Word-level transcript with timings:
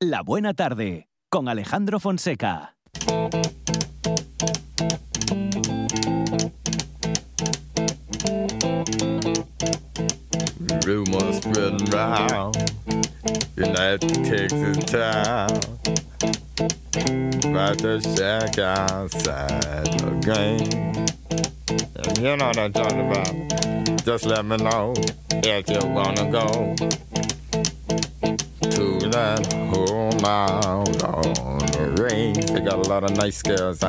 La 0.00 0.22
Buena 0.22 0.54
Tarde, 0.54 1.08
con 1.28 1.48
Alejandro 1.48 1.98
Fonseca. 1.98 2.76
Rumors 10.86 11.38
spreading 11.38 11.84
round 11.90 12.56
United 13.56 14.22
Texas 14.22 14.84
town. 14.84 15.58
About 17.50 17.78
to 17.78 18.00
shack 18.00 18.56
outside 18.60 19.98
game 20.24 20.94
And 21.96 22.18
you 22.18 22.36
know 22.36 22.46
what 22.46 22.56
I'm 22.56 22.72
talking 22.72 23.00
about. 23.00 24.04
Just 24.04 24.26
let 24.26 24.44
me 24.44 24.58
know 24.58 24.94
if 25.42 25.68
you 25.68 25.80
wanna 25.88 26.30
go 26.30 26.76
that 29.18 29.58
out 30.24 31.02
on 31.02 31.58
the 31.58 32.02
range 32.02 32.46
They 32.50 32.60
got 32.60 32.86
a 32.86 32.88
lot 32.88 33.02
of 33.02 33.16
nice 33.16 33.42
girls 33.42 33.82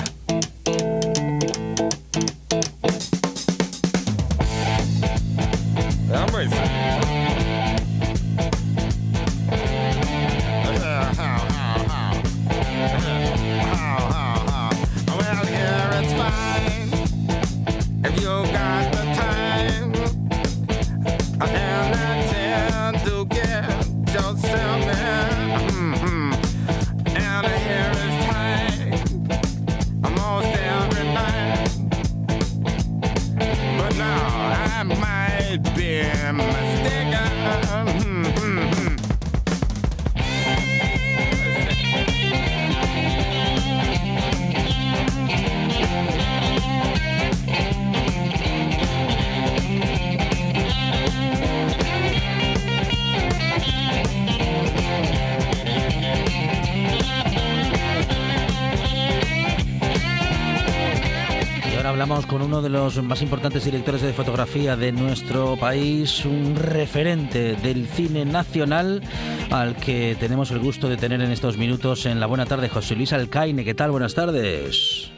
uno 62.60 62.68
de 62.68 62.78
los 62.78 63.02
más 63.02 63.22
importantes 63.22 63.64
directores 63.64 64.02
de 64.02 64.12
fotografía 64.12 64.76
de 64.76 64.92
nuestro 64.92 65.56
país, 65.56 66.26
un 66.26 66.58
referente 66.58 67.56
del 67.56 67.88
cine 67.88 68.26
nacional 68.26 69.02
al 69.50 69.78
que 69.78 70.18
tenemos 70.20 70.52
el 70.52 70.60
gusto 70.60 70.90
de 70.90 70.98
tener 70.98 71.22
en 71.22 71.32
estos 71.32 71.58
minutos 71.58 72.06
en 72.06 72.20
la 72.20 72.26
buena 72.26 72.46
tarde, 72.46 72.68
José 72.68 72.98
Luis 72.98 73.14
Alcaine. 73.14 73.64
¿Qué 73.64 73.74
tal? 73.74 73.92
Buenas 73.92 74.14
tardes. 74.14 75.10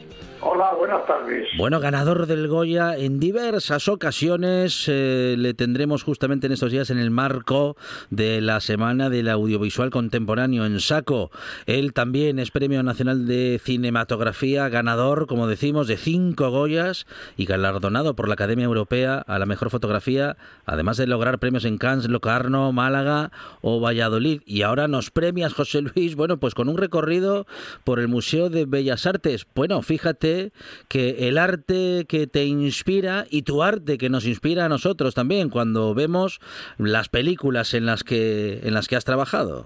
Hola, 0.42 0.71
buenas 0.82 1.06
tardes. 1.06 1.48
Bueno, 1.60 1.80
ganador 1.80 2.26
del 2.26 2.48
Goya 2.48 2.98
en 2.98 3.20
diversas 3.20 3.88
ocasiones. 3.88 4.86
eh, 4.88 5.36
le 5.38 5.54
tendremos 5.54 6.02
justamente 6.02 6.48
en 6.48 6.54
estos 6.54 6.72
días 6.72 6.90
en 6.90 6.98
el 6.98 7.12
marco 7.12 7.78
de 8.10 8.42
la 8.42 8.60
Semana 8.62 9.12
del 9.12 9.30
Audiovisual 9.30 9.92
Contemporáneo 9.92 10.66
en 10.66 10.80
Saco. 10.80 11.30
Él 11.68 11.94
también 11.94 12.40
es 12.40 12.50
Premio 12.50 12.82
Nacional 12.82 13.28
de 13.28 13.62
Cinematografía, 13.64 14.70
ganador, 14.70 15.28
como 15.28 15.46
decimos, 15.46 15.88
de 15.88 15.98
cinco 15.98 16.50
Goyas 16.50 17.06
y 17.38 17.46
galardonado 17.46 18.16
por 18.16 18.28
la 18.28 18.34
Academia 18.34 18.66
Europea 18.66 19.24
a 19.28 19.38
la 19.38 19.46
Mejor 19.46 19.70
Fotografía, 19.70 20.36
además 20.66 20.98
de 20.98 21.06
lograr 21.06 21.38
premios 21.38 21.66
en 21.66 21.78
Cannes, 21.78 22.10
Locarno, 22.10 22.72
Málaga 22.72 23.32
o 23.62 23.80
Valladolid. 23.80 24.42
Y 24.48 24.64
ahora 24.64 24.88
nos 24.88 25.12
premias, 25.12 25.54
José 25.54 25.84
Luis, 25.84 26.16
bueno, 26.16 26.40
pues 26.40 26.56
con 26.56 26.70
un 26.70 26.80
recorrido 26.80 27.46
por 27.84 28.00
el 28.00 28.08
Museo 28.08 28.50
de 28.50 28.66
Bellas 28.66 29.06
Artes. 29.06 29.46
Bueno, 29.54 29.84
fíjate 29.84 30.52
que 30.88 31.28
el 31.28 31.38
arte 31.38 32.06
que 32.08 32.28
te 32.28 32.46
inspira 32.46 33.26
y 33.30 33.44
tu 33.44 33.64
arte 33.64 33.98
que 33.98 34.10
nos 34.10 34.26
inspira 34.26 34.66
a 34.66 34.70
nosotros 34.70 35.14
también 35.16 35.50
cuando 35.50 35.94
vemos 35.94 36.40
las 36.78 37.10
películas 37.10 37.74
en 37.74 37.86
las 37.86 38.04
que 38.04 38.60
en 38.64 38.74
las 38.74 38.88
que 38.88 38.96
has 38.96 39.06
trabajado. 39.06 39.66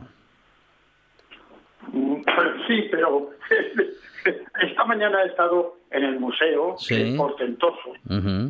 Mm, 1.92 2.16
Sí, 2.68 2.88
pero 2.90 3.30
esta 4.62 4.86
mañana 4.86 5.22
he 5.24 5.28
estado 5.28 5.78
en 5.92 6.04
el 6.04 6.20
museo, 6.20 6.76
Sí. 6.80 6.96
que 6.96 7.10
es 7.10 7.16
portentoso, 7.16 7.94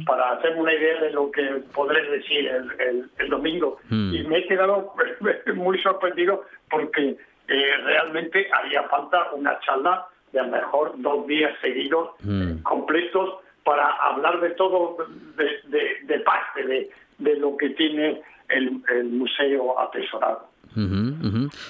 para 0.06 0.32
hacerme 0.32 0.62
una 0.62 0.74
idea 0.74 1.02
de 1.02 1.12
lo 1.12 1.30
que 1.32 1.44
podré 1.74 2.02
decir 2.10 2.48
el, 2.48 2.72
el- 2.80 3.10
el 3.20 3.30
domingo. 3.30 3.78
Mm. 3.90 4.14
Y 4.16 4.24
me 4.24 4.38
he 4.40 4.48
quedado 4.48 4.94
muy 5.56 5.78
sorprendido 5.82 6.46
porque 6.72 7.18
eh, 7.50 7.72
realmente 7.84 8.48
haría 8.52 8.84
falta 8.84 9.32
una 9.34 9.60
charla 9.60 10.08
de 10.36 10.40
a 10.42 10.44
lo 10.44 10.52
mejor 10.52 10.94
dos 10.98 11.26
días 11.28 11.52
seguidos 11.62 12.10
Mm. 12.24 12.62
completos 12.64 13.36
para 13.64 13.88
hablar 14.10 14.40
de 14.42 14.52
todo, 14.52 14.98
de, 15.38 15.46
de- 15.76 15.98
de 16.14 16.20
parte 16.20 16.64
de, 16.66 16.90
de 17.18 17.36
lo 17.38 17.58
que 17.58 17.70
tiene 17.72 18.22
el, 18.50 18.82
el 18.94 19.06
museo 19.06 19.80
atesorado. 19.80 20.50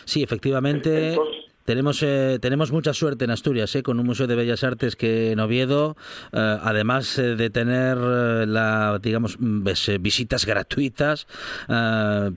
Sí, 0.05 0.23
efectivamente. 0.23 1.09
Entonces- 1.09 1.45
Tenemos, 1.65 2.03
eh, 2.03 2.37
tenemos 2.39 2.71
mucha 2.71 2.93
suerte 2.93 3.25
en 3.25 3.31
Asturias, 3.31 3.75
eh, 3.75 3.81
con 3.81 3.99
un 3.99 4.05
Museo 4.05 4.27
de 4.27 4.35
Bellas 4.35 4.63
Artes 4.63 4.95
que 4.95 5.31
en 5.31 5.39
Oviedo, 5.39 5.95
eh, 6.31 6.57
además 6.61 7.17
eh, 7.17 7.35
de 7.35 7.49
tener 7.49 7.97
eh, 7.97 8.45
la, 8.45 8.99
digamos, 9.01 9.37
mm, 9.39 9.67
eh, 9.67 9.97
visitas 9.99 10.45
gratuitas, 10.45 11.27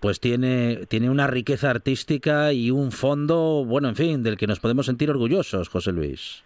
pues 0.01 0.21
tiene, 0.21 0.87
tiene 0.89 1.11
una 1.11 1.27
riqueza 1.27 1.69
artística 1.71 2.53
y 2.55 2.71
un 2.71 2.91
fondo, 2.91 3.65
bueno, 3.67 3.89
en 3.89 3.97
fin, 3.97 4.23
del 4.23 4.39
que 4.39 4.47
nos 4.47 4.61
podemos 4.61 4.87
sentir 4.87 5.11
orgullosos, 5.11 5.69
José 5.69 5.93
Luis. 5.93 6.43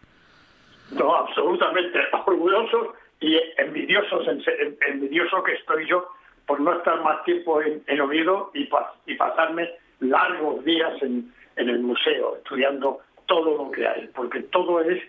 No, 0.90 1.14
absolutamente 1.14 2.00
orgullosos 2.26 2.88
y 3.20 3.36
envidiosos, 3.58 4.26
en- 4.26 4.40
en- 4.40 4.76
envidioso 4.94 5.40
que 5.44 5.52
estoy 5.52 5.88
yo 5.88 6.08
por 6.46 6.60
no 6.60 6.76
estar 6.76 7.00
más 7.04 7.22
tiempo 7.24 7.62
en, 7.62 7.80
en 7.86 8.00
Oviedo 8.00 8.50
y, 8.54 8.64
pa- 8.64 8.94
y 9.06 9.14
pasarme 9.14 9.68
largos 10.00 10.64
días 10.64 11.00
en, 11.02 11.32
en 11.56 11.68
el 11.68 11.80
museo 11.80 12.36
estudiando 12.36 13.00
todo 13.26 13.56
lo 13.64 13.70
que 13.70 13.86
hay, 13.86 14.08
porque 14.14 14.40
todo 14.44 14.80
es 14.80 15.00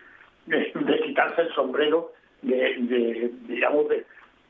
de, 0.45 0.71
quitarse 1.05 1.41
el 1.43 1.53
sombrero 1.53 2.11
de, 2.41 2.55
de, 2.79 3.31
digamos, 3.47 3.87
de, 3.89 4.05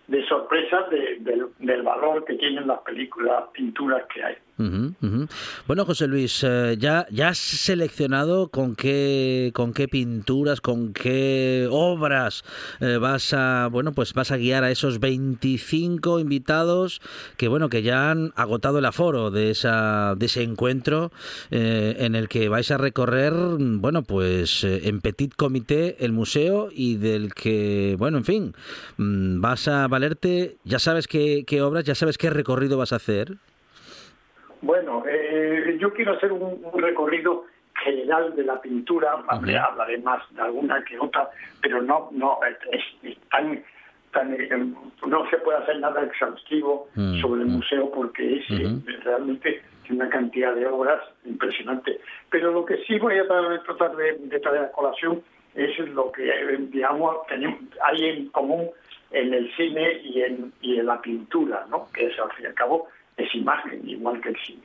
de 0.07 0.25
sorpresa 0.27 0.83
de- 0.89 1.17
del, 1.19 1.47
del 1.59 1.81
valor 1.83 2.25
que 2.25 2.33
tienen 2.35 2.67
las 2.67 2.79
películas, 2.81 3.41
las 3.41 3.49
pinturas 3.51 4.03
que 4.13 4.23
hay. 4.23 4.35
Bueno, 4.57 5.85
José 5.85 6.07
Luis, 6.07 6.43
eh, 6.43 6.75
ya, 6.79 7.07
ya 7.09 7.29
has 7.29 7.37
seleccionado 7.37 8.49
con 8.49 8.75
qué, 8.75 9.51
con 9.53 9.73
qué 9.73 9.87
pinturas, 9.87 10.61
con 10.61 10.93
qué 10.93 11.67
obras 11.69 12.43
eh, 12.79 12.97
vas 12.97 13.33
a, 13.33 13.67
bueno, 13.71 13.93
pues 13.93 14.13
vas 14.13 14.31
a 14.31 14.37
guiar 14.37 14.63
a 14.63 14.71
esos 14.71 14.99
25 14.99 16.19
invitados 16.19 17.01
que, 17.37 17.47
bueno, 17.47 17.69
que 17.69 17.81
ya 17.81 18.11
han 18.11 18.31
agotado 18.35 18.79
el 18.79 18.85
aforo 18.85 19.31
de 19.31 19.51
esa, 19.51 20.15
de 20.15 20.25
ese 20.25 20.43
encuentro 20.43 21.11
eh, 21.51 21.95
en 21.99 22.15
el 22.15 22.29
que 22.29 22.49
vais 22.49 22.69
a 22.71 22.77
recorrer, 22.77 23.33
bueno, 23.33 24.03
pues 24.03 24.63
eh, 24.63 24.87
en 24.87 25.01
petit 25.01 25.33
comité 25.35 25.97
el 26.03 26.11
museo 26.11 26.69
y 26.71 26.97
del 26.97 27.33
que, 27.33 27.95
bueno, 27.97 28.17
en 28.17 28.25
fin, 28.25 28.55
mm, 28.97 29.41
vas 29.41 29.67
a 29.67 29.87
valerte, 29.87 30.57
ya 30.63 30.79
sabes 30.79 31.07
qué, 31.07 31.43
qué 31.45 31.61
obras, 31.61 31.85
ya 31.85 31.95
sabes 31.95 32.17
qué 32.17 32.29
recorrido 32.29 32.77
vas 32.77 32.93
a 32.93 32.97
hacer. 32.97 33.37
Bueno, 34.63 35.03
eh, 35.07 35.77
yo 35.79 35.93
quiero 35.93 36.13
hacer 36.13 36.31
un, 36.31 36.63
un 36.63 36.81
recorrido 36.81 37.45
general 37.83 38.33
de 38.33 38.43
la 38.45 38.61
pintura, 38.61 39.11
hablaré 39.27 39.97
más 39.99 40.21
de 40.33 40.41
alguna 40.41 40.81
que 40.85 40.97
otra, 40.97 41.29
pero 41.61 41.81
no, 41.81 42.07
no 42.11 42.39
es, 42.71 42.81
es 43.03 43.17
tan, 43.29 43.61
tan, 44.13 44.33
eh, 44.33 44.49
no 45.05 45.29
se 45.29 45.37
puede 45.39 45.57
hacer 45.57 45.79
nada 45.79 46.01
exhaustivo 46.03 46.87
Mm, 46.95 47.19
sobre 47.21 47.41
el 47.41 47.47
mm. 47.49 47.51
museo 47.51 47.91
porque 47.91 48.37
es 48.37 48.45
eh, 48.51 48.77
realmente 49.03 49.61
una 49.89 50.07
cantidad 50.09 50.55
de 50.55 50.65
obras 50.65 51.01
impresionante. 51.25 51.99
Pero 52.29 52.51
lo 52.53 52.63
que 52.63 52.77
sí 52.85 52.97
voy 52.99 53.17
a 53.17 53.25
tra- 53.25 53.63
tratar 53.65 53.95
de, 53.97 54.13
de 54.17 54.39
traer 54.39 54.61
a 54.63 54.71
colación 54.71 55.21
es 55.55 55.77
lo 55.89 56.09
que 56.11 56.23
digamos 56.71 57.27
tenemos, 57.27 57.59
hay 57.83 58.05
en 58.05 58.27
común 58.29 58.69
en 59.11 59.33
el 59.33 59.53
cine 59.55 59.99
y 60.03 60.21
en, 60.21 60.53
y 60.61 60.79
en 60.79 60.85
la 60.87 60.99
pintura, 61.01 61.65
¿no? 61.69 61.87
que 61.93 62.05
es 62.07 62.17
al 62.19 62.31
fin 62.31 62.45
y 62.45 62.47
al 62.47 62.53
cabo 62.55 62.87
es 63.17 63.33
imagen, 63.35 63.87
igual 63.87 64.19
que 64.21 64.29
el 64.29 64.37
cine. 64.45 64.63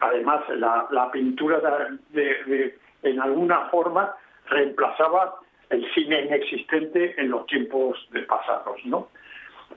Además, 0.00 0.42
la, 0.50 0.86
la 0.90 1.10
pintura 1.10 1.58
de, 1.60 2.20
de- 2.20 2.44
de- 2.44 2.78
en 3.02 3.20
alguna 3.20 3.68
forma 3.70 4.14
reemplazaba 4.48 5.36
el 5.70 5.84
cine 5.94 6.22
inexistente 6.26 7.14
en 7.20 7.30
los 7.30 7.46
tiempos 7.46 7.98
de 8.12 8.22
pasados, 8.22 8.76
¿no? 8.84 9.08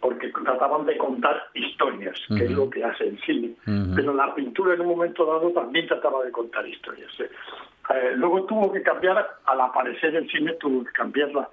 porque 0.01 0.30
trataban 0.30 0.86
de 0.86 0.95
contar 0.97 1.47
historias, 1.56 2.18
que 2.30 2.45
es 2.45 2.51
lo 2.51 2.69
que 2.69 2.83
hace 2.83 3.06
el 3.06 3.19
cine. 3.21 3.56
Pero 3.95 4.13
la 4.13 4.33
pintura 4.36 4.74
en 4.75 4.81
un 4.81 4.88
momento 4.88 5.25
dado 5.25 5.50
también 5.51 5.88
trataba 5.88 6.24
de 6.24 6.31
contar 6.31 6.65
historias. 6.68 7.12
¿eh? 7.19 7.30
Eh, 7.89 8.12
luego 8.15 8.44
tuvo 8.45 8.71
que 8.71 8.81
cambiar, 8.83 9.27
al 9.45 9.59
aparecer 9.62 10.15
el 10.15 10.30
cine, 10.30 10.53
tuvo 10.53 10.86
que 10.86 10.91
cambiar 10.91 11.31
la, 11.33 11.50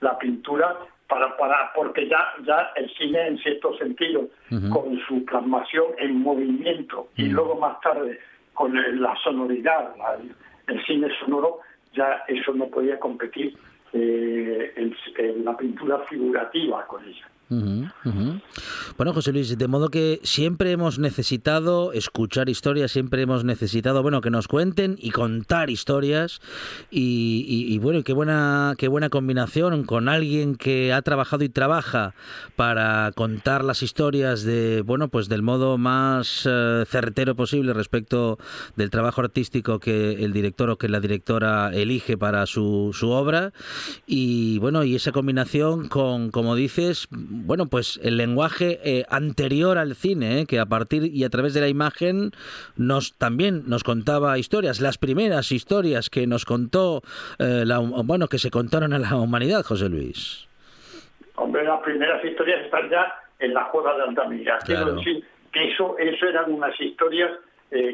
la 0.00 0.16
pintura 0.18 0.78
para, 1.10 1.36
para 1.36 1.72
porque 1.74 2.08
ya 2.08 2.32
ya 2.46 2.72
el 2.76 2.88
cine 2.94 3.26
en 3.26 3.38
cierto 3.38 3.76
sentido 3.76 4.28
con 4.72 4.98
su 5.06 5.24
plasmación 5.24 5.86
en 5.98 6.22
movimiento 6.22 7.08
y 7.16 7.24
luego 7.24 7.56
más 7.56 7.80
tarde 7.80 8.18
con 8.54 8.72
la 8.74 9.14
sonoridad 9.22 9.92
el 10.68 10.86
cine 10.86 11.08
sonoro 11.20 11.58
ya 11.92 12.22
eso 12.28 12.54
no 12.54 12.66
podía 12.68 12.98
competir 12.98 13.54
eh, 13.92 14.72
en 14.76 15.44
la 15.44 15.56
pintura 15.56 15.98
figurativa 16.08 16.86
con 16.86 17.04
ella 17.04 17.26
bueno, 17.50 19.12
José 19.12 19.32
Luis, 19.32 19.58
de 19.58 19.68
modo 19.68 19.88
que 19.88 20.20
siempre 20.22 20.70
hemos 20.70 21.00
necesitado 21.00 21.92
escuchar 21.92 22.48
historias, 22.48 22.92
siempre 22.92 23.22
hemos 23.22 23.44
necesitado, 23.44 24.02
bueno, 24.02 24.20
que 24.20 24.30
nos 24.30 24.46
cuenten 24.46 24.96
y 25.00 25.10
contar 25.10 25.68
historias. 25.68 26.40
Y, 26.90 27.78
bueno, 27.78 28.04
qué 28.04 28.12
buena, 28.12 28.74
qué 28.78 28.86
buena 28.86 29.08
combinación 29.08 29.84
con 29.84 30.08
alguien 30.08 30.54
que 30.54 30.92
ha 30.92 31.02
trabajado 31.02 31.42
y 31.42 31.48
trabaja 31.48 32.14
para 32.54 33.10
contar 33.16 33.64
las 33.64 33.82
historias 33.82 34.44
de, 34.44 34.82
bueno, 34.82 35.08
pues 35.08 35.28
del 35.28 35.42
modo 35.42 35.76
más 35.76 36.46
eh, 36.48 36.84
certero 36.86 37.34
posible 37.34 37.72
respecto 37.72 38.38
del 38.76 38.90
trabajo 38.90 39.22
artístico 39.22 39.80
que 39.80 40.24
el 40.24 40.32
director 40.32 40.70
o 40.70 40.78
que 40.78 40.88
la 40.88 41.00
directora 41.00 41.70
elige 41.74 42.16
para 42.16 42.46
su, 42.46 42.90
su 42.92 43.10
obra. 43.10 43.52
Y 44.06 44.58
bueno, 44.60 44.84
y 44.84 44.94
esa 44.94 45.10
combinación 45.10 45.88
con, 45.88 46.30
como 46.30 46.54
dices, 46.54 47.08
bueno, 47.44 47.66
pues 47.66 48.00
el 48.02 48.16
lenguaje 48.16 48.78
eh, 48.84 49.04
anterior 49.08 49.78
al 49.78 49.94
cine, 49.94 50.40
eh, 50.40 50.46
que 50.46 50.58
a 50.58 50.66
partir 50.66 51.04
y 51.04 51.24
a 51.24 51.28
través 51.30 51.54
de 51.54 51.60
la 51.60 51.68
imagen 51.68 52.30
nos 52.76 53.16
también 53.16 53.62
nos 53.66 53.84
contaba 53.84 54.38
historias, 54.38 54.80
las 54.80 54.98
primeras 54.98 55.52
historias 55.52 56.10
que 56.10 56.26
nos 56.26 56.44
contó, 56.44 57.02
eh, 57.38 57.64
la, 57.66 57.78
bueno, 57.78 58.28
que 58.28 58.38
se 58.38 58.50
contaron 58.50 58.92
a 58.92 58.98
la 58.98 59.16
humanidad, 59.16 59.62
José 59.64 59.88
Luis. 59.88 60.48
Hombre, 61.36 61.64
las 61.64 61.80
primeras 61.80 62.24
historias 62.24 62.64
están 62.64 62.88
ya 62.90 63.14
en 63.38 63.54
la 63.54 63.64
Juega 63.64 63.96
de 63.96 64.02
Altamira. 64.02 64.58
Quiero 64.64 64.94
decir 64.94 65.24
que 65.52 65.72
eso, 65.72 65.96
eso 65.98 66.26
eran 66.26 66.52
unas 66.52 66.78
historias 66.80 67.32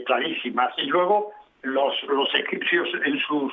clarísimas. 0.07 0.73
Y 0.79 0.87
luego 0.87 1.31
los, 1.63 1.95
los 2.09 2.29
egipcios 2.35 2.89
en 3.05 3.21
sus, 3.21 3.53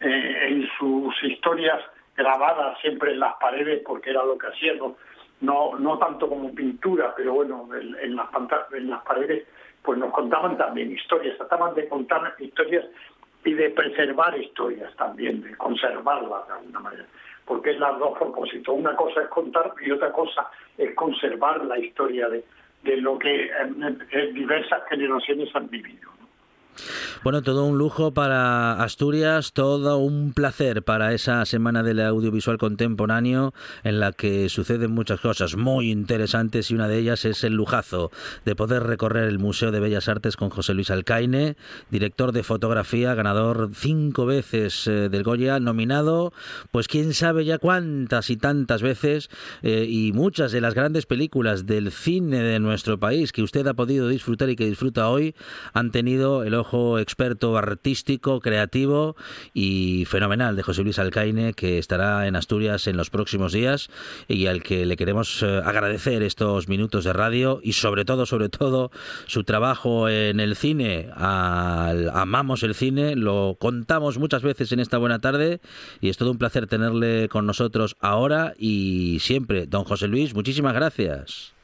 en 0.00 0.66
sus 0.78 1.14
historias 1.24 1.80
grabadas 2.16 2.78
siempre 2.80 3.12
en 3.12 3.20
las 3.20 3.34
paredes, 3.34 3.82
porque 3.84 4.10
era 4.10 4.24
lo 4.24 4.38
que 4.38 4.46
hacían, 4.46 4.78
no, 4.78 4.96
no 5.44 5.98
tanto 5.98 6.28
como 6.28 6.54
pintura, 6.54 7.14
pero 7.16 7.34
bueno, 7.34 7.68
en, 7.74 8.16
las, 8.16 9.02
paredes 9.04 9.46
pues 9.82 9.98
nos 9.98 10.12
contaban 10.12 10.56
también 10.56 10.92
historias, 10.92 11.36
trataban 11.36 11.74
de 11.74 11.88
contar 11.88 12.34
historias 12.38 12.86
y 13.44 13.52
de 13.52 13.70
preservar 13.70 14.38
historias 14.38 14.94
también, 14.96 15.42
de 15.42 15.56
conservarlas 15.56 16.46
de 16.48 16.54
alguna 16.54 16.80
manera, 16.80 17.04
porque 17.44 17.72
es 17.72 17.78
las 17.78 17.98
dos 17.98 18.16
propósitos. 18.18 18.74
Una 18.74 18.96
cosa 18.96 19.22
es 19.22 19.28
contar 19.28 19.74
y 19.84 19.90
otra 19.90 20.10
cosa 20.12 20.50
es 20.78 20.94
conservar 20.94 21.64
la 21.64 21.78
historia 21.78 22.28
de, 22.28 22.44
de 22.82 22.96
lo 22.96 23.18
que 23.18 23.50
en 23.50 24.34
diversas 24.34 24.82
generaciones 24.88 25.54
han 25.54 25.68
vivido. 25.68 26.13
Bueno, 27.22 27.42
todo 27.42 27.64
un 27.64 27.78
lujo 27.78 28.12
para 28.12 28.82
Asturias, 28.82 29.52
todo 29.52 29.98
un 29.98 30.32
placer 30.32 30.82
para 30.82 31.12
esa 31.14 31.44
semana 31.44 31.82
del 31.82 32.00
audiovisual 32.00 32.58
contemporáneo 32.58 33.54
en 33.82 34.00
la 34.00 34.12
que 34.12 34.48
suceden 34.48 34.92
muchas 34.92 35.20
cosas 35.20 35.56
muy 35.56 35.90
interesantes 35.90 36.70
y 36.70 36.74
una 36.74 36.88
de 36.88 36.98
ellas 36.98 37.24
es 37.24 37.44
el 37.44 37.54
lujazo 37.54 38.10
de 38.44 38.56
poder 38.56 38.82
recorrer 38.82 39.24
el 39.24 39.38
Museo 39.38 39.70
de 39.70 39.80
Bellas 39.80 40.08
Artes 40.08 40.36
con 40.36 40.50
José 40.50 40.74
Luis 40.74 40.90
Alcaine, 40.90 41.56
director 41.90 42.32
de 42.32 42.42
fotografía, 42.42 43.14
ganador 43.14 43.70
cinco 43.74 44.26
veces 44.26 44.86
eh, 44.86 45.08
del 45.08 45.22
Goya, 45.22 45.60
nominado, 45.60 46.32
pues 46.70 46.88
quién 46.88 47.14
sabe 47.14 47.44
ya 47.44 47.58
cuántas 47.58 48.30
y 48.30 48.36
tantas 48.36 48.82
veces 48.82 49.30
eh, 49.62 49.86
y 49.88 50.12
muchas 50.12 50.52
de 50.52 50.60
las 50.60 50.74
grandes 50.74 51.06
películas 51.06 51.66
del 51.66 51.90
cine 51.90 52.42
de 52.42 52.58
nuestro 52.58 52.98
país 52.98 53.32
que 53.32 53.42
usted 53.42 53.66
ha 53.66 53.74
podido 53.74 54.08
disfrutar 54.08 54.50
y 54.50 54.56
que 54.56 54.66
disfruta 54.66 55.08
hoy 55.08 55.34
han 55.72 55.90
tenido 55.90 56.42
el 56.42 56.54
experto 56.98 57.56
artístico, 57.56 58.40
creativo 58.40 59.16
y 59.52 60.04
fenomenal 60.06 60.56
de 60.56 60.62
José 60.62 60.82
Luis 60.82 60.98
Alcaine, 60.98 61.52
que 61.52 61.78
estará 61.78 62.26
en 62.26 62.36
Asturias 62.36 62.86
en 62.86 62.96
los 62.96 63.10
próximos 63.10 63.52
días 63.52 63.90
y 64.28 64.46
al 64.46 64.62
que 64.62 64.86
le 64.86 64.96
queremos 64.96 65.42
eh, 65.42 65.60
agradecer 65.64 66.22
estos 66.22 66.68
minutos 66.68 67.04
de 67.04 67.12
radio 67.12 67.60
y 67.62 67.74
sobre 67.74 68.04
todo, 68.04 68.26
sobre 68.26 68.48
todo, 68.48 68.90
su 69.26 69.44
trabajo 69.44 70.08
en 70.08 70.40
el 70.40 70.56
cine. 70.56 71.10
amamos 71.16 72.62
el 72.62 72.74
cine, 72.74 73.16
lo 73.16 73.56
contamos 73.60 74.18
muchas 74.18 74.42
veces 74.42 74.72
en 74.72 74.80
esta 74.80 74.98
buena 74.98 75.18
tarde 75.18 75.60
y 76.00 76.08
es 76.08 76.16
todo 76.16 76.30
un 76.30 76.38
placer 76.38 76.66
tenerle 76.66 77.28
con 77.28 77.46
nosotros 77.46 77.96
ahora 78.00 78.54
y 78.56 79.18
siempre. 79.20 79.66
Don 79.66 79.84
José 79.84 80.08
Luis, 80.08 80.34
muchísimas 80.34 80.74
gracias. 80.74 81.54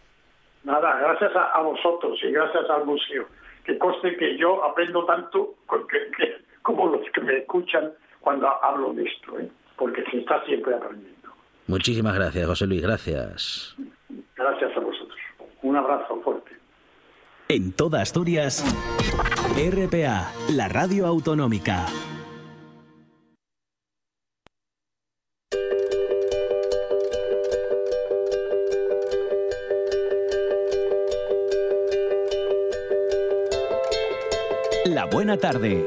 Nada, 0.65 0.99
gracias 1.01 1.33
a 1.35 1.61
vosotros 1.63 2.19
y 2.23 2.31
gracias 2.31 2.69
al 2.69 2.85
museo 2.85 3.40
que 3.71 3.79
conste 3.79 4.17
que 4.17 4.37
yo 4.37 4.65
aprendo 4.65 5.05
tanto 5.05 5.55
como 6.63 6.89
los 6.89 7.09
que 7.13 7.21
me 7.21 7.39
escuchan 7.39 7.93
cuando 8.21 8.49
hablo 8.65 8.93
de 8.93 9.05
esto, 9.05 9.39
¿eh? 9.39 9.49
porque 9.77 10.03
se 10.11 10.19
está 10.19 10.45
siempre 10.45 10.75
aprendiendo. 10.75 11.31
Muchísimas 11.69 12.17
gracias, 12.17 12.47
José 12.47 12.67
Luis, 12.67 12.83
gracias. 12.83 13.77
Gracias 14.37 14.77
a 14.77 14.81
vosotros. 14.81 15.19
Un 15.63 15.77
abrazo 15.77 16.21
fuerte. 16.23 16.51
En 17.49 17.73
toda 17.73 18.03
Asturias, 18.03 18.65
RPA, 19.55 20.33
la 20.51 20.69
radio 20.69 21.07
autonómica. 21.07 21.87
La 34.87 35.05
buena 35.05 35.37
tarde. 35.37 35.87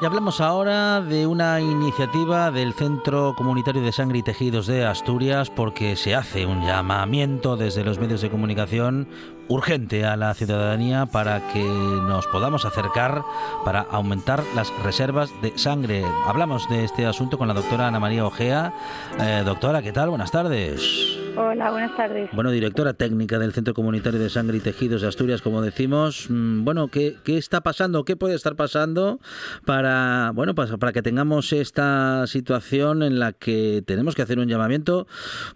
Y 0.00 0.04
hablamos 0.04 0.40
ahora 0.40 1.00
de 1.00 1.26
una 1.26 1.60
iniciativa 1.60 2.52
del 2.52 2.72
Centro 2.72 3.34
Comunitario 3.36 3.82
de 3.82 3.90
Sangre 3.90 4.18
y 4.18 4.22
Tejidos 4.22 4.68
de 4.68 4.86
Asturias 4.86 5.50
porque 5.50 5.96
se 5.96 6.14
hace 6.14 6.46
un 6.46 6.64
llamamiento 6.64 7.56
desde 7.56 7.82
los 7.82 7.98
medios 7.98 8.20
de 8.20 8.30
comunicación 8.30 9.08
urgente 9.48 10.04
a 10.04 10.16
la 10.16 10.34
ciudadanía 10.34 11.06
para 11.06 11.48
que 11.48 11.64
nos 11.64 12.28
podamos 12.28 12.64
acercar 12.64 13.24
para 13.64 13.80
aumentar 13.80 14.44
las 14.54 14.72
reservas 14.84 15.32
de 15.42 15.58
sangre. 15.58 16.04
Hablamos 16.28 16.68
de 16.68 16.84
este 16.84 17.04
asunto 17.04 17.36
con 17.36 17.48
la 17.48 17.54
doctora 17.54 17.88
Ana 17.88 17.98
María 17.98 18.24
Ojea. 18.24 18.72
Eh, 19.18 19.42
doctora, 19.44 19.82
¿qué 19.82 19.90
tal? 19.90 20.10
Buenas 20.10 20.30
tardes. 20.30 21.27
Hola, 21.40 21.70
buenas 21.70 21.96
tardes. 21.96 22.30
Bueno, 22.32 22.50
directora 22.50 22.94
técnica 22.94 23.38
del 23.38 23.52
Centro 23.52 23.72
Comunitario 23.72 24.18
de 24.18 24.28
Sangre 24.28 24.56
y 24.56 24.60
Tejidos 24.60 25.02
de 25.02 25.06
Asturias, 25.06 25.40
como 25.40 25.62
decimos, 25.62 26.26
mm, 26.28 26.64
bueno, 26.64 26.88
¿qué, 26.88 27.14
qué 27.22 27.38
está 27.38 27.60
pasando? 27.60 28.04
¿Qué 28.04 28.16
puede 28.16 28.34
estar 28.34 28.56
pasando 28.56 29.20
para, 29.64 30.32
bueno, 30.34 30.56
para, 30.56 30.76
para 30.78 30.92
que 30.92 31.00
tengamos 31.00 31.52
esta 31.52 32.26
situación 32.26 33.04
en 33.04 33.20
la 33.20 33.34
que 33.34 33.84
tenemos 33.86 34.16
que 34.16 34.22
hacer 34.22 34.40
un 34.40 34.48
llamamiento? 34.48 35.06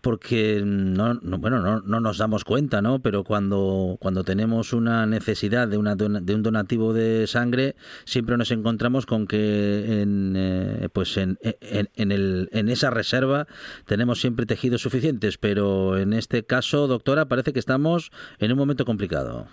Porque 0.02 0.62
no, 0.64 1.14
no 1.14 1.38
bueno, 1.38 1.58
no, 1.58 1.80
no, 1.80 1.98
nos 1.98 2.16
damos 2.16 2.44
cuenta, 2.44 2.80
¿no? 2.80 3.00
Pero 3.00 3.24
cuando, 3.24 3.96
cuando 3.98 4.22
tenemos 4.22 4.72
una 4.72 5.04
necesidad 5.06 5.66
de, 5.66 5.78
una, 5.78 5.96
de 5.96 6.34
un 6.36 6.44
donativo 6.44 6.92
de 6.92 7.26
sangre, 7.26 7.74
siempre 8.04 8.36
nos 8.36 8.52
encontramos 8.52 9.04
con 9.04 9.26
que 9.26 10.00
en, 10.00 10.34
eh, 10.36 10.88
pues 10.92 11.16
en, 11.16 11.40
en, 11.42 12.12
el, 12.12 12.50
en 12.52 12.68
esa 12.68 12.90
reserva 12.90 13.48
tenemos 13.84 14.20
siempre 14.20 14.46
tejidos 14.46 14.82
suficientes, 14.82 15.38
pero 15.38 15.71
en 15.96 16.12
este 16.12 16.44
caso, 16.44 16.86
doctora, 16.86 17.26
parece 17.26 17.52
que 17.52 17.58
estamos 17.58 18.10
en 18.38 18.52
un 18.52 18.58
momento 18.58 18.84
complicado. 18.84 19.46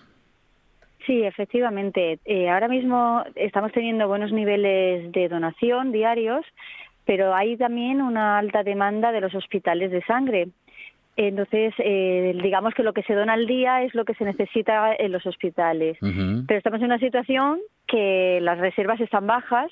Sí, 1.05 1.23
efectivamente. 1.23 2.19
Eh, 2.25 2.49
ahora 2.49 2.67
mismo 2.67 3.23
estamos 3.35 3.71
teniendo 3.71 4.07
buenos 4.07 4.31
niveles 4.31 5.11
de 5.11 5.27
donación 5.27 5.91
diarios, 5.91 6.45
pero 7.05 7.33
hay 7.33 7.57
también 7.57 8.01
una 8.01 8.37
alta 8.37 8.63
demanda 8.63 9.11
de 9.11 9.21
los 9.21 9.33
hospitales 9.33 9.89
de 9.91 10.03
sangre. 10.03 10.49
Entonces, 11.17 11.73
eh, 11.79 12.37
digamos 12.41 12.73
que 12.73 12.83
lo 12.83 12.93
que 12.93 13.03
se 13.03 13.13
dona 13.13 13.33
al 13.33 13.47
día 13.47 13.81
es 13.81 13.93
lo 13.95 14.05
que 14.05 14.13
se 14.13 14.23
necesita 14.23 14.95
en 14.95 15.11
los 15.11 15.25
hospitales. 15.25 15.97
Pero 15.99 16.57
estamos 16.57 16.79
en 16.79 16.85
una 16.85 16.99
situación 16.99 17.59
que 17.87 18.39
las 18.41 18.59
reservas 18.59 19.01
están 19.01 19.25
bajas 19.25 19.71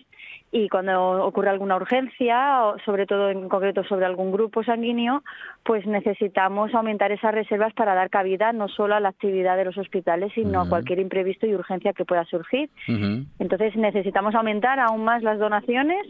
y 0.52 0.70
cuando 0.70 1.26
ocurre 1.26 1.50
alguna 1.50 1.76
urgencia, 1.76 2.64
o 2.64 2.80
sobre 2.80 3.06
todo 3.06 3.30
en 3.30 3.50
concreto 3.50 3.84
sobre 3.84 4.06
algún 4.06 4.32
grupo 4.32 4.64
sanguíneo, 4.64 5.24
pues 5.64 5.86
necesitamos 5.86 6.74
aumentar 6.74 7.12
esas 7.12 7.34
reservas 7.34 7.74
para 7.74 7.96
dar 7.96 8.10
cabida 8.10 8.54
no 8.54 8.68
solo 8.70 8.96
a 8.96 9.00
la 9.00 9.10
actividad 9.10 9.58
de 9.58 9.66
los 9.66 9.78
hospitales, 9.78 10.32
sino 10.34 10.62
a 10.62 10.70
cualquier 10.70 11.00
imprevisto 11.00 11.46
y 11.46 11.54
urgencia 11.54 11.94
que 11.94 12.06
pueda 12.06 12.24
surgir. 12.26 12.70
Entonces 13.40 13.76
necesitamos 13.76 14.36
aumentar 14.36 14.80
aún 14.80 15.04
más 15.04 15.22
las 15.22 15.38
donaciones 15.38 16.08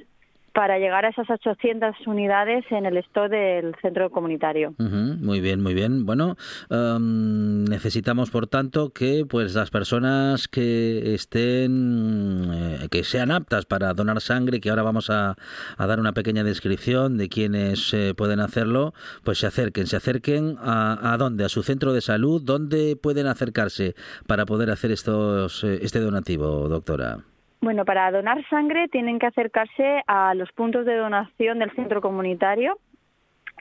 para 0.58 0.80
llegar 0.80 1.06
a 1.06 1.10
esas 1.10 1.30
800 1.30 1.96
unidades 2.08 2.66
en 2.72 2.88
el 2.88 2.98
stock 2.98 3.30
del 3.30 3.76
centro 3.80 4.10
comunitario. 4.10 4.74
muy 4.80 5.40
bien, 5.40 5.62
muy 5.62 5.76
bien. 5.76 6.04
Bueno, 6.08 6.36
em, 6.72 7.64
necesitamos, 7.66 8.32
por 8.32 8.48
tanto, 8.48 8.90
que 8.90 9.24
pues 9.30 9.54
las 9.54 9.70
personas 9.70 10.48
que 10.48 11.14
estén, 11.14 12.50
eh, 12.52 12.88
que 12.90 13.04
sean 13.04 13.30
aptas 13.30 13.68
para 13.68 13.94
donar 13.94 14.20
sangre, 14.20 14.60
que 14.60 14.72
ahora 14.72 14.82
vamos 14.82 15.12
a, 15.12 15.36
dar 15.78 16.00
una 16.00 16.14
pequeña 16.14 16.44
descripción 16.44 17.18
de 17.20 17.30
quienes 17.30 17.94
eh, 17.94 18.16
pueden 18.16 18.40
hacerlo, 18.40 18.96
pues 19.24 19.38
se 19.38 19.46
acerquen, 19.46 19.86
se 19.86 19.98
acerquen 19.98 20.58
a, 20.60 21.14
a 21.14 21.18
dónde, 21.18 21.46
a 21.46 21.50
su 21.50 21.62
centro 21.62 21.94
de 21.94 22.02
salud, 22.02 22.42
dónde 22.44 22.96
pueden 22.96 23.28
acercarse 23.28 23.94
para 24.26 24.48
poder 24.48 24.72
hacer 24.72 24.92
estos, 24.92 25.64
eh, 25.64 25.78
este 25.84 26.00
donativo, 26.00 26.68
doctora. 26.68 27.20
Bueno, 27.62 27.86
para 27.86 28.12
donar 28.12 28.44
sangre 28.50 28.88
tienen 28.88 29.20
que 29.20 29.26
acercarse 29.26 30.04
a 30.08 30.34
los 30.36 30.52
puntos 30.52 30.86
de 30.86 30.96
donación 30.96 31.60
del 31.60 31.72
centro 31.72 32.02
comunitario 32.02 32.78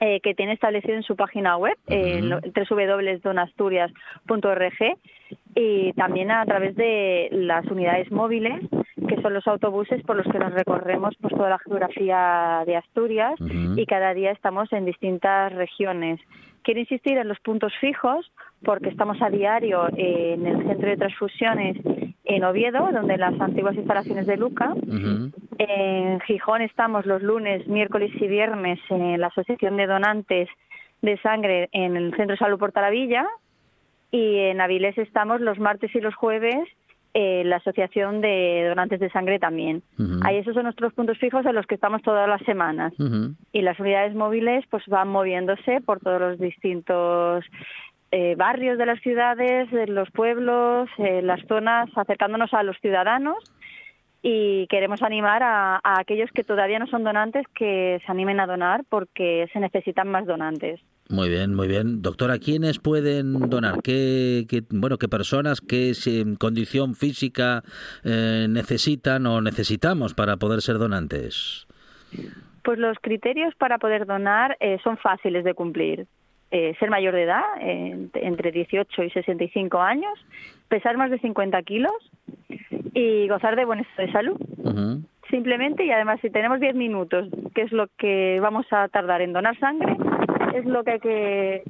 eh, 0.01 0.21
que 0.21 0.35
tiene 0.35 0.53
establecido 0.53 0.95
en 0.95 1.03
su 1.03 1.17
página 1.17 1.57
web, 1.57 1.77
uh 1.89 2.41
www.donasturias.org, 2.55 4.99
y 5.55 5.93
también 5.95 6.31
a 6.31 6.45
través 6.45 6.77
de 6.77 7.31
las 7.33 7.65
unidades 7.65 8.13
móviles, 8.13 8.61
que 9.09 9.23
son 9.23 9.33
los 9.33 9.47
autobuses 9.47 10.03
por 10.03 10.17
los 10.17 10.27
que 10.31 10.39
nos 10.39 10.53
recorremos 10.53 11.17
por 11.17 11.33
toda 11.33 11.49
la 11.49 11.59
geografía 11.59 12.63
de 12.67 12.77
Asturias 12.77 13.41
y 13.41 13.87
cada 13.87 14.13
día 14.13 14.33
estamos 14.33 14.71
en 14.75 14.85
distintas 14.85 15.55
regiones. 15.55 16.21
Quiero 16.67 16.81
insistir 16.81 17.17
en 17.17 17.29
los 17.29 17.39
puntos 17.39 17.73
fijos 17.81 18.29
porque 18.65 18.89
estamos 18.89 19.23
a 19.23 19.31
diario 19.31 19.87
en 19.97 20.45
el 20.45 20.67
centro 20.67 20.89
de 20.89 20.97
transfusiones 20.97 21.77
en 22.25 22.43
Oviedo, 22.43 22.89
donde 22.93 23.17
las 23.19 23.41
antiguas 23.41 23.77
instalaciones 23.77 24.27
de 24.27 24.37
Luca. 24.37 24.75
En 25.59 26.19
Gijón 26.23 26.63
estamos 26.63 27.07
los 27.07 27.23
lunes, 27.23 27.69
miércoles 27.69 28.11
y 28.21 28.27
viernes 28.27 28.81
en 28.91 29.21
la 29.21 29.29
Asociación 29.29 29.77
de 29.77 29.87
Donantes 29.87 30.49
de 31.03 31.17
Sangre 31.19 31.69
en 31.71 31.97
el 31.97 32.11
Centro 32.17 32.35
de 32.35 32.39
Salud 32.39 32.59
Portalavilla. 32.59 33.29
Y 34.11 34.39
en 34.39 34.61
Avilés 34.61 34.99
estamos 34.99 35.41
los 35.41 35.61
martes 35.61 35.95
y 35.95 36.01
los 36.01 36.17
jueves 36.17 36.69
en 37.19 37.49
la 37.49 37.57
Asociación 37.57 38.21
de 38.21 38.67
Donantes 38.69 39.01
de 39.01 39.09
Sangre 39.09 39.39
también. 39.39 39.83
Ahí 40.23 40.37
esos 40.37 40.53
son 40.53 40.65
nuestros 40.65 40.93
puntos 40.93 41.17
fijos 41.17 41.47
en 41.47 41.55
los 41.55 41.67
que 41.67 41.75
estamos 41.75 42.03
todas 42.03 42.29
las 42.29 42.43
semanas. 42.43 42.93
Y 43.53 43.63
las 43.63 43.81
unidades 43.81 44.15
móviles 44.15 44.67
pues 44.71 44.85
van 44.87 45.09
moviéndose 45.09 45.81
por 45.81 45.99
todos 46.01 46.21
los 46.21 46.39
distintos 46.39 47.43
eh, 48.11 48.35
barrios 48.37 48.77
de 48.77 48.85
las 48.85 49.01
ciudades, 49.01 49.71
de 49.71 49.87
los 49.87 50.11
pueblos, 50.11 50.91
eh, 50.99 51.23
las 51.23 51.41
zonas, 51.47 51.89
acercándonos 51.97 52.53
a 52.53 52.63
los 52.63 52.77
ciudadanos 52.83 53.39
y 54.21 54.67
queremos 54.67 55.03
animar 55.03 55.43
a, 55.43 55.81
aquellos 55.83 56.31
que 56.33 56.45
todavía 56.45 56.79
no 56.79 56.87
son 56.87 57.03
donantes 57.03 57.47
que 57.55 57.99
se 58.05 58.13
animen 58.13 58.41
a 58.41 58.47
donar 58.47 58.83
porque 58.91 59.49
se 59.55 59.61
necesitan 59.61 60.09
más 60.09 60.27
donantes. 60.27 60.81
Muy 61.09 61.29
bien, 61.29 61.55
muy 61.55 61.69
bien. 61.69 62.03
Doctora, 62.03 62.39
¿quiénes 62.39 62.79
pueden 62.79 63.49
donar? 63.49 63.81
¿Qué, 63.83 64.45
bueno, 64.71 64.99
qué 64.99 65.09
personas, 65.09 65.61
qué 65.61 65.93
condición 66.39 66.95
física 66.95 67.63
eh, 68.05 68.47
necesitan 68.49 69.27
o 69.27 69.41
necesitamos 69.41 70.15
para 70.15 70.37
poder 70.37 70.63
ser 70.63 70.79
donantes? 70.79 71.67
Pues 72.65 72.79
los 72.79 72.97
criterios 73.01 73.55
para 73.55 73.79
poder 73.79 74.07
donar 74.07 74.57
son 74.83 74.97
fáciles 74.97 75.45
de 75.45 75.55
cumplir. 75.55 76.07
Eh, 76.53 76.75
ser 76.79 76.91
mayor 76.91 77.13
de 77.15 77.25
edad, 77.25 77.43
entre 77.61 78.53
18 78.53 79.03
y 79.03 79.11
65 79.11 79.81
años, 79.81 80.13
pesar 80.69 80.97
más 80.97 81.11
de 81.11 81.19
50 81.19 81.61
kilos 81.63 81.93
y 82.95 83.29
gozar 83.29 83.57
de 83.57 83.65
buen 83.65 83.81
estado 83.81 84.07
de 84.07 84.13
salud. 84.13 84.41
Simplemente, 85.29 85.85
y 85.85 85.91
además 85.91 86.21
si 86.23 86.31
tenemos 86.31 86.61
10 86.61 86.77
minutos, 86.77 87.29
que 87.53 87.63
es 87.63 87.73
lo 87.73 87.89
que 87.99 88.39
vamos 88.41 88.65
a 88.71 88.87
tardar 88.89 89.23
en 89.23 89.33
donar 89.33 89.59
sangre, 89.59 89.97
es 90.55 90.65
lo 90.65 90.85
que 90.85 90.91
hay 90.93 91.01
que 91.01 91.63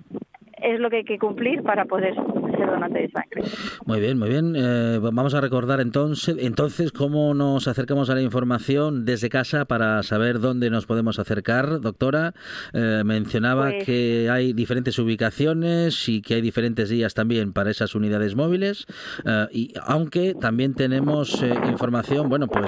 es 0.57 0.81
lo 0.81 0.89
que 0.89 0.97
hay 0.97 1.05
que 1.05 1.19
cumplir 1.19 1.63
para 1.63 1.85
poder 1.85 2.15
ser 2.15 2.67
donante 2.67 3.01
de 3.01 3.11
sangre. 3.11 3.43
Muy 3.85 4.01
bien, 4.01 4.19
muy 4.19 4.29
bien. 4.29 4.55
Eh, 4.57 4.99
vamos 5.01 5.35
a 5.35 5.41
recordar 5.41 5.81
entonces, 5.81 6.37
entonces 6.41 6.93
cómo 6.93 7.35
nos 7.35 7.69
acercamos 7.69 8.09
a 8.09 8.15
la 8.15 8.23
información 8.23 9.05
desde 9.05 9.29
casa 9.29 9.67
para 9.67 10.03
saber 10.03 10.41
dónde 10.41 10.71
nos 10.71 10.87
podemos 10.87 11.19
acercar. 11.19 11.81
Doctora, 11.81 12.33
eh, 12.73 13.03
mencionaba 13.05 13.71
pues 13.71 13.85
que 13.85 14.31
hay 14.31 14.55
diferentes 14.55 14.99
ubicaciones 14.99 16.09
y 16.09 16.23
que 16.23 16.35
hay 16.35 16.41
diferentes 16.41 16.89
días 16.89 17.13
también 17.15 17.53
para 17.53 17.71
esas 17.71 17.95
unidades 17.95 18.35
móviles. 18.35 18.87
Eh, 19.27 19.47
y 19.53 19.75
aunque 19.85 20.35
también 20.35 20.75
tenemos 20.75 21.43
información, 21.43 22.29
bueno, 22.29 22.47
pues 22.49 22.67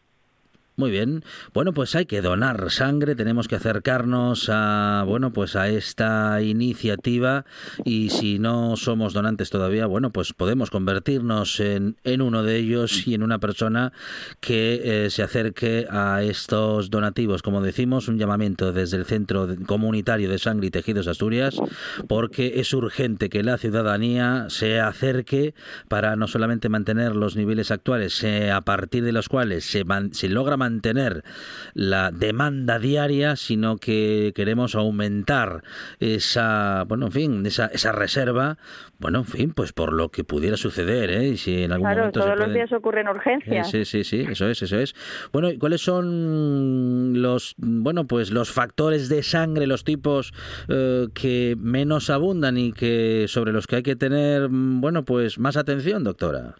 Muy 0.74 0.90
bien. 0.90 1.22
Bueno, 1.52 1.74
pues 1.74 1.94
hay 1.94 2.06
que 2.06 2.22
donar 2.22 2.70
sangre, 2.70 3.14
tenemos 3.14 3.46
que 3.46 3.56
acercarnos 3.56 4.48
a 4.50 5.04
bueno, 5.06 5.30
pues 5.30 5.54
a 5.54 5.68
esta 5.68 6.40
iniciativa. 6.40 7.44
Y 7.84 8.08
si 8.08 8.38
no 8.38 8.76
somos 8.78 9.12
donantes 9.12 9.50
todavía, 9.50 9.84
bueno, 9.84 10.10
pues 10.12 10.32
podemos 10.32 10.70
convertirnos 10.70 11.60
en, 11.60 11.96
en 12.04 12.22
uno 12.22 12.42
de 12.42 12.56
ellos 12.56 13.06
y 13.06 13.12
en 13.12 13.22
una 13.22 13.38
persona 13.38 13.92
que 14.40 15.04
eh, 15.04 15.10
se 15.10 15.22
acerque 15.22 15.86
a 15.90 16.22
estos 16.22 16.88
donativos, 16.88 17.42
como 17.42 17.60
decimos, 17.60 18.08
un 18.08 18.16
llamamiento 18.16 18.72
desde 18.72 18.96
el 18.96 19.04
Centro 19.04 19.46
Comunitario 19.66 20.30
de 20.30 20.38
Sangre 20.38 20.68
y 20.68 20.70
Tejidos 20.70 21.06
Asturias, 21.06 21.60
porque 22.08 22.54
es 22.56 22.72
urgente 22.72 23.28
que 23.28 23.42
la 23.42 23.58
ciudadanía 23.58 24.46
se 24.48 24.80
acerque 24.80 25.54
para 25.88 26.16
no 26.16 26.28
solamente 26.28 26.70
mantener 26.70 27.14
los 27.14 27.36
niveles 27.36 27.70
actuales, 27.70 28.24
a 28.24 28.60
partir 28.62 29.04
de 29.04 29.12
los 29.12 29.28
cuales 29.28 29.64
se, 29.64 29.84
se 30.12 30.28
logra 30.30 30.61
mantener 30.62 31.22
la 31.74 32.10
demanda 32.10 32.78
diaria, 32.78 33.36
sino 33.36 33.76
que 33.76 34.32
queremos 34.34 34.74
aumentar 34.74 35.62
esa, 36.00 36.84
bueno, 36.86 37.06
en 37.06 37.12
fin, 37.12 37.46
esa, 37.46 37.66
esa 37.66 37.92
reserva, 37.92 38.58
bueno, 38.98 39.18
en 39.20 39.24
fin, 39.24 39.52
pues 39.52 39.72
por 39.72 39.92
lo 39.92 40.10
que 40.10 40.22
pudiera 40.24 40.56
suceder, 40.56 41.10
¿eh? 41.10 41.28
Y 41.30 41.36
si 41.36 41.62
en 41.64 41.72
algún 41.72 41.86
claro, 41.88 42.00
momento 42.02 42.20
todos 42.20 42.32
se 42.32 42.36
los 42.36 42.44
puede- 42.46 42.54
días 42.58 42.72
ocurren 42.72 43.08
urgencias. 43.08 43.70
Sí, 43.70 43.84
sí, 43.84 44.04
sí, 44.04 44.20
eso 44.30 44.48
es, 44.48 44.62
eso 44.62 44.78
es. 44.78 44.94
Bueno, 45.32 45.50
¿y 45.50 45.58
cuáles 45.58 45.80
son 45.80 47.20
los, 47.20 47.54
bueno, 47.58 48.06
pues 48.06 48.30
los 48.30 48.50
factores 48.52 49.08
de 49.08 49.22
sangre, 49.22 49.66
los 49.66 49.84
tipos 49.84 50.32
eh, 50.68 51.08
que 51.14 51.56
menos 51.58 52.10
abundan 52.10 52.56
y 52.58 52.72
que 52.72 53.26
sobre 53.28 53.52
los 53.52 53.66
que 53.66 53.76
hay 53.76 53.82
que 53.82 53.96
tener, 53.96 54.48
mm, 54.48 54.80
bueno, 54.80 55.04
pues 55.04 55.38
más 55.38 55.56
atención, 55.56 56.04
doctora? 56.04 56.54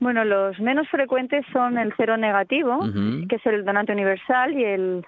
Bueno, 0.00 0.24
los 0.24 0.58
menos 0.58 0.88
frecuentes 0.88 1.44
son 1.52 1.76
el 1.76 1.92
cero 1.94 2.16
negativo, 2.16 2.80
que 3.28 3.36
es 3.36 3.46
el 3.46 3.66
donante 3.66 3.92
universal, 3.92 4.58
y 4.58 4.64
el 4.64 5.04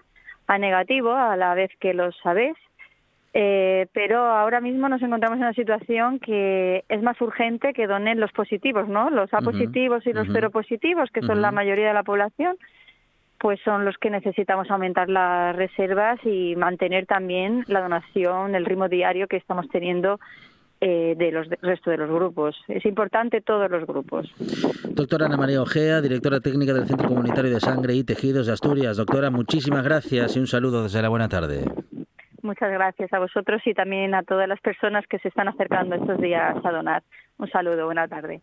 A 0.47 0.59
negativo, 0.59 1.13
a 1.15 1.35
la 1.37 1.55
vez 1.55 1.71
que 1.81 1.95
lo 1.95 2.13
sabes. 2.13 2.55
Eh, 3.35 3.87
pero 3.95 4.19
ahora 4.19 4.61
mismo 4.61 4.91
nos 4.91 5.01
encontramos 5.01 5.39
en 5.39 5.45
una 5.45 5.55
situación 5.55 6.19
que 6.19 6.85
es 6.91 7.03
más 7.03 7.19
urgente 7.23 7.73
que 7.73 7.87
donen 7.87 8.21
los 8.21 8.31
positivos, 8.33 8.87
¿no? 8.87 9.09
Los 9.09 9.33
A 9.33 9.41
positivos 9.41 10.07
y 10.07 10.13
los 10.13 10.29
cero 10.31 10.51
positivos, 10.51 11.11
que 11.11 11.23
son 11.23 11.41
la 11.41 11.51
mayoría 11.51 11.89
de 11.89 11.95
la 11.95 12.03
población, 12.03 12.59
pues 13.39 13.59
son 13.65 13.87
los 13.87 13.97
que 13.97 14.11
necesitamos 14.11 14.71
aumentar 14.71 15.09
las 15.09 15.57
reservas 15.57 16.21
y 16.27 16.55
mantener 16.57 17.07
también 17.07 17.65
la 17.67 17.81
donación, 17.81 18.55
el 18.55 18.67
ritmo 18.67 18.91
diario 18.91 19.27
que 19.27 19.39
estamos 19.39 19.67
teniendo 19.71 20.21
eh, 20.85 21.15
de 21.17 21.31
los 21.31 21.49
del 21.49 21.61
resto 21.63 21.91
de 21.91 21.97
los 21.97 22.11
grupos. 22.11 22.57
Es 22.67 22.85
importante 22.85 23.41
todos 23.41 23.71
los 23.71 23.87
grupos. 23.87 24.29
Doctora 24.89 25.27
Ana 25.27 25.37
María 25.37 25.63
Ojea, 25.63 26.01
directora 26.01 26.41
técnica 26.41 26.75
del 26.75 26.89
Centro 26.89 27.09
Comunitario 27.09 27.53
de 27.55 27.61
Sangre 27.61 27.95
y 27.95 28.03
Tejidos 28.03 28.49
de 28.49 28.53
Asturias. 28.53 28.97
Doctora, 28.97 29.31
muchísimas 29.31 29.85
gracias 29.85 30.37
y 30.37 30.41
un 30.41 30.49
saludo 30.49 30.83
desde 30.83 31.01
la 31.01 31.09
buena 31.09 31.29
tarde. 31.29 31.65
Muchas 32.43 32.73
gracias 32.73 33.13
a 33.13 33.21
vosotros 33.21 33.63
y 33.65 33.75
también 33.75 34.13
a 34.17 34.25
todas 34.25 34.49
las 34.49 34.61
personas 34.61 35.07
que 35.07 35.21
se 35.21 35.29
están 35.29 35.47
acercando 35.47 35.95
estos 35.95 36.21
días 36.21 36.57
a 36.65 36.73
donar. 36.73 37.05
Un 37.39 37.49
saludo, 37.49 37.85
buena 37.85 38.09
tarde. 38.09 38.43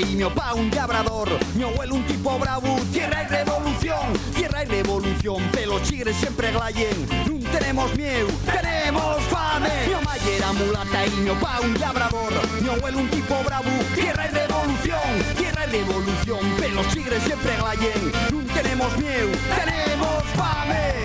Y 0.00 0.16
mi 0.16 0.22
opa 0.22 0.54
un 0.54 0.70
labrador. 0.70 1.28
Mi 1.54 1.64
abuelo 1.64 1.94
un 1.96 2.06
tipo 2.06 2.38
bravo, 2.38 2.78
tierra 2.92 3.24
y 3.24 3.26
revolución. 3.26 4.12
Tierra 4.34 4.62
y 4.62 4.66
revolución, 4.66 5.42
pelo 5.52 5.80
chigres 5.80 6.16
siempre 6.16 6.52
glayen. 6.52 7.06
No 7.26 7.50
tenemos 7.50 7.94
miedo, 7.96 8.28
tenemos 8.44 9.22
fame. 9.24 9.70
Mi 9.86 9.94
mamá 9.94 10.16
era 10.36 10.52
mulata 10.52 11.06
y 11.06 11.10
mi 11.10 11.30
opa 11.30 11.60
un 11.62 11.78
labrador. 11.80 12.32
Mi 12.60 12.68
abuelo 12.68 12.98
un 12.98 13.08
tipo 13.10 13.42
bravo, 13.44 13.70
tierra 13.94 14.26
y 14.26 14.34
revolución. 14.34 15.36
Tierra 15.36 15.66
y 15.66 15.70
revolución, 15.70 16.40
pelo 16.60 16.82
chigres 16.92 17.22
siempre 17.24 17.56
glayen. 17.56 18.12
No 18.30 18.54
tenemos 18.54 18.96
miedo, 18.98 19.28
tenemos 19.56 20.22
fame. 20.36 20.97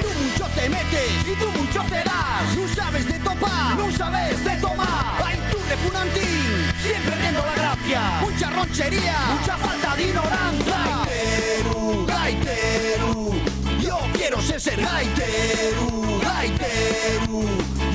Y 0.66 1.36
tú 1.36 1.52
mucho 1.60 1.84
te 1.90 1.98
das. 2.06 2.56
No 2.56 2.68
sabes 2.74 3.06
de 3.06 3.20
topar, 3.20 3.76
no 3.76 3.92
sabes 3.92 4.42
de 4.46 4.56
tomar. 4.62 5.22
Ay, 5.26 5.38
tú 5.52 5.58
repunantín, 5.68 6.72
siempre 6.82 7.16
riendo 7.16 7.46
la 7.46 7.54
gracia. 7.54 8.02
Mucha 8.22 8.50
ronchería, 8.50 9.18
mucha 9.38 9.58
falta 9.58 9.96
de 9.98 10.04
ignorancia. 10.04 10.78
Gaiteru, 11.06 12.06
gaiteru, 12.06 13.34
yo 13.82 13.98
quiero 14.14 14.42
ser 14.42 14.62
ser 14.62 14.80
gaiteru, 14.80 16.22
gaiteru. 16.22 17.44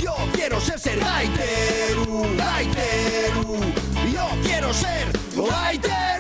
Yo 0.03 0.15
quiero 0.35 0.61
ser 0.61 0.79
ser 0.79 1.01
gaiteru, 1.01 2.37
gaiteru. 2.37 3.61
Yo 4.13 4.29
quiero 4.43 4.75
ser 4.75 5.11
gaiteru. 5.35 6.18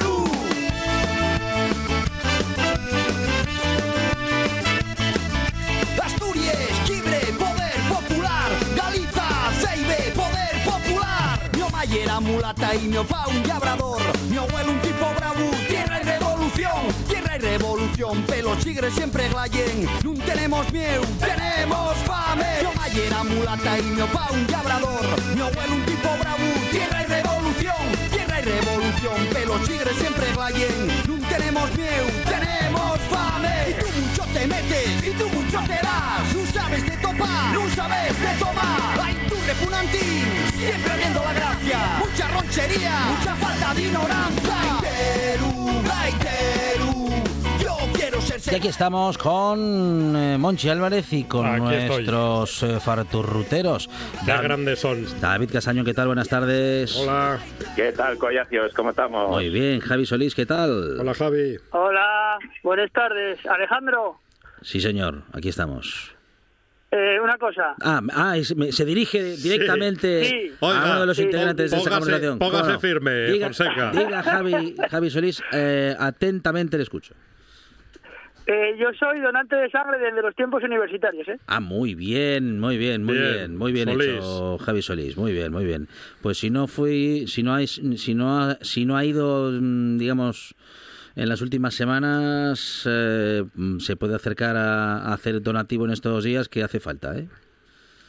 Mulata 12.38 12.74
y 12.76 12.86
mi 12.86 12.96
opa 12.96 13.26
un 13.28 13.48
labrador. 13.48 14.00
Mi 14.30 14.36
abuelo 14.36 14.70
un 14.70 14.80
tipo 14.80 15.06
bravo, 15.16 15.50
tierra 15.68 16.00
y 16.00 16.04
revolución, 16.04 16.80
tierra 17.08 17.36
y 17.36 17.38
revolución. 17.40 18.22
Pelo 18.22 18.56
chigres 18.60 18.94
siempre 18.94 19.28
glayen, 19.28 19.88
no 20.04 20.14
tenemos 20.24 20.72
miedo, 20.72 21.02
tenemos 21.18 21.96
fame. 22.06 22.62
Mamá 22.62 22.86
era 22.88 23.24
mulata 23.24 23.78
y 23.78 23.82
mi 23.82 24.00
opa 24.00 24.28
un 24.32 24.46
labrador. 24.46 25.04
Mi 25.34 25.40
abuelo 25.40 25.74
un 25.74 25.84
tipo 25.84 26.08
bravo, 26.20 26.44
tierra 26.70 27.02
y 27.02 27.06
revolución, 27.06 27.84
revolución. 28.42 29.26
Pelo 29.32 29.58
chigres 29.64 29.96
siempre 29.96 30.32
glayen, 30.32 30.86
no 31.06 31.28
tenemos 31.28 31.70
miedo, 31.76 32.06
tenemos 32.24 32.98
fame. 33.10 33.70
Y 33.70 33.74
tú 33.80 33.86
mucho 34.00 34.22
te 34.32 34.46
metes 34.46 35.06
y 35.06 35.10
tú 35.10 35.28
mucho 35.28 35.58
te 35.66 35.78
das. 35.86 36.34
No 36.34 36.52
sabes 36.52 36.84
de 36.86 36.96
topar, 36.98 37.52
no 37.54 37.68
sabes 37.74 38.20
de 38.20 38.32
tomar. 38.38 39.00
Ay, 39.02 39.16
tú 39.28 39.34
repunantín, 39.46 40.24
siempre 40.56 40.96
viendo 40.96 41.22
la 41.22 41.32
gracia. 41.32 41.78
Mucha 41.98 42.28
ronchería, 42.28 42.94
mucha 43.16 43.34
falta 43.36 43.74
de 43.74 43.82
ignorancia. 43.82 44.56
Gaiteru, 44.82 45.82
gaiteru, 45.82 46.97
Y 48.46 48.54
aquí 48.54 48.68
estamos 48.68 49.18
con 49.18 50.14
eh, 50.16 50.36
Monchi 50.38 50.68
Álvarez 50.68 51.12
y 51.12 51.24
con 51.24 51.44
Aquí 51.46 51.60
nuestros 51.60 52.62
eh, 52.62 52.78
farturruteros. 52.80 53.88
Qué 54.24 54.32
grandes 54.42 54.78
son. 54.78 55.04
David 55.20 55.50
Casaño, 55.52 55.84
¿qué 55.84 55.92
tal? 55.94 56.06
Buenas 56.06 56.28
tardes. 56.28 56.96
Hola, 56.96 57.38
¿Qué 57.74 57.92
tal, 57.92 58.16
Collacios? 58.16 58.72
¿Cómo 58.74 58.90
estamos? 58.90 59.30
Muy 59.30 59.48
bien, 59.50 59.80
Javi 59.80 60.06
Solís, 60.06 60.34
¿qué 60.34 60.46
tal? 60.46 60.98
hola 61.00 61.14
Javi. 61.14 61.56
Hola, 61.72 62.38
buenas 62.62 62.90
tardes. 62.92 63.38
Alejandro, 63.46 64.20
Sí, 64.62 64.80
señor, 64.80 65.22
aquí 65.32 65.48
estamos. 65.48 66.14
eh, 66.90 67.18
una 67.22 67.36
cosa. 67.38 67.74
Ah, 67.82 68.00
ah, 68.14 68.36
es- 68.36 68.56
me- 68.56 68.72
se 68.72 68.84
dirige 68.84 69.36
directamente 69.36 70.24
Sí. 70.24 70.52
a 70.60 70.66
Oiga, 70.66 70.84
uno 70.92 71.00
de 71.00 71.06
los 71.06 71.16
sí. 71.16 71.24
integrantes 71.24 71.70
de 71.70 71.76
esta 71.76 71.90
Póngase- 71.90 71.98
conversación. 72.00 72.38
póngase 72.38 72.78
firme, 72.78 73.12
diga, 73.32 73.46
Fonseca. 73.46 73.90
Diga, 73.92 74.22
Javi, 74.22 74.74
Javi 74.90 75.10
Solís, 75.10 75.42
eh, 75.52 75.94
atentamente 75.98 76.76
le 76.78 76.82
escucho. 76.84 77.14
Eh, 78.50 78.76
yo 78.78 78.86
soy 78.98 79.20
donante 79.20 79.56
de 79.56 79.68
sangre 79.68 79.98
desde 79.98 80.22
los 80.22 80.34
tiempos 80.34 80.62
universitarios, 80.64 81.28
¿eh? 81.28 81.38
Ah, 81.48 81.60
muy 81.60 81.94
bien, 81.94 82.58
muy 82.58 82.78
bien, 82.78 83.04
muy 83.04 83.14
bien, 83.14 83.32
Bien, 83.34 83.56
muy 83.58 83.72
bien 83.72 83.88
Solís. 83.90 84.08
hecho, 84.08 84.56
Javi 84.56 84.80
Solís, 84.80 85.18
muy 85.18 85.32
bien, 85.32 85.52
muy 85.52 85.66
bien. 85.66 85.86
Pues 86.22 86.38
si 86.38 86.48
no 86.48 86.66
fui, 86.66 87.26
si 87.28 87.42
no 87.42 87.54
hay, 87.54 87.66
si 87.66 88.14
no 88.14 88.40
ha, 88.40 88.56
si 88.62 88.86
no 88.86 88.96
ha 88.96 89.04
ido, 89.04 89.50
mm, 89.52 89.98
digamos, 89.98 90.54
en 91.14 91.28
las 91.28 91.42
últimas 91.42 91.74
semanas, 91.74 92.84
eh, 92.88 93.44
mm, 93.54 93.80
se 93.80 93.96
puede 93.96 94.14
acercar 94.14 94.56
a, 94.56 94.96
a 94.96 95.12
hacer 95.12 95.42
donativo 95.42 95.84
en 95.84 95.90
estos 95.90 96.24
días 96.24 96.48
que 96.48 96.62
hace 96.62 96.80
falta, 96.80 97.18
¿eh? 97.18 97.28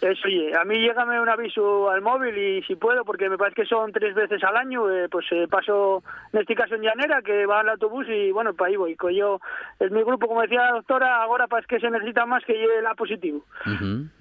Eso, 0.01 0.27
oye, 0.27 0.51
a 0.55 0.63
mí 0.63 0.77
llegame 0.77 1.19
un 1.19 1.27
aviso 1.27 1.89
al 1.89 2.01
móvil 2.01 2.37
y 2.37 2.63
si 2.63 2.75
puedo, 2.75 3.03
porque 3.03 3.29
me 3.29 3.37
parece 3.37 3.63
que 3.63 3.67
son 3.67 3.91
tres 3.91 4.15
veces 4.15 4.41
al 4.43 4.55
año, 4.55 4.89
eh, 4.89 5.09
pues 5.09 5.25
eh, 5.31 5.47
paso, 5.49 6.03
en 6.31 6.39
este 6.39 6.55
caso 6.55 6.75
en 6.75 6.83
Llanera, 6.83 7.21
que 7.21 7.45
va 7.45 7.59
al 7.59 7.69
autobús 7.69 8.05
y 8.07 8.31
bueno, 8.31 8.53
para 8.53 8.69
ahí 8.69 8.77
voy. 8.77 8.95
Que 8.95 9.13
yo, 9.13 9.41
es 9.79 9.91
mi 9.91 10.01
grupo, 10.03 10.27
como 10.27 10.41
decía 10.41 10.63
la 10.63 10.71
doctora, 10.71 11.21
ahora 11.21 11.47
parece 11.47 11.67
que 11.67 11.79
se 11.79 11.89
necesita 11.89 12.25
más 12.25 12.43
que 12.45 12.53
llegue 12.53 12.81
la 12.81 12.95
positivo. 12.95 13.45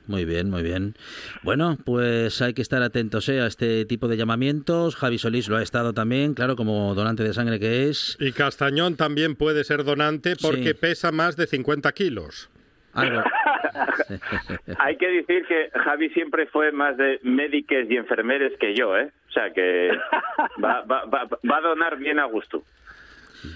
Muy 0.08 0.24
bien, 0.24 0.50
muy 0.50 0.62
bien. 0.62 0.94
Bueno, 1.42 1.76
pues 1.84 2.42
hay 2.42 2.54
que 2.54 2.62
estar 2.62 2.82
atentos 2.82 3.28
eh, 3.28 3.40
a 3.40 3.46
este 3.46 3.84
tipo 3.84 4.08
de 4.08 4.16
llamamientos. 4.16 4.96
Javi 4.96 5.18
Solís 5.18 5.48
lo 5.48 5.58
ha 5.58 5.62
estado 5.62 5.92
también, 5.92 6.34
claro, 6.34 6.56
como 6.56 6.94
donante 6.94 7.22
de 7.22 7.32
sangre 7.34 7.60
que 7.60 7.88
es. 7.88 8.16
Y 8.18 8.32
Castañón 8.32 8.96
también 8.96 9.36
puede 9.36 9.64
ser 9.64 9.84
donante 9.84 10.34
porque 10.36 10.74
pesa 10.74 11.12
más 11.12 11.36
de 11.36 11.46
50 11.46 11.92
kilos. 11.92 12.50
Hay 14.78 14.96
que 14.96 15.08
decir 15.08 15.46
que 15.46 15.70
Javi 15.74 16.10
siempre 16.10 16.46
fue 16.46 16.72
más 16.72 16.96
de 16.96 17.18
médicos 17.22 17.86
y 17.88 17.96
enfermeros 17.96 18.52
que 18.58 18.74
yo, 18.74 18.96
¿eh? 18.96 19.10
O 19.28 19.32
sea 19.32 19.52
que 19.52 19.90
va, 20.62 20.82
va, 20.82 21.04
va, 21.04 21.56
a 21.56 21.60
donar 21.60 21.96
bien 21.96 22.18
a 22.18 22.24
gusto. 22.24 22.62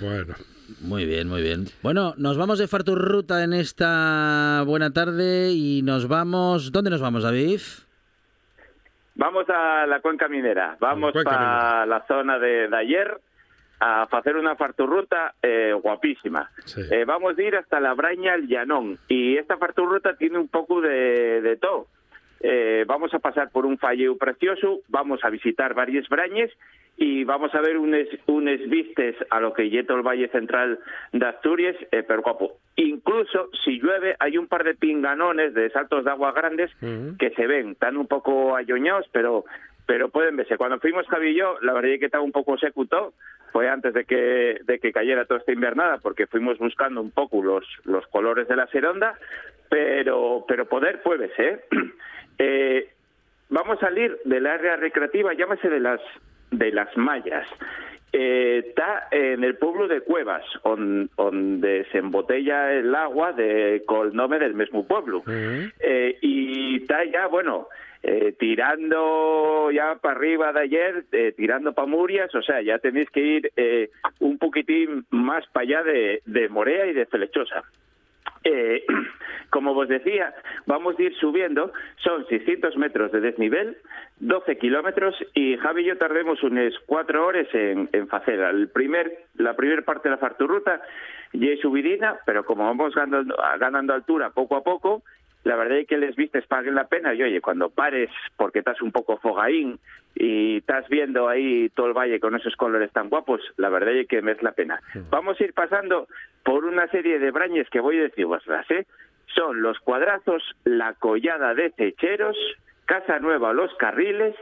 Bueno. 0.01 0.35
Muy 0.81 1.05
bien, 1.05 1.29
muy 1.29 1.43
bien. 1.43 1.67
Bueno, 1.83 2.15
nos 2.17 2.39
vamos 2.39 2.59
de 2.59 2.67
Farturruta 2.67 3.45
en 3.45 3.53
esta 3.53 4.63
buena 4.65 4.93
tarde 4.93 5.51
y 5.51 5.83
nos 5.83 6.09
vamos... 6.09 6.73
¿Dónde 6.73 6.89
nos 6.89 7.01
vamos, 7.03 7.25
David? 7.25 7.61
Vamos 9.15 9.45
a 9.51 9.87
la 9.87 10.01
cuenca 10.01 10.29
minera. 10.29 10.77
Vamos 10.81 11.13
a 11.27 11.85
la 11.87 12.07
zona 12.07 12.39
de, 12.39 12.69
de 12.69 12.77
ayer 12.77 13.21
a 13.83 14.03
hacer 14.05 14.37
una 14.37 14.55
farturruta 14.55 15.35
eh, 15.43 15.73
guapísima. 15.73 16.49
Eh, 16.91 17.05
vamos 17.05 17.37
a 17.37 17.43
ir 17.43 17.57
hasta 17.57 17.81
la 17.81 17.95
Braña 17.95 18.35
al 18.35 18.47
Llanón 18.47 18.99
y 19.09 19.37
esta 19.37 19.57
farturruta 19.57 20.17
tiene 20.17 20.39
un 20.39 20.47
poco 20.47 20.81
de, 20.81 21.41
de 21.41 21.57
todo. 21.57 21.89
Eh, 22.41 22.85
vamos 22.87 23.13
a 23.13 23.19
pasar 23.19 23.51
por 23.51 23.67
un 23.67 23.79
falleo 23.79 24.17
precioso, 24.17 24.81
vamos 24.89 25.25
a 25.25 25.31
visitar 25.31 25.75
varias 25.75 26.09
brañes 26.09 26.51
y 26.97 27.25
vamos 27.25 27.53
a 27.57 27.61
ver 27.61 27.77
unes, 27.77 28.09
unes 28.27 28.69
vistes 28.71 29.17
a 29.31 29.41
lo 29.41 29.53
que 29.53 29.69
yeto 29.69 29.97
el 29.97 30.03
Valle 30.03 30.29
Central 30.29 30.79
de 31.13 31.27
Asturias, 31.27 31.75
pero 31.91 32.23
guapo. 32.23 32.59
Incluso 32.77 33.49
si 33.65 33.81
llueve 33.81 34.15
hay 34.21 34.39
un 34.39 34.47
par 34.47 34.63
de 34.63 34.77
pinganones 34.77 35.55
de 35.55 35.71
saltos 35.71 36.05
de 36.05 36.11
agua 36.11 36.33
grandes 36.33 36.71
que 37.19 37.31
se 37.31 37.47
ven, 37.49 37.71
están 37.71 37.97
un 37.97 38.07
poco 38.07 38.55
ayoñados, 38.55 39.07
pero 39.11 39.45
pero 39.87 40.09
pueden 40.11 40.37
verse. 40.37 40.57
Cuando 40.57 40.79
fuimos 40.79 41.07
Javi 41.09 41.31
y 41.31 41.35
yo, 41.35 41.59
la 41.61 41.73
verdad 41.73 41.93
es 41.93 42.01
que 42.01 42.07
estaba 42.07 42.25
un 42.25 42.33
poco 42.33 42.57
secuto, 42.59 43.15
fue 43.53 43.69
antes 43.69 43.95
de 43.95 44.05
que, 44.05 44.61
de 44.65 44.79
que 44.79 44.93
cayera 44.93 45.27
toda 45.27 45.41
esta 45.41 45.53
invernada, 45.53 45.99
porque 45.99 46.27
fuimos 46.27 46.59
buscando 46.59 47.01
un 47.01 47.11
poco 47.11 47.43
los, 47.43 47.65
los 47.85 48.07
colores 48.09 48.49
de 48.49 48.57
la 48.57 48.67
seronda, 48.69 49.15
pero, 49.69 50.45
pero 50.49 50.67
poder 50.67 51.03
puede 51.03 51.35
ser. 51.35 51.65
Eh, 52.39 52.89
vamos 53.51 53.77
a 53.77 53.87
salir 53.87 54.19
del 54.25 54.47
área 54.47 54.75
recreativa, 54.77 55.35
llámese 55.35 55.69
de 55.69 55.79
las, 55.79 56.01
de 56.51 56.73
las 56.73 56.97
mallas. 56.97 57.47
Eh, 58.13 58.65
está 58.67 59.09
en 59.11 59.45
el 59.45 59.57
pueblo 59.57 59.87
de 59.87 60.01
Cuevas, 60.01 60.43
donde 60.65 61.87
se 61.93 61.99
embotella 61.99 62.73
el 62.73 62.93
agua 62.95 63.33
de, 63.33 63.85
con 63.87 64.09
el 64.09 64.17
nombre 64.17 64.39
del 64.39 64.55
mismo 64.55 64.87
pueblo. 64.89 65.23
eh, 65.27 66.19
y 66.23 66.83
está 66.83 67.05
ya, 67.05 67.27
bueno, 67.27 67.69
eh, 68.03 68.35
tirando 68.39 69.71
ya 69.71 69.95
para 69.97 70.17
arriba 70.17 70.53
de 70.53 70.61
ayer, 70.61 71.05
eh, 71.13 71.33
tirando 71.37 71.73
para 71.73 71.87
Murias, 71.87 72.35
o 72.35 72.43
sea, 72.43 72.61
ya 72.61 72.79
tenéis 72.79 73.09
que 73.11 73.21
ir 73.21 73.53
eh, 73.57 73.91
un 74.19 74.39
poquitín 74.39 75.07
más 75.11 75.47
para 75.53 75.65
allá 75.65 75.83
de, 75.85 76.23
de 76.27 76.49
Morea 76.49 76.87
y 76.87 76.95
de 76.95 77.07
Felechosa. 77.07 77.63
Como 79.51 79.73
vos 79.73 79.87
decía, 79.87 80.35
vamos 80.67 80.99
a 80.99 81.03
ir 81.03 81.15
subiendo, 81.15 81.73
son 82.03 82.27
600 82.27 82.77
metros 82.77 83.13
de 83.13 83.21
desnivel, 83.21 83.77
12 84.19 84.59
kilómetros 84.59 85.15
y 85.35 85.57
Javi 85.59 85.83
y 85.83 85.87
yo 85.87 85.99
tardemos 85.99 86.43
unas 86.43 86.75
cuatro 86.87 87.25
horas 87.25 87.47
en, 87.53 87.89
en 87.93 88.09
hacer 88.11 88.41
el 88.41 88.69
primer, 88.69 89.27
la 89.37 89.55
primera 89.55 89.83
parte 89.83 90.09
de 90.09 90.17
la 90.17 90.19
farturruta 90.19 90.81
y 91.33 91.57
subidina, 91.59 92.17
pero 92.27 92.45
como 92.45 92.65
vamos 92.65 92.95
ganando, 92.95 93.37
ganando 93.61 93.95
altura 93.95 94.31
poco 94.31 94.57
a 94.57 94.65
poco, 94.65 95.03
la 95.45 95.57
verdad 95.57 95.79
es 95.79 95.87
que 95.87 95.99
les 95.99 96.15
vistes 96.17 96.47
paguen 96.47 96.75
la 96.75 96.87
pena 96.87 97.15
y 97.15 97.23
oye, 97.23 97.41
cuando 97.41 97.71
pares 97.71 98.11
porque 98.37 98.61
estás 98.61 98.81
un 98.81 98.93
poco 98.93 99.19
fogaín 99.19 99.79
y 100.15 100.59
estás 100.59 100.89
viendo 100.89 101.29
ahí 101.29 101.69
todo 101.71 101.87
el 101.87 101.95
valle 101.95 102.21
con 102.21 102.37
esos 102.37 102.55
colores 102.57 102.93
tan 102.93 103.09
guapos, 103.09 103.41
la 103.57 103.69
verdad 103.69 103.95
es 103.95 104.07
que 104.07 104.23
merece 104.23 104.45
la 104.45 104.53
pena. 104.53 104.81
Vamos 105.11 105.41
a 105.41 105.45
ir 105.45 105.53
pasando 105.53 106.07
por 106.45 106.65
una 106.65 106.87
serie 106.89 107.19
de 107.19 107.31
brañes 107.31 107.69
que 107.71 107.81
voy 107.81 107.99
a 107.99 108.03
decir 108.03 108.27
vosotras, 108.27 108.71
¿eh? 108.71 108.87
Son 109.35 109.63
los 109.63 109.79
cuadrazos, 109.81 110.43
la 110.65 110.93
collada 110.95 111.55
de 111.55 111.71
Cecheros, 111.71 112.37
Casa 112.85 113.19
Nueva, 113.19 113.53
Los 113.53 113.75
Carriles 113.77 114.37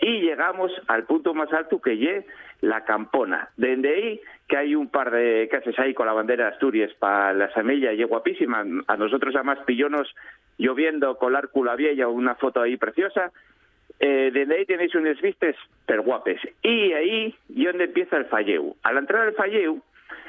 y 0.00 0.20
llegamos 0.20 0.72
al 0.88 1.04
punto 1.04 1.34
más 1.34 1.52
alto 1.52 1.80
que 1.80 1.96
lle 1.96 2.26
la 2.60 2.84
Campona. 2.84 3.50
Desde 3.56 3.94
ahí 3.94 4.20
que 4.48 4.56
hay 4.56 4.74
un 4.74 4.88
par 4.88 5.10
de 5.10 5.48
casas 5.50 5.78
ahí 5.78 5.94
con 5.94 6.06
la 6.06 6.12
bandera 6.12 6.44
de 6.44 6.50
Asturias 6.52 6.92
para 6.98 7.32
la 7.32 7.52
semilla 7.52 7.92
y 7.92 8.02
guapísima. 8.04 8.64
A 8.86 8.96
nosotros 8.96 9.34
además 9.34 9.58
pillonos 9.66 10.14
lloviendo 10.58 11.16
con 11.18 11.32
la 11.32 11.76
vieja, 11.76 12.08
una 12.08 12.34
foto 12.34 12.60
ahí 12.60 12.76
preciosa. 12.76 13.32
Eh, 14.00 14.30
desde 14.32 14.56
ahí 14.56 14.66
tenéis 14.66 14.94
unos 14.94 15.20
vistes 15.20 15.56
pero 15.86 16.02
guapes. 16.02 16.40
Y 16.62 16.92
ahí 16.92 17.34
y 17.48 17.64
donde 17.64 17.84
empieza 17.84 18.16
el 18.16 18.26
Falleu. 18.26 18.76
A 18.82 18.92
la 18.92 19.00
entrada 19.00 19.26
del 19.26 19.34
Falleu 19.34 19.82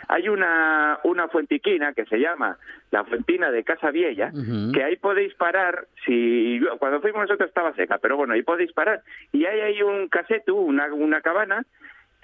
hay 0.07 0.29
una, 0.29 0.99
una 1.03 1.27
fuentiquina 1.27 1.93
que 1.93 2.05
se 2.05 2.17
llama 2.17 2.57
la 2.91 3.03
Fuentina 3.03 3.51
de 3.51 3.63
Casa 3.63 3.91
Vieja, 3.91 4.31
que 4.73 4.83
ahí 4.83 4.95
podéis 4.97 5.33
parar, 5.33 5.87
si 6.05 6.61
cuando 6.79 7.01
fuimos 7.01 7.21
nosotros 7.21 7.49
estaba 7.49 7.73
seca, 7.73 7.97
pero 7.97 8.17
bueno, 8.17 8.33
ahí 8.33 8.43
podéis 8.43 8.71
parar. 8.71 9.01
Y 9.31 9.45
ahí 9.45 9.59
hay 9.59 9.81
un 9.81 10.07
caseto, 10.07 10.55
una, 10.55 10.93
una 10.93 11.21
cabana, 11.21 11.63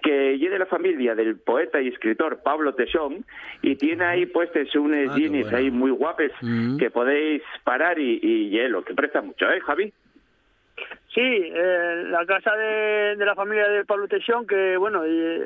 que 0.02 0.34
es 0.34 0.42
de 0.42 0.60
la 0.60 0.66
familia 0.66 1.16
del 1.16 1.38
poeta 1.38 1.80
y 1.82 1.88
escritor 1.88 2.42
Pablo 2.44 2.74
Tesón 2.74 3.24
y 3.62 3.76
tiene 3.76 4.04
ahí 4.04 4.26
puestos 4.26 4.74
unos 4.76 5.16
jeans 5.16 5.54
ahí 5.54 5.70
muy 5.70 5.92
guapes 5.92 6.32
que 6.80 6.90
podéis 6.90 7.44
parar 7.64 8.00
y, 8.00 8.20
y 8.22 8.50
hielo, 8.50 8.84
que 8.84 8.94
presta 8.96 9.22
mucho, 9.22 9.50
¿eh, 9.52 9.60
Javi? 9.62 9.94
Sí, 11.14 11.22
eh, 11.22 12.04
la 12.10 12.26
casa 12.26 12.56
de, 12.56 13.16
de, 13.18 13.26
la 13.26 13.36
familia 13.36 13.68
de 13.68 13.84
Pablo 13.86 14.08
Tesón, 14.08 14.48
que 14.48 14.78
bueno, 14.78 15.06
y, 15.06 15.46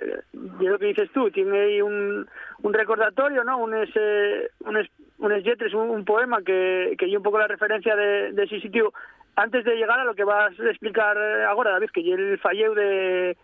y, 0.62 0.66
lo 0.66 0.78
que 0.78 0.86
dices 0.88 1.10
tú, 1.12 1.32
tiene 1.32 1.60
ahí 1.60 1.82
un, 1.82 2.28
un 2.62 2.74
recordatorio, 2.74 3.44
¿no? 3.44 3.58
Un, 3.58 3.74
ese, 3.74 4.52
un, 4.60 4.78
un, 5.18 5.44
yetres, 5.44 5.74
un, 5.74 5.90
un, 5.90 6.06
poema 6.06 6.44
que, 6.44 6.96
que 7.00 7.06
un 7.18 7.24
poco 7.24 7.40
la 7.40 7.48
referencia 7.48 7.96
de, 7.96 8.32
de 8.32 8.44
ese 8.44 8.60
sitio 8.60 8.94
antes 9.36 9.66
de 9.66 9.76
llegar 9.76 10.00
a 10.00 10.06
lo 10.06 10.14
que 10.14 10.24
vas 10.24 10.58
a 10.60 10.70
explicar 10.70 11.18
ahora, 11.48 11.72
David, 11.72 11.90
que 11.92 12.02
el 12.14 12.38
falleu 12.40 12.74
de 12.76 13.36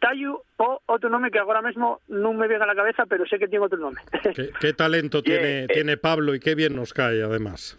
Tayu 0.00 0.38
o 0.58 0.82
otro 0.86 1.08
nombre 1.08 1.30
que 1.30 1.38
ahora 1.38 1.62
mismo 1.62 2.00
no 2.08 2.32
me 2.32 2.46
viene 2.46 2.64
a 2.64 2.66
la 2.66 2.74
cabeza, 2.74 3.06
pero 3.06 3.26
sé 3.26 3.38
que 3.38 3.48
tiene 3.48 3.64
otro 3.64 3.78
nombre. 3.78 4.02
¿Qué, 4.34 4.50
qué 4.60 4.72
talento 4.72 5.22
tiene, 5.24 5.66
tiene 5.68 5.96
Pablo 5.96 6.34
y 6.34 6.40
qué 6.40 6.54
bien 6.54 6.76
nos 6.76 6.92
cae 6.92 7.22
además? 7.22 7.78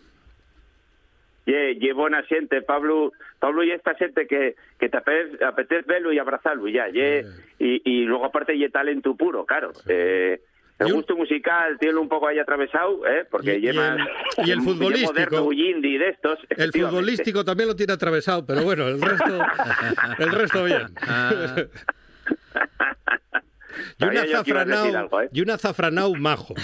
Ye, 1.52 1.76
ye 1.80 1.92
buena 1.94 2.24
gente, 2.24 2.62
Pablo, 2.62 3.12
Pablo 3.40 3.64
y 3.64 3.72
esta 3.72 3.94
gente 3.96 4.26
que, 4.26 4.56
que 4.80 4.88
te 4.88 4.98
apetece, 4.98 5.44
apetece 5.44 5.84
verlo 5.86 6.14
y 6.14 6.20
abrazarlo 6.20 6.68
ya, 6.70 6.88
ye, 6.88 7.26
y, 7.60 7.82
y 7.84 8.04
luego 8.06 8.26
aparte 8.26 8.58
ye 8.58 8.70
talento 8.70 9.16
puro, 9.16 9.46
claro. 9.46 9.74
Sí. 9.74 9.82
Eh, 9.90 10.40
el 10.80 10.94
gusto 10.94 11.16
musical 11.16 11.78
tiene 11.80 12.00
un 12.00 12.10
poco 12.10 12.28
ahí 12.28 12.40
atravesado, 12.40 13.06
¿eh? 13.06 13.26
porque 13.30 13.58
y, 13.58 13.62
lleva 13.62 13.98
y 14.38 14.42
el, 14.42 14.48
y 14.48 14.52
el 14.52 14.62
futbolístico 14.62 15.50
de 15.50 16.10
estos. 16.10 16.40
El 16.50 16.72
futbolístico 16.72 17.46
también 17.46 17.70
lo 17.70 17.76
tiene 17.76 17.94
atravesado, 17.94 18.46
pero 18.46 18.64
bueno, 18.64 18.88
el 18.88 19.00
resto, 19.02 19.40
el 20.20 20.32
resto 20.32 20.64
bien. 20.64 20.88
y 25.32 25.42
un 25.42 25.50
azafranao, 25.52 26.16
¿eh? 26.16 26.18
y 26.18 26.20
majo. 26.20 26.56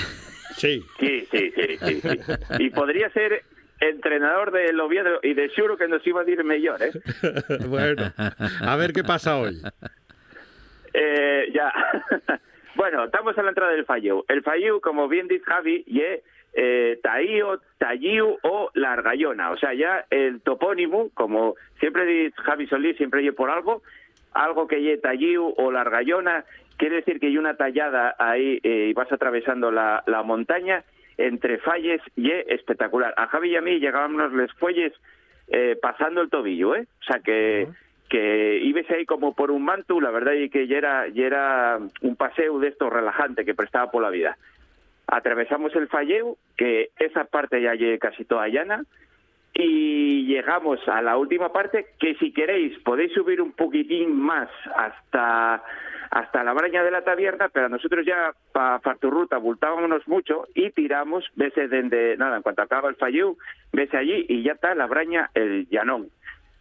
Sí. 0.56 0.84
Sí, 1.00 1.28
sí, 1.30 1.54
sí, 1.56 1.78
sí, 1.78 2.02
sí. 2.02 2.20
Y 2.58 2.70
podría 2.72 3.12
ser 3.12 3.44
entrenador 3.80 4.52
del 4.52 4.80
Oviedo 4.80 5.20
y 5.24 5.34
de 5.34 5.50
seguro 5.50 5.78
que 5.78 5.88
nos 5.88 6.06
iba 6.06 6.22
a 6.22 6.30
ir 6.30 6.44
mejor, 6.44 6.82
¿eh? 6.82 6.92
bueno, 7.68 8.12
a 8.62 8.76
ver 8.76 8.94
qué 8.94 9.04
pasa 9.04 9.38
hoy. 9.38 9.62
Eh, 10.94 11.52
ya. 11.54 11.72
bueno, 12.76 13.06
estamos 13.06 13.38
a 13.38 13.44
la 13.44 13.50
entrada 13.50 13.72
del 13.72 13.86
Falleu. 13.86 14.26
El 14.28 14.42
Falleu, 14.44 14.82
como 14.82 15.08
bien 15.08 15.28
dice 15.28 15.46
Javi, 15.46 15.84
y 15.86 16.02
eh, 16.54 17.00
Taío, 17.04 17.62
Talliu 17.78 18.38
o 18.42 18.72
Largallona. 18.74 19.52
O 19.52 19.58
sea, 19.58 19.74
ya 19.74 20.06
el 20.10 20.42
topónimo, 20.42 21.10
como 21.14 21.56
siempre 21.80 22.06
dice 22.06 22.36
Javi 22.42 22.68
Solís, 22.68 22.98
siempre 22.98 23.20
oye 23.20 23.32
por 23.32 23.52
algo, 23.52 23.84
algo 24.34 24.68
que 24.68 24.82
ye 24.82 24.98
Talliu 24.98 25.54
o 25.56 25.72
Largallona, 25.72 26.46
quiere 26.78 26.98
decir 26.98 27.20
que 27.20 27.28
hay 27.28 27.38
una 27.38 27.58
tallada 27.58 28.16
ahí 28.18 28.60
eh, 28.64 28.88
y 28.90 28.94
vas 28.94 29.12
atravesando 29.12 29.72
la, 29.72 30.04
la 30.08 30.24
montaña 30.24 30.84
entre 31.18 31.58
falles 31.60 32.02
y 32.16 32.32
espectacular. 32.32 33.14
A 33.18 33.28
Javi 33.28 33.52
y 33.52 33.56
a 33.56 33.62
mí 33.62 33.80
llegábamos 33.80 34.32
los 34.32 34.54
fuelles 34.54 34.94
eh, 35.48 35.78
pasando 35.82 36.22
el 36.22 36.30
tobillo, 36.30 36.76
¿eh? 36.76 36.88
O 37.02 37.04
sea 37.04 37.20
que, 37.20 37.68
uh 37.68 37.72
-huh. 37.72 37.76
que 38.10 38.60
ibas 38.64 38.90
ahí 38.92 39.06
como 39.06 39.34
por 39.34 39.52
un 39.52 39.64
manto, 39.64 40.00
la 40.00 40.12
verdad 40.12 40.34
y 40.34 40.50
que 40.50 40.68
ya 40.68 40.78
era, 40.78 41.08
ya 41.08 41.26
era 41.26 41.80
un 42.02 42.16
paseo 42.16 42.60
de 42.60 42.70
esto 42.70 42.90
relajante 42.90 43.46
que 43.46 43.56
prestaba 43.56 43.90
por 43.92 44.04
la 44.04 44.10
vida. 44.10 44.38
Atravesamos 45.08 45.74
el 45.76 45.88
falleu, 45.88 46.38
que 46.58 46.90
esa 47.00 47.24
parte 47.24 47.62
ya 47.62 47.74
llegue 47.74 47.98
casi 47.98 48.26
toda 48.26 48.48
llana, 48.50 48.84
y 49.54 50.26
llegamos 50.26 50.80
a 50.88 51.02
la 51.02 51.18
última 51.18 51.52
parte 51.52 51.88
que 52.00 52.16
si 52.16 52.32
queréis 52.32 52.78
podéis 52.80 53.12
subir 53.14 53.42
un 53.42 53.52
poquitín 53.54 54.16
más 54.16 54.50
hasta 54.76 55.64
hasta 56.12 56.44
la 56.44 56.54
braña 56.54 56.84
de 56.84 56.92
la 56.92 57.04
taberna, 57.04 57.50
pero 57.50 57.70
nosotros 57.70 58.06
ya 58.06 58.32
para 58.52 58.80
Farturruta 58.80 59.38
bultábamos 59.38 60.08
mucho 60.08 60.48
y 60.54 60.72
tiramos, 60.72 61.26
vese 61.36 61.68
desde, 61.68 62.18
nada, 62.18 62.38
en 62.38 62.44
cuanto 62.44 62.62
acaba 62.62 62.90
el 62.90 62.96
falleu, 62.96 63.38
vese 63.74 63.98
allí 63.98 64.26
y 64.30 64.44
ya 64.44 64.54
está 64.54 64.74
la 64.76 64.88
braña, 64.88 65.30
el 65.34 65.68
llanón. 65.70 66.08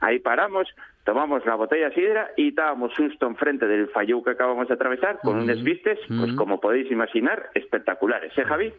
Ahí 0.00 0.18
paramos, 0.18 0.68
tomamos 1.04 1.46
la 1.46 1.54
botella 1.54 1.90
sidra 1.90 2.30
y 2.36 2.48
estábamos 2.48 2.92
justo 2.96 3.26
enfrente 3.26 3.66
del 3.66 3.88
falleu 3.88 4.22
que 4.22 4.30
acabamos 4.30 4.68
de 4.68 4.74
atravesar 4.74 5.20
con 5.20 5.38
unos 5.38 5.62
vistes, 5.62 5.98
pues 6.08 6.34
como 6.34 6.60
podéis 6.60 6.90
imaginar, 6.90 7.50
espectaculares, 7.54 8.36
¿eh, 8.36 8.44
Javi? 8.44 8.72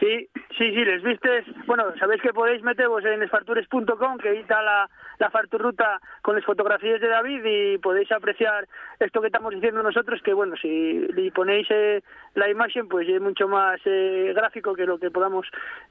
Sí, 0.00 0.28
sí, 0.56 0.70
sí, 0.70 0.84
les 0.84 1.02
vistes. 1.02 1.44
Bueno, 1.66 1.84
sabéis 1.98 2.22
que 2.22 2.32
podéis 2.32 2.62
meteros 2.62 3.04
en 3.04 3.22
esfartures.com, 3.22 4.18
que 4.18 4.28
ahí 4.28 4.38
está 4.38 4.62
la, 4.62 4.88
la 5.18 5.30
farturruta 5.30 6.00
con 6.22 6.36
las 6.36 6.44
fotografías 6.44 7.00
de 7.00 7.08
David 7.08 7.40
y 7.44 7.78
podéis 7.78 8.10
apreciar 8.12 8.68
esto 9.00 9.20
que 9.20 9.26
estamos 9.26 9.52
diciendo 9.54 9.82
nosotros, 9.82 10.22
que 10.22 10.32
bueno, 10.32 10.54
si 10.56 11.00
le 11.08 11.32
ponéis 11.32 11.66
eh, 11.70 12.02
la 12.34 12.48
imagen, 12.48 12.88
pues 12.88 13.08
es 13.08 13.20
mucho 13.20 13.48
más 13.48 13.80
eh, 13.86 14.32
gráfico 14.36 14.74
que 14.74 14.86
lo 14.86 14.98
que 14.98 15.10
podamos 15.10 15.46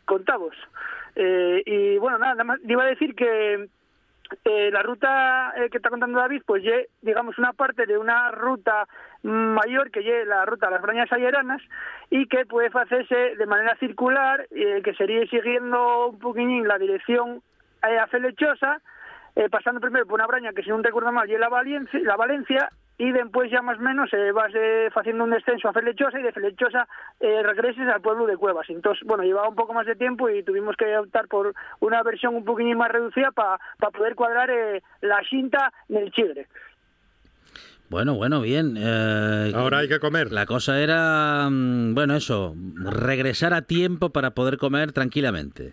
contaros. 0.05 0.55
Eh, 1.15 1.63
y 1.65 1.97
bueno, 1.97 2.17
nada, 2.17 2.33
nada 2.35 2.43
más, 2.45 2.59
iba 2.65 2.83
a 2.83 2.87
decir 2.87 3.13
que 3.13 3.67
eh, 4.43 4.69
la 4.71 4.81
ruta 4.81 5.53
eh, 5.57 5.69
que 5.69 5.77
está 5.77 5.89
contando 5.89 6.19
David, 6.19 6.43
pues 6.45 6.63
ye, 6.63 6.89
digamos 7.01 7.37
una 7.37 7.53
parte 7.53 7.85
de 7.85 7.97
una 7.97 8.31
ruta 8.31 8.87
mayor 9.23 9.91
que 9.91 9.99
es 9.99 10.25
la 10.25 10.45
ruta 10.45 10.67
de 10.67 10.73
las 10.73 10.81
Brañas 10.81 11.11
Ayeranas 11.11 11.61
y 12.09 12.27
que 12.27 12.45
puede 12.45 12.69
hacerse 12.73 13.35
de 13.35 13.45
manera 13.45 13.75
circular, 13.77 14.47
eh, 14.51 14.81
que 14.83 14.93
sería 14.93 15.25
siguiendo 15.27 16.09
un 16.09 16.19
poquillín 16.19 16.67
la 16.67 16.77
dirección 16.77 17.41
a 17.81 18.07
Felechosa, 18.07 18.81
pasando 19.51 19.79
primero 19.79 20.05
por 20.07 20.15
una 20.15 20.25
braña 20.25 20.51
que 20.51 20.63
si 20.63 20.69
no 20.69 20.81
recuerdo 20.81 21.11
mal 21.11 21.29
Valencia, 21.49 21.99
la 22.01 22.15
Valencia 22.15 22.69
y 22.99 23.11
después 23.11 23.51
ya 23.51 23.61
más 23.61 23.77
o 23.77 23.81
menos 23.81 24.11
eh, 24.13 24.31
vas 24.31 24.51
eh, 24.55 24.89
haciendo 24.95 25.23
un 25.23 25.29
descenso 25.29 25.69
a 25.69 25.73
Felechosa 25.73 26.19
y 26.19 26.23
de 26.23 26.31
Felechosa 26.31 26.87
eh, 27.19 27.43
regreses 27.43 27.87
al 27.87 28.01
pueblo 28.01 28.25
de 28.25 28.37
Cuevas. 28.37 28.67
Entonces, 28.69 29.05
bueno, 29.05 29.23
llevaba 29.23 29.49
un 29.49 29.55
poco 29.55 29.73
más 29.73 29.85
de 29.85 29.95
tiempo 29.95 30.29
y 30.29 30.41
tuvimos 30.43 30.75
que 30.75 30.97
optar 30.97 31.27
por 31.27 31.53
una 31.79 32.01
versión 32.03 32.35
un 32.35 32.43
poquito 32.43 32.75
más 32.77 32.91
reducida 32.91 33.31
para 33.31 33.59
poder 33.91 34.15
cuadrar 34.15 34.49
eh, 34.49 34.81
la 35.01 35.21
cinta 35.29 35.71
en 35.89 35.97
el 35.97 36.11
chigre. 36.11 36.47
Bueno, 37.89 38.15
bueno, 38.15 38.41
bien. 38.41 38.75
Eh, 38.77 39.51
Ahora 39.55 39.77
hay 39.79 39.87
que 39.87 39.99
comer. 39.99 40.31
La 40.31 40.45
cosa 40.45 40.79
era, 40.81 41.47
mm, 41.49 41.93
bueno, 41.93 42.15
eso, 42.15 42.53
regresar 42.83 43.53
a 43.53 43.61
tiempo 43.61 44.09
para 44.09 44.31
poder 44.31 44.57
comer 44.57 44.91
tranquilamente. 44.91 45.71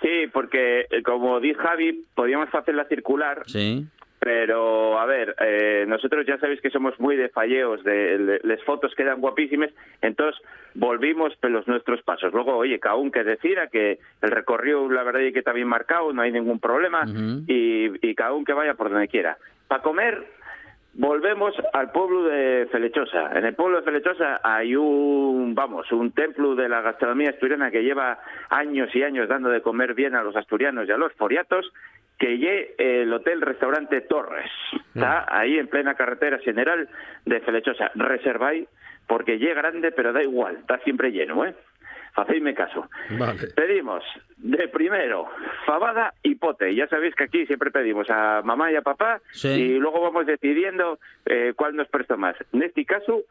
Sí, 0.00 0.26
porque 0.32 0.86
eh, 0.90 1.02
como 1.04 1.38
dice 1.40 1.58
Javi, 1.60 2.04
podíamos 2.14 2.48
hacerla 2.54 2.86
circular, 2.86 3.42
Sí. 3.46 3.86
Pero 4.20 4.98
a 4.98 5.06
ver, 5.06 5.34
eh, 5.40 5.84
nosotros 5.86 6.26
ya 6.26 6.38
sabéis 6.38 6.60
que 6.60 6.70
somos 6.70 6.98
muy 6.98 7.16
de 7.16 7.28
falleos, 7.28 7.82
de, 7.84 8.18
de- 8.18 8.40
las 8.42 8.62
fotos 8.64 8.94
quedan 8.94 9.20
guapísimas, 9.20 9.70
entonces 10.02 10.40
volvimos 10.74 11.34
pelos 11.36 11.66
nuestros 11.68 12.02
pasos. 12.02 12.32
Luego, 12.32 12.56
oye, 12.56 12.78
cada 12.80 12.96
uno 12.96 13.10
que 13.10 13.24
decida 13.24 13.68
que 13.68 13.98
el 14.22 14.30
recorrido, 14.30 14.88
la 14.90 15.02
verdad, 15.02 15.22
es 15.22 15.32
que 15.32 15.38
está 15.40 15.52
bien 15.52 15.68
marcado, 15.68 16.12
no 16.12 16.22
hay 16.22 16.32
ningún 16.32 16.58
problema, 16.60 17.04
y, 17.46 17.90
y 18.06 18.14
cada 18.14 18.32
uno 18.32 18.44
que 18.44 18.52
vaya 18.52 18.74
por 18.74 18.90
donde 18.90 19.08
quiera. 19.08 19.38
Para 19.68 19.82
comer, 19.82 20.24
volvemos 20.94 21.54
al 21.72 21.90
pueblo 21.90 22.24
de 22.24 22.68
Felechosa. 22.70 23.30
En 23.38 23.44
el 23.44 23.54
pueblo 23.54 23.78
de 23.78 23.82
Felechosa 23.84 24.40
hay 24.42 24.74
un, 24.76 25.54
vamos, 25.54 25.90
un 25.92 26.12
templo 26.12 26.54
de 26.54 26.68
la 26.68 26.80
gastronomía 26.80 27.30
asturiana 27.30 27.70
que 27.70 27.82
lleva 27.82 28.18
años 28.50 28.94
y 28.94 29.02
años 29.02 29.28
dando 29.28 29.48
de 29.50 29.62
comer 29.62 29.94
bien 29.94 30.14
a 30.14 30.22
los 30.22 30.36
asturianos 30.36 30.88
y 30.88 30.92
a 30.92 30.96
los 30.96 31.12
foriatos, 31.14 31.72
que 32.18 32.36
lle 32.36 32.74
el 32.78 33.12
hotel 33.12 33.40
restaurante 33.40 34.00
Torres. 34.02 34.50
Está 34.94 35.26
ahí 35.28 35.58
en 35.58 35.68
plena 35.68 35.94
carretera 35.94 36.38
general 36.38 36.88
de 37.24 37.40
Felechosa. 37.40 37.92
Reserváis 37.94 38.68
porque 39.06 39.38
lle 39.38 39.54
grande, 39.54 39.92
pero 39.92 40.12
da 40.12 40.22
igual, 40.22 40.56
está 40.56 40.78
siempre 40.80 41.10
lleno, 41.10 41.44
¿eh? 41.44 41.54
Hacedme 42.20 42.52
caso. 42.54 42.88
Vale. 43.18 43.48
Pedimos 43.54 44.02
de 44.38 44.66
primero 44.68 45.26
fabada 45.66 46.12
y 46.22 46.34
pote. 46.34 46.74
Ya 46.74 46.88
sabéis 46.88 47.14
que 47.14 47.24
aquí 47.24 47.46
siempre 47.46 47.70
pedimos 47.70 48.08
a 48.10 48.42
mamá 48.44 48.72
y 48.72 48.76
a 48.76 48.82
papá 48.82 49.20
Sí. 49.32 49.48
y 49.48 49.78
luego 49.78 50.00
vamos 50.00 50.26
decidiendo 50.26 50.98
eh, 51.26 51.52
cuál 51.56 51.76
nos 51.76 51.88
presta 51.88 52.16
más. 52.16 52.34
En 52.52 52.62
este 52.64 52.84
caso, 52.84 53.22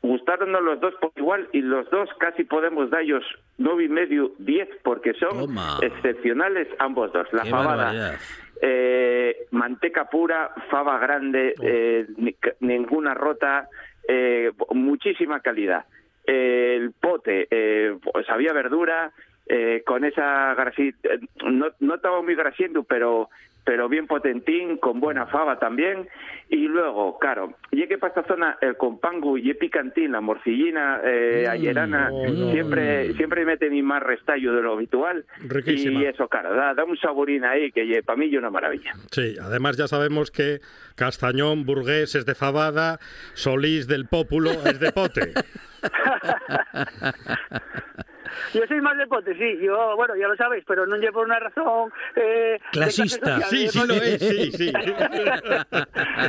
gustaronnos 0.00 0.62
los 0.62 0.80
dos 0.80 0.94
por 1.00 1.10
igual 1.16 1.48
y 1.52 1.60
los 1.60 1.90
dos 1.90 2.08
casi 2.20 2.44
podemos 2.44 2.88
darlos 2.90 3.24
nueve 3.58 3.84
y 3.84 3.88
medio, 3.88 4.32
diez, 4.38 4.68
porque 4.84 5.12
son 5.14 5.30
Toma. 5.46 5.78
excepcionales 5.82 6.68
ambos 6.78 7.12
dos. 7.12 7.26
La 7.32 7.42
Qué 7.42 7.50
fabada, 7.50 7.76
barbaridad. 7.76 8.14
eh, 8.62 9.46
manteca 9.50 10.04
pura, 10.08 10.52
fava 10.70 10.98
grande, 10.98 11.54
eh, 11.60 12.06
ni- 12.16 12.36
ninguna 12.60 13.14
rota, 13.14 13.68
eh, 14.06 14.52
muchísima 14.70 15.40
calidad. 15.40 15.84
El 16.28 16.92
pote, 16.92 17.48
eh, 17.50 17.96
pues 18.12 18.28
había 18.28 18.52
verdura, 18.52 19.12
eh, 19.46 19.82
con 19.86 20.04
esa 20.04 20.54
grasita, 20.54 21.08
eh, 21.08 21.20
no, 21.42 21.68
no 21.80 21.94
estaba 21.94 22.20
muy 22.20 22.34
grasiendo, 22.34 22.82
pero 22.84 23.30
pero 23.68 23.86
bien 23.86 24.06
potentín, 24.06 24.78
con 24.78 24.98
buena 24.98 25.26
fava 25.26 25.58
también. 25.58 26.08
Y 26.48 26.68
luego, 26.68 27.18
claro, 27.18 27.52
llegué 27.70 27.98
para 27.98 28.14
esta 28.14 28.26
zona 28.26 28.56
el 28.62 28.78
compango 28.78 29.36
y 29.36 29.52
picantín, 29.52 30.12
la 30.12 30.22
morcillina 30.22 31.02
eh, 31.04 31.44
Mm, 31.46 31.50
ayerana, 31.50 32.08
no. 32.10 32.50
siempre 32.50 33.12
siempre 33.12 33.44
mete 33.44 33.68
ni 33.68 33.82
más 33.82 34.02
restallo 34.02 34.54
de 34.54 34.62
lo 34.62 34.72
habitual. 34.72 35.26
Riquísima. 35.46 36.00
Y 36.00 36.06
eso, 36.06 36.28
claro, 36.28 36.54
da, 36.54 36.72
da 36.72 36.84
un 36.84 36.96
saborín 36.96 37.44
ahí 37.44 37.70
que 37.70 38.02
para 38.02 38.16
mí 38.16 38.30
es 38.32 38.38
una 38.38 38.48
maravilla. 38.48 38.94
Sí, 39.10 39.36
además 39.38 39.76
ya 39.76 39.86
sabemos 39.86 40.30
que 40.30 40.60
Castañón, 40.96 41.66
Burgués 41.66 42.14
es 42.14 42.24
de 42.24 42.34
Fabada, 42.34 42.98
Solís 43.34 43.86
del 43.86 44.06
Pópulo 44.08 44.52
es 44.64 44.80
de 44.80 44.92
Pote. 44.92 45.34
Yo 48.54 48.62
soy 48.66 48.80
más 48.80 48.96
de 48.98 49.06
pote, 49.06 49.34
sí, 49.34 49.58
yo, 49.64 49.94
bueno, 49.96 50.14
ya 50.16 50.26
lo 50.28 50.36
sabéis, 50.36 50.64
pero 50.66 50.86
no 50.86 50.96
llevo 50.96 51.18
por 51.18 51.26
una 51.26 51.38
razón... 51.38 51.90
Eh, 52.16 52.58
Clasista. 52.72 53.40
social, 53.40 53.50
Sí, 53.50 53.68
sí 53.68 53.86
lo 53.86 53.94
es, 53.94 54.18
sí, 54.20 54.52
sí. 54.52 54.72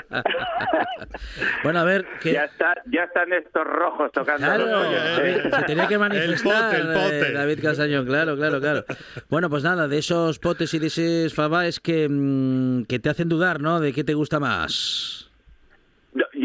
bueno, 1.64 1.80
a 1.80 1.84
ver, 1.84 2.06
que... 2.22 2.34
Ya, 2.34 2.46
está, 2.46 2.74
ya 2.92 3.04
están 3.04 3.32
estos 3.34 3.64
rojos 3.66 4.12
tocando. 4.12 4.46
Claro, 4.46 4.66
los 4.66 4.88
¿eh? 4.94 5.50
se 5.54 5.64
tenía 5.64 5.88
que 5.88 5.98
manifestar 5.98 6.76
El 6.76 6.82
pote, 6.82 6.82
el 6.82 6.94
pote. 7.04 7.28
eh, 7.30 7.34
David 7.34 7.60
Castañón, 7.62 8.06
claro, 8.06 8.36
claro, 8.36 8.60
claro. 8.60 8.86
Bueno, 9.30 9.50
pues 9.50 9.64
nada, 9.64 9.88
de 9.88 9.98
esos 9.98 10.40
potes 10.40 10.74
y 10.74 10.80
de 10.80 10.88
esos 10.88 11.34
fabáes 11.34 11.80
que, 11.80 12.08
mm, 12.10 12.84
que 12.86 13.00
te 13.00 13.10
hacen 13.10 13.30
dudar, 13.30 13.62
¿no? 13.62 13.80
De 13.80 13.94
qué 13.94 14.04
te 14.04 14.14
gusta 14.14 14.40
más. 14.40 15.29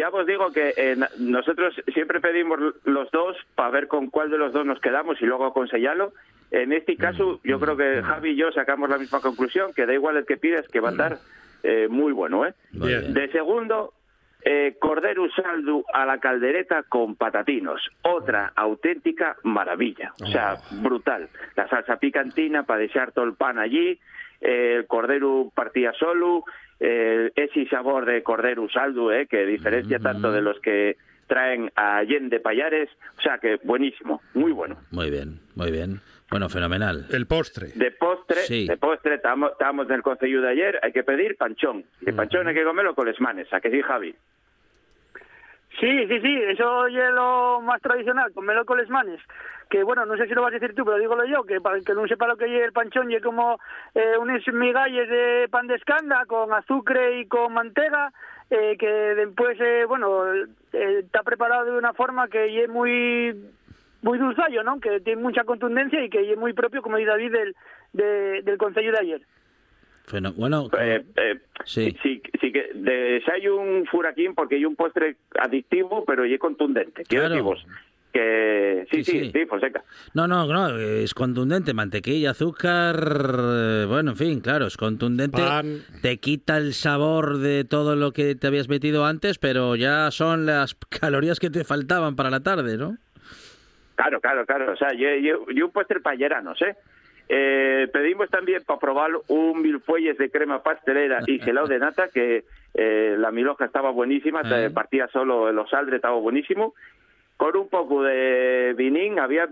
Ya 0.04 0.10
os 0.10 0.26
digo 0.26 0.52
que 0.52 0.74
eh, 0.76 0.96
nosotros 1.16 1.74
siempre 1.94 2.20
pedimos 2.20 2.58
los 2.84 3.10
dos 3.10 3.38
para 3.54 3.70
ver 3.70 3.88
con 3.88 4.10
cuál 4.10 4.30
de 4.30 4.36
los 4.36 4.52
dos 4.52 4.66
nos 4.66 4.78
quedamos 4.78 5.16
y 5.22 5.24
luego 5.24 5.46
aconsejarlo. 5.46 6.12
En 6.50 6.74
este 6.74 6.94
caso, 6.96 7.40
yo 7.42 7.58
creo 7.58 7.74
que 7.74 8.02
Javi 8.02 8.32
y 8.32 8.36
yo 8.36 8.52
sacamos 8.52 8.90
la 8.90 8.98
misma 8.98 9.20
conclusión, 9.20 9.72
que 9.72 9.86
da 9.86 9.94
igual 9.94 10.18
el 10.18 10.26
que 10.26 10.36
pides, 10.36 10.68
que 10.68 10.80
va 10.80 10.90
a 10.90 10.92
estar 10.92 11.18
eh, 11.62 11.88
muy 11.88 12.12
bueno. 12.12 12.44
¿eh? 12.44 12.52
Bien. 12.72 13.14
De 13.14 13.32
segundo, 13.32 13.94
eh, 14.44 14.76
cordero 14.78 15.26
saldo 15.30 15.86
a 15.90 16.04
la 16.04 16.18
caldereta 16.18 16.82
con 16.82 17.16
patatinos. 17.16 17.80
Otra 18.02 18.52
auténtica 18.54 19.36
maravilla. 19.42 20.12
O 20.20 20.26
sea, 20.26 20.56
brutal. 20.82 21.30
La 21.56 21.66
salsa 21.66 21.96
picantina 21.96 22.64
para 22.64 22.80
desear 22.80 23.12
todo 23.12 23.24
el 23.24 23.36
pan 23.36 23.58
allí. 23.58 23.98
eh, 24.42 24.76
el 24.80 24.86
cordero 24.86 25.50
partía 25.54 25.94
solo. 25.94 26.44
Eh, 26.80 27.30
ese 27.36 27.66
sabor 27.68 28.04
de 28.06 28.22
cordero 28.22 28.68
saldo, 28.68 29.12
eh, 29.12 29.26
que 29.26 29.44
diferencia 29.46 29.98
tanto 29.98 30.32
de 30.32 30.42
los 30.42 30.58
que 30.60 30.96
traen 31.26 31.70
a 31.74 31.96
Allende 31.98 32.40
Payares. 32.40 32.90
O 33.18 33.22
sea, 33.22 33.38
que 33.38 33.58
buenísimo. 33.64 34.20
Muy 34.34 34.52
bueno. 34.52 34.76
Muy 34.90 35.10
bien, 35.10 35.40
muy 35.54 35.70
bien. 35.70 36.00
Bueno, 36.30 36.48
fenomenal. 36.48 37.06
El 37.10 37.26
postre. 37.26 37.68
De 37.74 37.90
postre, 37.92 38.40
Sí. 38.42 38.66
de 38.66 38.76
postre, 38.76 39.16
estábamos 39.16 39.88
en 39.88 39.94
el 39.94 40.02
consejo 40.02 40.40
de 40.40 40.48
ayer, 40.50 40.78
hay 40.82 40.92
que 40.92 41.04
pedir 41.04 41.36
panchón. 41.36 41.84
Y 42.00 42.10
el 42.10 42.16
panchón 42.16 42.48
hay 42.48 42.54
que 42.54 42.64
comerlo 42.64 42.94
con 42.94 43.06
les 43.06 43.20
manes, 43.20 43.52
¿a 43.52 43.60
que 43.60 43.70
sí, 43.70 43.80
Javi? 43.82 44.14
Sí, 45.80 46.06
sí, 46.06 46.20
sí, 46.20 46.42
eso 46.48 46.86
es 46.86 46.94
lo 47.12 47.60
más 47.62 47.80
tradicional, 47.82 48.32
con 48.32 48.46
les 48.76 48.88
manes. 48.88 49.20
Que 49.68 49.82
bueno, 49.82 50.06
no 50.06 50.16
sé 50.16 50.26
si 50.28 50.34
lo 50.34 50.42
vas 50.42 50.52
a 50.52 50.58
decir 50.58 50.74
tú, 50.74 50.84
pero 50.84 50.98
dígolo 50.98 51.24
yo, 51.24 51.42
que 51.42 51.60
para 51.60 51.76
el 51.76 51.84
que 51.84 51.94
no 51.94 52.06
sepa 52.06 52.28
lo 52.28 52.36
que 52.36 52.44
es 52.44 52.64
el 52.64 52.72
panchón, 52.72 53.10
es 53.10 53.22
como 53.22 53.58
eh, 53.94 54.16
unos 54.20 54.46
migalles 54.52 55.08
de 55.08 55.48
pan 55.50 55.66
de 55.66 55.74
escanda 55.74 56.24
con 56.26 56.52
azúcar 56.52 57.12
y 57.14 57.26
con 57.26 57.52
mantega, 57.54 58.12
eh, 58.50 58.76
que 58.78 58.86
después, 58.88 59.58
eh, 59.60 59.84
bueno, 59.88 60.32
eh, 60.34 60.46
está 61.02 61.22
preparado 61.22 61.64
de 61.64 61.78
una 61.78 61.92
forma 61.92 62.28
que 62.28 62.62
es 62.62 62.68
muy 62.68 63.34
muy 64.02 64.18
dulzallo, 64.18 64.62
¿no? 64.62 64.78
Que 64.80 65.00
tiene 65.00 65.22
mucha 65.22 65.44
contundencia 65.44 66.04
y 66.04 66.10
que 66.10 66.30
es 66.30 66.38
muy 66.38 66.52
propio, 66.52 66.82
como 66.82 66.98
dice 66.98 67.08
David, 67.10 67.32
del, 67.32 67.56
de- 67.94 68.42
del 68.42 68.58
consejo 68.58 68.92
de 68.92 68.98
ayer. 69.00 69.22
Bueno, 70.10 70.68
Eh, 70.78 71.02
eh, 71.16 71.40
Sí. 71.64 71.96
sí, 72.02 72.22
sí 72.40 72.52
que 72.52 72.70
de, 72.74 73.22
si 73.24 73.30
hay 73.30 73.48
un 73.48 73.86
furaquín 73.86 74.34
porque 74.34 74.56
hay 74.56 74.64
un 74.66 74.76
postre 74.76 75.16
adictivo, 75.40 76.04
pero 76.04 76.26
y 76.26 76.38
contundente. 76.38 77.04
Quiero 77.04 77.26
Claro. 77.28 77.34
que 78.12 78.86
sí, 78.92 79.02
sí, 79.02 79.30
sí, 79.32 79.46
Fonseca. 79.46 79.82
No, 80.12 80.28
no, 80.28 80.46
no, 80.46 80.78
es 80.78 81.14
contundente, 81.14 81.74
mantequilla, 81.74 82.30
azúcar, 82.30 82.96
eh, 83.00 83.86
bueno, 83.88 84.12
en 84.12 84.16
fin, 84.16 84.40
claro, 84.40 84.66
es 84.66 84.76
contundente. 84.76 85.42
Te 86.02 86.18
quita 86.18 86.58
el 86.58 86.74
sabor 86.74 87.38
de 87.38 87.64
todo 87.64 87.96
lo 87.96 88.12
que 88.12 88.34
te 88.36 88.46
habías 88.46 88.68
metido 88.68 89.04
antes, 89.06 89.38
pero 89.38 89.74
ya 89.74 90.10
son 90.12 90.46
las 90.46 90.74
calorías 90.74 91.40
que 91.40 91.50
te 91.50 91.64
faltaban 91.64 92.14
para 92.14 92.30
la 92.30 92.40
tarde, 92.40 92.76
¿no? 92.76 92.98
Claro, 93.96 94.20
claro, 94.20 94.44
claro. 94.44 94.72
O 94.72 94.76
sea, 94.76 94.92
yo, 94.92 95.08
yo, 95.16 95.46
yo 95.52 95.66
un 95.66 95.72
postre 95.72 96.00
no 96.42 96.54
sé. 96.56 96.76
Eh, 97.28 97.88
pedimos 97.92 98.28
también 98.30 98.62
para 98.64 98.78
probar 98.78 99.10
un 99.28 99.62
mil 99.62 99.80
fuelles 99.80 100.18
de 100.18 100.30
crema 100.30 100.62
pastelera 100.62 101.20
y 101.26 101.38
gelado 101.38 101.66
de 101.66 101.78
nata, 101.78 102.08
que 102.08 102.44
eh, 102.74 103.16
la 103.18 103.30
miloja 103.30 103.64
estaba 103.64 103.90
buenísima, 103.90 104.42
partía 104.74 105.08
solo 105.08 105.50
los 105.52 105.70
saldre, 105.70 105.96
estaba 105.96 106.16
buenísimo 106.16 106.74
con 107.36 107.56
un 107.56 107.68
poco 107.68 108.02
de 108.02 108.74
vinín, 108.76 109.18
había 109.18 109.48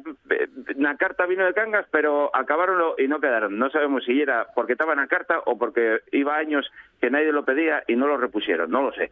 una 0.76 0.96
carta 0.96 1.26
vino 1.26 1.44
de 1.44 1.52
cangas, 1.52 1.86
pero 1.90 2.34
acabaron 2.34 2.94
y 2.96 3.08
no 3.08 3.20
quedaron. 3.20 3.58
No 3.58 3.70
sabemos 3.70 4.04
si 4.04 4.20
era 4.20 4.46
porque 4.54 4.72
estaba 4.72 4.92
en 4.92 5.00
la 5.00 5.08
carta 5.08 5.40
o 5.46 5.58
porque 5.58 5.98
iba 6.12 6.36
años 6.36 6.70
que 7.00 7.10
nadie 7.10 7.32
lo 7.32 7.44
pedía 7.44 7.82
y 7.88 7.96
no 7.96 8.06
lo 8.06 8.16
repusieron, 8.16 8.70
no 8.70 8.82
lo 8.82 8.92
sé. 8.92 9.10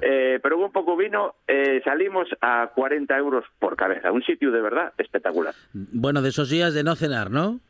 Eh, 0.00 0.40
pero 0.42 0.56
hubo 0.56 0.66
un 0.66 0.72
poco 0.72 0.96
vino, 0.96 1.34
eh, 1.46 1.82
salimos 1.84 2.26
a 2.40 2.70
40 2.74 3.14
euros 3.18 3.44
por 3.58 3.76
cabeza, 3.76 4.10
un 4.10 4.22
sitio 4.22 4.50
de 4.50 4.62
verdad 4.62 4.94
espectacular. 4.96 5.54
Bueno, 5.74 6.22
de 6.22 6.30
esos 6.30 6.48
días 6.48 6.72
de 6.72 6.82
no 6.82 6.96
cenar, 6.96 7.30
¿no? 7.30 7.60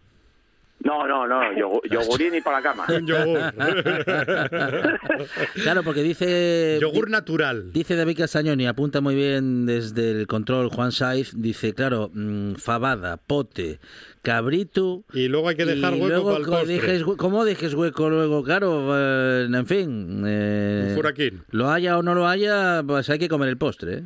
No, 0.80 1.06
no, 1.06 1.26
no, 1.26 1.40
yogurín 1.90 2.34
y 2.34 2.40
para 2.40 2.58
la 2.58 2.62
cama. 2.62 2.86
yogur. 3.02 3.38
claro, 5.62 5.82
porque 5.82 6.02
dice... 6.02 6.78
Yogur 6.80 7.10
natural. 7.10 7.72
Dice 7.72 7.96
David 7.96 8.18
Castañón 8.18 8.60
y 8.60 8.66
apunta 8.66 9.00
muy 9.00 9.14
bien 9.14 9.66
desde 9.66 10.10
el 10.10 10.26
control 10.26 10.68
Juan 10.68 10.92
Saiz, 10.92 11.32
dice, 11.36 11.74
claro, 11.74 12.10
mm, 12.12 12.54
fabada, 12.54 13.16
pote, 13.16 13.80
cabrito... 14.22 15.04
Y 15.12 15.28
luego 15.28 15.48
hay 15.48 15.56
que 15.56 15.64
dejar 15.64 15.94
hueco 15.94 16.24
para 16.24 16.38
el 16.38 16.44
postre. 16.44 17.04
¿Cómo 17.16 17.44
dejes 17.44 17.74
hueco 17.74 18.10
luego? 18.10 18.44
Claro, 18.44 18.90
eh, 18.94 19.48
en 19.52 19.66
fin... 19.66 20.22
Eh, 20.26 20.92
furaquín. 20.94 21.42
Lo 21.50 21.70
haya 21.70 21.98
o 21.98 22.02
no 22.02 22.14
lo 22.14 22.28
haya, 22.28 22.82
pues 22.86 23.08
hay 23.10 23.18
que 23.18 23.28
comer 23.28 23.48
el 23.48 23.56
postre. 23.56 23.94
¿eh? 23.94 24.02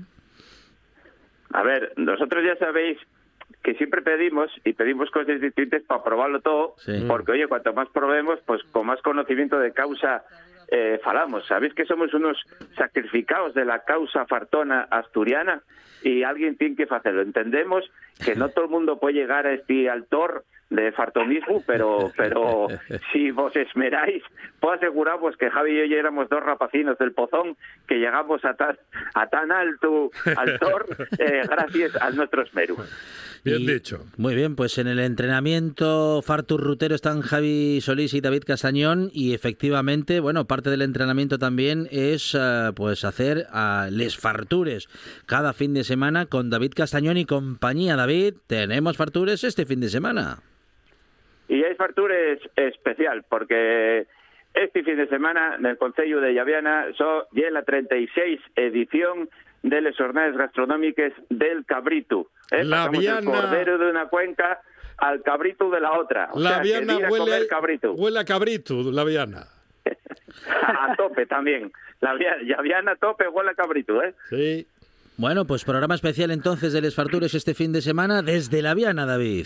A 1.52 1.62
ver, 1.62 1.92
nosotros 1.96 2.44
ya 2.44 2.56
sabéis 2.64 2.96
que 3.62 3.74
siempre 3.74 4.02
pedimos 4.02 4.50
y 4.64 4.72
pedimos 4.72 5.10
cosas 5.10 5.40
distintas 5.40 5.82
para 5.82 6.02
probarlo 6.02 6.40
todo, 6.40 6.74
porque 7.06 7.32
oye, 7.32 7.46
cuanto 7.46 7.72
más 7.72 7.88
probemos, 7.90 8.38
pues 8.46 8.62
con 8.72 8.86
más 8.86 9.00
conocimiento 9.02 9.58
de 9.58 9.72
causa 9.72 10.24
eh, 10.68 11.00
falamos. 11.02 11.46
Sabéis 11.46 11.74
que 11.74 11.84
somos 11.84 12.14
unos 12.14 12.38
sacrificados 12.76 13.54
de 13.54 13.64
la 13.64 13.80
causa 13.84 14.24
fartona 14.26 14.86
asturiana 14.90 15.62
y 16.02 16.22
alguien 16.22 16.56
tiene 16.56 16.76
que 16.76 16.86
hacerlo. 16.90 17.22
Entendemos 17.22 17.84
que 18.24 18.34
no 18.34 18.48
todo 18.48 18.66
el 18.66 18.70
mundo 18.70 18.98
puede 18.98 19.14
llegar 19.14 19.46
a 19.46 19.52
este 19.52 19.88
altor 19.88 20.44
de 20.70 20.92
fartonismo, 20.92 21.62
pero 21.66 22.12
pero 22.16 22.68
si 23.12 23.32
vos 23.32 23.54
esmeráis, 23.56 24.22
puedo 24.60 24.74
aseguraros 24.74 25.36
que 25.36 25.50
Javi 25.50 25.72
y 25.72 25.78
yo 25.78 25.84
ya 25.84 25.96
éramos 25.96 26.28
dos 26.28 26.42
rapacinos 26.42 26.96
del 26.98 27.12
pozón 27.12 27.56
que 27.88 27.96
llegamos 27.96 28.44
a 28.44 28.54
tan, 28.54 28.78
a 29.14 29.26
tan 29.26 29.50
alto 29.50 30.10
altor 30.36 30.86
eh, 31.18 31.42
gracias 31.48 31.96
a 32.00 32.10
nuestro 32.10 32.42
esmero. 32.42 32.76
Bien 33.42 33.66
dicho. 33.66 34.04
Muy 34.18 34.34
bien, 34.34 34.54
pues 34.54 34.76
en 34.76 34.86
el 34.86 34.98
entrenamiento 34.98 36.20
Fartur 36.22 36.62
Rutero 36.62 36.94
están 36.94 37.22
Javi 37.22 37.80
Solís 37.80 38.12
y 38.12 38.20
David 38.20 38.42
Castañón 38.46 39.10
y 39.14 39.32
efectivamente, 39.32 40.20
bueno, 40.20 40.46
parte 40.46 40.68
del 40.68 40.82
entrenamiento 40.82 41.38
también 41.38 41.88
es 41.90 42.36
eh, 42.38 42.70
pues 42.76 43.04
hacer 43.04 43.46
a 43.50 43.88
les 43.90 44.18
fartures 44.18 44.88
cada 45.24 45.54
fin 45.54 45.72
de 45.72 45.84
semana 45.84 45.89
con 46.28 46.50
David 46.50 46.72
Castañón 46.76 47.16
y 47.16 47.24
compañía. 47.24 47.96
David, 47.96 48.34
tenemos 48.46 48.96
fartures 48.96 49.42
este 49.42 49.66
fin 49.66 49.80
de 49.80 49.88
semana. 49.88 50.38
Y 51.48 51.64
hay 51.64 51.74
fartures 51.74 52.38
especial 52.54 53.24
porque 53.28 54.06
este 54.54 54.84
fin 54.84 54.96
de 54.96 55.08
semana 55.08 55.56
en 55.58 55.66
el 55.66 55.76
Consejo 55.78 56.20
de 56.20 56.32
Llaviana 56.32 56.86
son 56.96 57.24
ya 57.32 57.50
la 57.50 57.64
36 57.64 58.40
edición 58.54 59.28
de 59.64 59.80
las 59.80 59.96
jornadas 59.96 60.36
gastronómicas 60.36 61.12
del 61.28 61.64
cabrito. 61.66 62.28
¿eh? 62.52 62.62
La 62.62 62.88
Viana... 62.88 63.28
cordero 63.28 63.76
de 63.78 63.90
una 63.90 64.06
cuenca 64.06 64.60
al 64.96 65.22
cabrito 65.22 65.70
de 65.70 65.80
la 65.80 65.98
otra. 65.98 66.30
la 66.36 66.60
Viana 66.60 66.98
huele, 66.98 67.48
cabrito. 67.48 67.94
huele 67.94 68.20
a 68.20 68.24
cabrito, 68.24 68.92
la 68.92 69.02
Viana. 69.02 69.48
a 70.62 70.94
tope 70.94 71.26
también. 71.26 71.72
La, 72.00 72.14
Viana 72.14 72.92
a 72.92 72.96
tope 72.96 73.26
huele 73.26 73.50
a 73.50 73.54
cabrito, 73.54 74.00
¿eh? 74.04 74.14
Sí. 74.28 74.68
Bueno, 75.20 75.44
pues 75.44 75.66
programa 75.66 75.94
especial 75.94 76.30
entonces 76.30 76.72
de 76.72 76.80
Les 76.80 76.94
Fartures 76.94 77.34
este 77.34 77.52
fin 77.52 77.74
de 77.74 77.82
semana 77.82 78.22
desde 78.22 78.62
la 78.62 78.72
Viana, 78.72 79.04
David. 79.04 79.44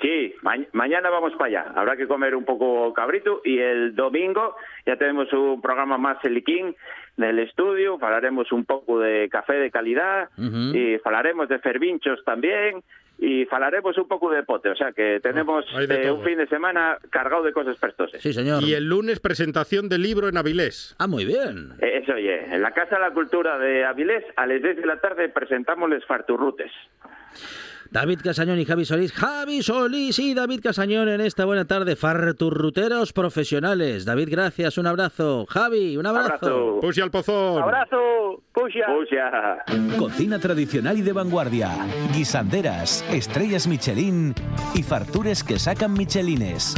Sí, 0.00 0.32
mañana 0.72 1.10
vamos 1.10 1.32
para 1.32 1.46
allá. 1.46 1.72
Habrá 1.74 1.96
que 1.96 2.06
comer 2.06 2.36
un 2.36 2.44
poco 2.44 2.94
cabrito 2.94 3.40
y 3.44 3.58
el 3.58 3.96
domingo 3.96 4.54
ya 4.86 4.94
tenemos 4.94 5.32
un 5.32 5.60
programa 5.60 5.98
más 5.98 6.24
eliquín 6.24 6.76
del 7.16 7.40
estudio, 7.40 7.98
hablaremos 8.00 8.52
un 8.52 8.64
poco 8.64 9.00
de 9.00 9.28
café 9.28 9.54
de 9.54 9.72
calidad 9.72 10.28
y 10.38 11.00
hablaremos 11.04 11.48
de 11.48 11.58
fervinchos 11.58 12.22
también 12.24 12.84
y 13.18 13.46
hablaremos 13.50 13.96
un 13.96 14.08
poco 14.08 14.30
de 14.30 14.42
pote, 14.42 14.68
o 14.68 14.76
sea 14.76 14.92
que 14.92 15.20
tenemos 15.22 15.64
eh, 15.78 16.10
un 16.10 16.22
fin 16.22 16.36
de 16.36 16.46
semana 16.48 16.98
cargado 17.10 17.42
de 17.42 17.52
cosas 17.52 17.76
prestosas. 17.78 18.20
Sí, 18.20 18.32
señor. 18.32 18.62
Y 18.62 18.74
el 18.74 18.84
lunes 18.84 19.20
presentación 19.20 19.88
del 19.88 20.02
libro 20.02 20.28
en 20.28 20.36
Avilés. 20.36 20.94
Ah, 20.98 21.06
muy 21.06 21.24
bien. 21.24 21.72
Eh, 21.80 22.00
eso, 22.02 22.12
oye, 22.12 22.44
en 22.54 22.60
la 22.60 22.72
Casa 22.72 22.96
de 22.96 23.02
la 23.02 23.12
Cultura 23.12 23.58
de 23.58 23.84
Avilés 23.84 24.24
a 24.36 24.46
las 24.46 24.60
10 24.60 24.76
de 24.76 24.86
la 24.86 25.00
tarde 25.00 25.28
presentamos 25.30 25.88
les 25.88 26.04
farturrutes. 26.04 26.70
David 27.90 28.20
Casañón 28.22 28.58
y 28.58 28.64
Javi 28.64 28.84
Solís. 28.84 29.12
Javi 29.12 29.62
Solís 29.62 30.18
y 30.18 30.34
David 30.34 30.60
Casañón 30.62 31.08
en 31.08 31.20
esta 31.20 31.44
buena 31.44 31.64
tarde. 31.64 31.96
Farturruteros 31.96 33.12
profesionales. 33.12 34.04
David, 34.04 34.28
gracias. 34.30 34.78
Un 34.78 34.86
abrazo. 34.86 35.46
Javi, 35.48 35.96
un 35.96 36.06
abrazo. 36.06 36.78
Pusia 36.80 37.04
al 37.04 37.10
pozón. 37.10 37.62
Abrazo. 37.62 38.42
Pusia. 38.52 38.86
Pusia. 38.86 39.64
Cocina 39.98 40.38
tradicional 40.38 40.98
y 40.98 41.02
de 41.02 41.12
vanguardia. 41.12 41.70
Guisanderas, 42.14 43.04
estrellas 43.10 43.66
Michelin 43.66 44.34
y 44.74 44.82
fartures 44.82 45.44
que 45.44 45.58
sacan 45.58 45.92
Michelines. 45.92 46.74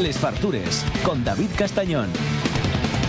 Les 0.00 0.18
Fartures 0.18 0.84
con 1.04 1.24
David 1.24 1.50
Castañón. 1.56 2.08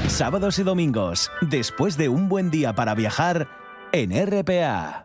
Sábados 0.07 0.59
y 0.59 0.63
domingos, 0.63 1.31
después 1.41 1.97
de 1.97 2.09
un 2.09 2.29
buen 2.29 2.51
día 2.51 2.73
para 2.73 2.93
viajar 2.93 3.47
en 3.91 4.11
RPA 4.11 5.04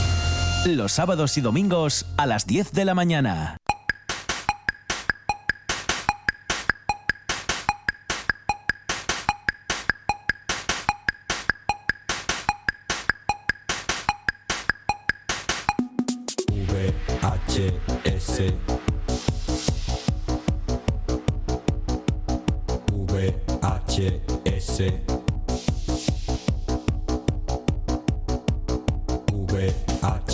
los 0.65 0.91
sábados 0.91 1.37
y 1.37 1.41
domingos 1.41 2.05
a 2.17 2.25
las 2.25 2.45
10 2.45 2.71
de 2.73 2.85
la 2.85 2.93
mañana. 2.93 3.57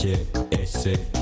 VHS 0.08 1.17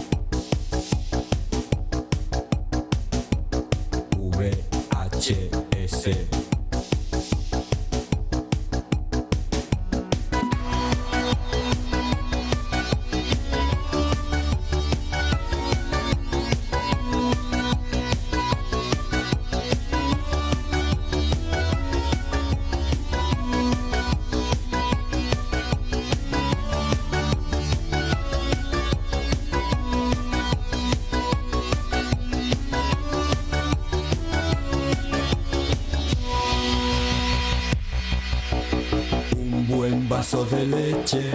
vaso 40.26 40.46
de 40.46 40.66
leche 40.66 41.30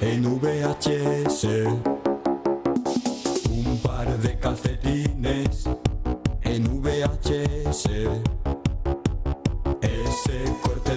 en 0.00 0.22
VHS, 0.38 1.44
un 3.50 3.76
par 3.82 4.06
de 4.18 4.38
calcetines 4.38 5.64
en 6.44 6.80
VHS. 6.80 7.88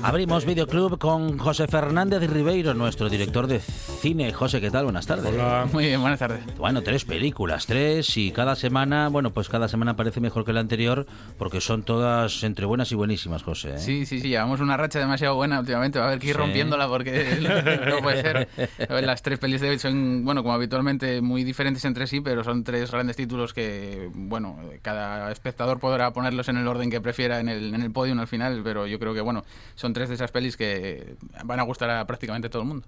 Abrimos 0.03 0.45
Videoclub 0.45 0.99
con 0.99 1.39
José 1.39 1.67
Fernández 1.67 2.21
Ribeiro, 2.29 2.75
nuestro 2.75 3.09
director 3.09 3.47
de 3.47 3.61
cine. 4.01 4.33
José, 4.33 4.59
¿qué 4.59 4.71
tal? 4.71 4.85
Buenas 4.85 5.05
tardes. 5.05 5.31
Hola. 5.31 5.67
Muy 5.71 5.85
bien, 5.85 6.01
buenas 6.01 6.17
tardes. 6.17 6.39
Bueno, 6.57 6.81
tres 6.81 7.05
películas, 7.05 7.67
tres, 7.67 8.17
y 8.17 8.31
cada 8.31 8.55
semana, 8.55 9.09
bueno, 9.09 9.29
pues 9.29 9.47
cada 9.47 9.67
semana 9.67 9.95
parece 9.95 10.19
mejor 10.19 10.43
que 10.43 10.53
la 10.53 10.59
anterior, 10.59 11.05
porque 11.37 11.61
son 11.61 11.83
todas 11.83 12.43
entre 12.43 12.65
buenas 12.65 12.91
y 12.91 12.95
buenísimas, 12.95 13.43
José. 13.43 13.75
¿eh? 13.75 13.77
Sí, 13.77 14.07
sí, 14.07 14.19
sí, 14.19 14.29
llevamos 14.29 14.59
una 14.59 14.75
racha 14.75 14.97
demasiado 14.97 15.35
buena 15.35 15.59
últimamente. 15.59 15.99
Va 15.99 16.05
a 16.05 16.07
haber 16.07 16.19
que 16.19 16.29
ir 16.29 16.35
rompiéndola 16.35 16.87
porque 16.87 17.37
no 17.87 17.99
puede 17.99 18.21
ser. 18.23 18.47
Las 18.89 19.21
tres 19.21 19.37
pelis 19.37 19.61
de 19.61 19.69
hoy 19.69 19.77
son, 19.77 20.25
bueno, 20.25 20.41
como 20.41 20.55
habitualmente, 20.55 21.21
muy 21.21 21.43
diferentes 21.43 21.85
entre 21.85 22.07
sí, 22.07 22.21
pero 22.21 22.43
son 22.43 22.63
tres 22.63 22.89
grandes 22.89 23.15
títulos 23.15 23.53
que, 23.53 24.09
bueno, 24.15 24.57
cada 24.81 25.31
espectador 25.31 25.79
podrá 25.79 26.11
ponerlos 26.11 26.49
en 26.49 26.57
el 26.57 26.67
orden 26.67 26.89
que 26.89 27.01
prefiera 27.01 27.39
en 27.39 27.49
el, 27.49 27.75
en 27.75 27.81
el 27.83 27.91
podio 27.91 28.19
al 28.19 28.27
final, 28.27 28.61
pero 28.63 28.87
yo 28.87 28.97
creo 28.97 29.13
que, 29.13 29.21
bueno, 29.21 29.43
son 29.75 29.93
tres 29.93 30.09
de 30.09 30.15
esas 30.15 30.31
pelis 30.31 30.57
que 30.57 31.17
van 31.45 31.59
a 31.59 31.63
gustar 31.63 31.91
a 31.91 32.05
prácticamente 32.07 32.49
todo 32.49 32.63
el 32.63 32.67
mundo. 32.67 32.87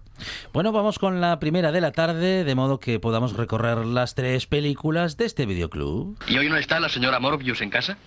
Bueno, 0.52 0.72
vamos 0.72 0.98
con 1.04 1.20
la 1.20 1.38
primera 1.38 1.74
de 1.74 1.82
la 1.82 1.92
tarde, 1.92 2.46
de 2.46 2.56
modo 2.56 2.80
que 2.80 2.98
podamos 2.98 3.36
recorrer 3.36 3.80
las 3.80 4.16
tres 4.16 4.48
películas 4.48 5.18
de 5.18 5.26
este 5.26 5.46
videoclub. 5.46 6.18
¿Y 6.30 6.38
hoy 6.38 6.48
no 6.48 6.56
está 6.56 6.80
la 6.80 6.88
señora 6.88 7.20
Morbius 7.20 7.60
en 7.60 7.70
casa? 7.70 7.98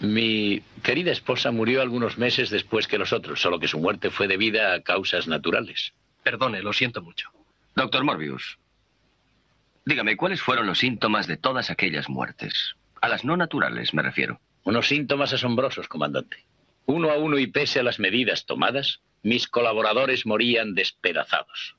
Mi 0.00 0.60
querida 0.82 1.12
esposa 1.12 1.52
murió 1.52 1.80
algunos 1.80 2.18
meses 2.18 2.50
después 2.50 2.88
que 2.88 2.98
los 2.98 3.12
otros, 3.12 3.40
solo 3.40 3.60
que 3.60 3.68
su 3.68 3.78
muerte 3.78 4.10
fue 4.10 4.26
debida 4.26 4.74
a 4.74 4.80
causas 4.80 5.28
naturales. 5.28 5.92
Perdone, 6.24 6.60
lo 6.60 6.72
siento 6.72 7.02
mucho. 7.02 7.30
Doctor 7.76 8.02
Morbius, 8.02 8.58
dígame, 9.84 10.16
¿cuáles 10.16 10.42
fueron 10.42 10.66
los 10.66 10.80
síntomas 10.80 11.28
de 11.28 11.36
todas 11.36 11.70
aquellas 11.70 12.08
muertes? 12.08 12.74
A 13.00 13.08
las 13.08 13.24
no 13.24 13.36
naturales, 13.36 13.94
me 13.94 14.02
refiero. 14.02 14.40
Unos 14.64 14.88
síntomas 14.88 15.32
asombrosos, 15.32 15.86
comandante. 15.86 16.44
Uno 16.86 17.12
a 17.12 17.16
uno 17.16 17.38
y 17.38 17.46
pese 17.46 17.78
a 17.78 17.84
las 17.84 18.00
medidas 18.00 18.44
tomadas, 18.44 19.02
mis 19.22 19.46
colaboradores 19.46 20.26
morían 20.26 20.74
despedazados. 20.74 21.76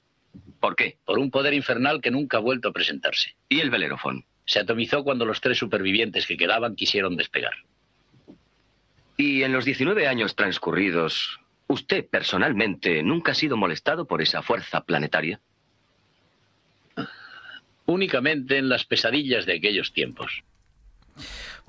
¿Por 0.59 0.75
qué? 0.75 0.97
Por 1.05 1.19
un 1.19 1.31
poder 1.31 1.53
infernal 1.53 2.01
que 2.01 2.11
nunca 2.11 2.37
ha 2.37 2.41
vuelto 2.41 2.69
a 2.69 2.73
presentarse. 2.73 3.35
¿Y 3.49 3.59
el 3.61 3.69
Belerofón? 3.69 4.25
Se 4.45 4.59
atomizó 4.59 5.03
cuando 5.03 5.25
los 5.25 5.41
tres 5.41 5.57
supervivientes 5.57 6.27
que 6.27 6.37
quedaban 6.37 6.75
quisieron 6.75 7.15
despegar. 7.15 7.53
Y 9.17 9.43
en 9.43 9.53
los 9.53 9.65
19 9.65 10.07
años 10.07 10.35
transcurridos, 10.35 11.39
¿usted 11.67 12.05
personalmente 12.07 13.03
nunca 13.03 13.31
ha 13.33 13.35
sido 13.35 13.57
molestado 13.57 14.05
por 14.05 14.21
esa 14.21 14.41
fuerza 14.41 14.81
planetaria? 14.81 15.39
Únicamente 17.85 18.57
en 18.57 18.69
las 18.69 18.85
pesadillas 18.85 19.45
de 19.45 19.55
aquellos 19.57 19.93
tiempos. 19.93 20.43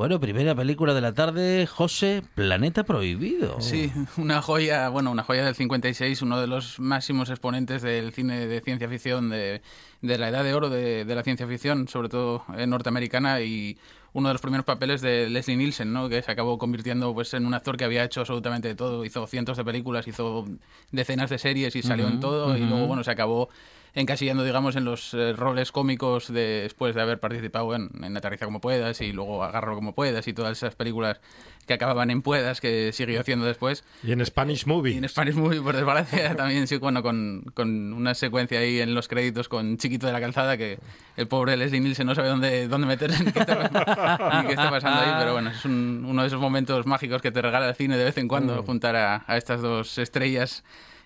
Bueno, 0.02 0.18
primera 0.18 0.52
película 0.56 0.94
de 0.94 1.00
la 1.00 1.14
tarde, 1.14 1.64
José, 1.64 2.24
Planeta 2.34 2.82
Prohibido. 2.82 3.60
Sí, 3.60 3.92
una 4.16 4.42
joya, 4.42 4.88
bueno, 4.88 5.12
una 5.12 5.22
joya 5.22 5.44
del 5.44 5.54
56, 5.54 6.22
uno 6.22 6.40
de 6.40 6.48
los 6.48 6.80
máximos 6.80 7.30
exponentes 7.30 7.82
del 7.82 8.12
cine 8.12 8.48
de 8.48 8.60
ciencia 8.62 8.88
ficción, 8.88 9.30
de, 9.30 9.62
de 10.00 10.18
la 10.18 10.30
edad 10.30 10.42
de 10.42 10.54
oro 10.54 10.70
de, 10.70 11.04
de 11.04 11.14
la 11.14 11.22
ciencia 11.22 11.46
ficción, 11.46 11.86
sobre 11.86 12.08
todo 12.08 12.44
en 12.56 12.70
norteamericana, 12.70 13.42
y 13.42 13.78
uno 14.12 14.26
de 14.26 14.34
los 14.34 14.42
primeros 14.42 14.66
papeles 14.66 15.02
de 15.02 15.30
Leslie 15.30 15.56
Nielsen, 15.56 15.92
¿no? 15.92 16.08
que 16.08 16.20
se 16.20 16.32
acabó 16.32 16.58
convirtiendo 16.58 17.14
pues, 17.14 17.32
en 17.34 17.46
un 17.46 17.54
actor 17.54 17.76
que 17.76 17.84
había 17.84 18.02
hecho 18.02 18.22
absolutamente 18.22 18.66
de 18.66 18.74
todo. 18.74 19.04
Hizo 19.04 19.24
cientos 19.28 19.56
de 19.56 19.64
películas, 19.64 20.08
hizo 20.08 20.46
decenas 20.90 21.30
de 21.30 21.38
series 21.38 21.76
y 21.76 21.82
salió 21.82 22.08
en 22.08 22.18
todo. 22.18 22.56
Y 22.56 22.60
luego, 22.62 22.88
bueno, 22.88 23.04
se 23.04 23.12
acabó 23.12 23.50
encasillando, 23.94 24.44
digamos, 24.44 24.76
en 24.76 24.84
los 24.84 25.14
eh, 25.14 25.32
roles 25.34 25.72
cómicos 25.72 26.32
de, 26.32 26.62
después 26.62 26.94
de 26.94 27.02
haber 27.02 27.20
participado 27.20 27.74
en, 27.74 27.90
en 28.02 28.16
Aterriza 28.16 28.46
como 28.46 28.60
puedas 28.60 29.00
y 29.00 29.12
luego 29.12 29.44
Agarro 29.44 29.74
como 29.74 29.94
puedas 29.94 30.26
y 30.28 30.32
todas 30.32 30.56
esas 30.56 30.74
películas 30.74 31.20
que 31.66 31.74
acababan 31.74 32.10
en 32.10 32.22
puedas 32.22 32.60
que 32.60 32.92
siguió 32.92 33.20
haciendo 33.20 33.46
después. 33.46 33.84
Y 34.02 34.12
en 34.12 34.24
Spanish 34.24 34.66
Movie. 34.66 34.94
Y 34.94 34.98
en 34.98 35.08
Spanish 35.08 35.34
Movie, 35.34 35.60
por 35.60 35.76
desgracia, 35.76 36.34
también 36.36 36.66
sí, 36.66 36.76
bueno, 36.78 37.02
con, 37.02 37.44
con, 37.54 37.92
una 37.92 38.14
secuencia 38.14 38.58
ahí 38.58 38.80
en 38.80 38.94
los 38.94 39.08
créditos 39.08 39.48
con 39.48 39.76
Chiquito 39.76 40.06
de 40.06 40.12
la 40.12 40.20
Calzada 40.20 40.56
que 40.56 40.78
el 41.16 41.28
pobre 41.28 41.56
Leslie 41.56 41.80
Nielsen 41.80 42.06
no 42.06 42.14
sabe 42.14 42.28
dónde, 42.28 42.68
dónde 42.68 42.86
meterse 42.86 43.22
ni 43.24 43.32
qué, 43.32 43.40
está, 43.40 43.54
ni 44.42 44.46
qué 44.48 44.54
está 44.54 44.70
pasando 44.70 45.00
ahí, 45.02 45.14
pero 45.18 45.32
bueno, 45.32 45.50
es 45.50 45.64
un, 45.64 46.04
uno 46.08 46.22
de 46.22 46.28
esos 46.28 46.40
momentos 46.40 46.86
mágicos 46.86 47.22
que 47.22 47.30
te 47.30 47.42
regala 47.42 47.68
el 47.68 47.74
cine 47.74 47.96
de 47.96 48.04
vez 48.04 48.18
en 48.18 48.26
cuando, 48.26 48.62
mm. 48.62 48.66
juntar 48.66 48.96
a, 48.96 49.24
a 49.26 49.36
estas 49.36 49.60
dos 49.60 49.98
estrellas 49.98 50.64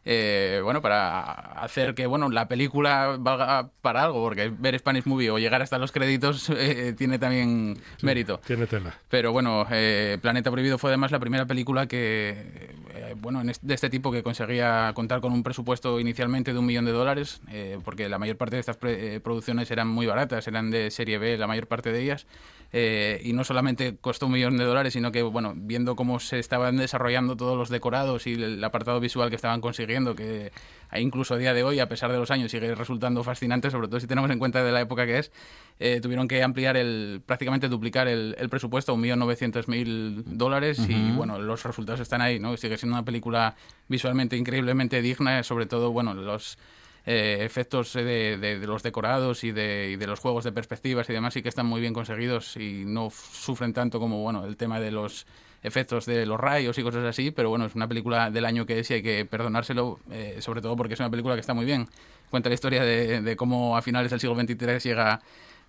eh, 0.08 0.60
bueno, 0.62 0.80
para 0.80 1.32
hacer 1.60 1.94
que 1.94 2.06
bueno 2.06 2.30
la 2.30 2.46
película 2.46 3.16
valga 3.18 3.70
para 3.82 4.04
algo, 4.04 4.22
porque 4.22 4.52
ver 4.56 4.78
Spanish 4.78 5.04
Movie 5.04 5.30
o 5.30 5.38
llegar 5.38 5.60
hasta 5.62 5.78
los 5.78 5.92
créditos 5.92 6.48
eh, 6.56 6.94
tiene 6.96 7.18
también 7.18 7.76
mérito. 8.02 8.40
Tiene 8.46 8.66
tela. 8.66 8.94
Pero 9.08 9.32
bueno, 9.32 9.66
eh, 9.70 10.18
Planeta 10.22 10.50
Prohibido 10.50 10.78
fue 10.78 10.90
además 10.90 11.10
la 11.10 11.18
primera 11.18 11.46
película 11.46 11.86
que, 11.86 12.76
eh, 12.94 13.14
bueno, 13.16 13.42
de 13.44 13.74
este 13.74 13.90
tipo 13.90 14.10
que 14.10 14.22
conseguía 14.22 14.92
contar 14.94 15.20
con 15.20 15.32
un 15.32 15.42
presupuesto 15.42 16.00
inicialmente 16.00 16.52
de 16.52 16.58
un 16.58 16.66
millón 16.66 16.84
de 16.84 16.92
dólares, 16.92 17.40
eh, 17.50 17.78
porque 17.84 18.08
la 18.08 18.18
mayor 18.18 18.36
parte 18.36 18.56
de 18.56 18.60
estas 18.60 18.78
eh, 18.82 19.20
producciones 19.22 19.70
eran 19.70 19.88
muy 19.88 20.06
baratas, 20.06 20.46
eran 20.48 20.70
de 20.70 20.90
serie 20.90 21.18
B, 21.18 21.36
la 21.36 21.46
mayor 21.46 21.66
parte 21.66 21.92
de 21.92 22.02
ellas. 22.02 22.26
Y 22.72 23.32
no 23.32 23.42
solamente 23.42 23.96
costó 23.98 24.26
un 24.26 24.32
millón 24.32 24.58
de 24.58 24.64
dólares, 24.64 24.92
sino 24.92 25.10
que, 25.10 25.22
bueno, 25.22 25.54
viendo 25.56 25.96
cómo 25.96 26.20
se 26.20 26.38
estaban 26.38 26.76
desarrollando 26.76 27.34
todos 27.34 27.56
los 27.56 27.70
decorados 27.70 28.26
y 28.26 28.34
el 28.34 28.62
apartado 28.62 29.00
visual 29.00 29.30
que 29.30 29.36
estaban 29.36 29.62
consiguiendo, 29.62 29.95
que 30.14 30.52
incluso 30.94 31.34
a 31.34 31.36
día 31.38 31.54
de 31.54 31.62
hoy, 31.62 31.80
a 31.80 31.88
pesar 31.88 32.12
de 32.12 32.18
los 32.18 32.30
años, 32.30 32.50
sigue 32.50 32.74
resultando 32.74 33.22
fascinante, 33.24 33.70
sobre 33.70 33.88
todo 33.88 34.00
si 34.00 34.06
tenemos 34.06 34.30
en 34.30 34.38
cuenta 34.38 34.62
de 34.62 34.72
la 34.72 34.80
época 34.80 35.06
que 35.06 35.18
es, 35.18 35.32
eh, 35.78 36.00
tuvieron 36.00 36.28
que 36.28 36.42
ampliar 36.42 36.76
el, 36.76 37.22
prácticamente 37.24 37.68
duplicar 37.68 38.08
el, 38.08 38.34
el 38.38 38.48
presupuesto 38.48 38.92
a 38.92 38.94
un 38.94 39.00
millón 39.00 39.18
novecientos 39.18 39.68
mil 39.68 40.22
dólares 40.26 40.78
y, 40.88 41.10
bueno, 41.12 41.38
los 41.38 41.64
resultados 41.64 42.00
están 42.00 42.20
ahí, 42.20 42.38
¿no? 42.38 42.56
Sigue 42.56 42.76
siendo 42.76 42.96
una 42.96 43.04
película 43.04 43.56
visualmente 43.88 44.36
increíblemente 44.36 45.02
digna, 45.02 45.42
sobre 45.42 45.66
todo, 45.66 45.90
bueno, 45.92 46.14
los 46.14 46.58
eh, 47.04 47.38
efectos 47.40 47.92
de, 47.92 48.04
de, 48.36 48.58
de, 48.58 48.66
los 48.66 48.82
decorados 48.82 49.44
y 49.44 49.52
de, 49.52 49.90
y 49.92 49.96
de, 49.96 50.06
los 50.06 50.18
juegos 50.18 50.44
de 50.44 50.52
perspectivas 50.52 51.08
y 51.08 51.12
demás 51.12 51.34
sí 51.34 51.42
que 51.42 51.48
están 51.48 51.66
muy 51.66 51.80
bien 51.80 51.94
conseguidos 51.94 52.56
y 52.56 52.84
no 52.84 53.10
sufren 53.10 53.72
tanto 53.72 54.00
como 54.00 54.22
bueno 54.22 54.44
el 54.44 54.56
tema 54.56 54.80
de 54.80 54.90
los 54.90 55.24
efectos 55.62 56.06
de 56.06 56.26
los 56.26 56.38
rayos 56.38 56.78
y 56.78 56.82
cosas 56.82 57.04
así, 57.04 57.30
pero 57.30 57.48
bueno, 57.48 57.66
es 57.66 57.74
una 57.74 57.88
película 57.88 58.30
del 58.30 58.44
año 58.44 58.66
que 58.66 58.80
es 58.80 58.90
y 58.90 58.94
hay 58.94 59.02
que 59.02 59.24
perdonárselo, 59.24 59.98
eh, 60.10 60.36
sobre 60.40 60.60
todo 60.60 60.76
porque 60.76 60.94
es 60.94 61.00
una 61.00 61.10
película 61.10 61.34
que 61.34 61.40
está 61.40 61.54
muy 61.54 61.64
bien. 61.64 61.88
Cuenta 62.30 62.48
la 62.48 62.54
historia 62.54 62.82
de, 62.82 63.20
de 63.22 63.36
cómo 63.36 63.76
a 63.76 63.82
finales 63.82 64.10
del 64.10 64.20
siglo 64.20 64.34
XXIII 64.34 64.78
llega 64.78 65.20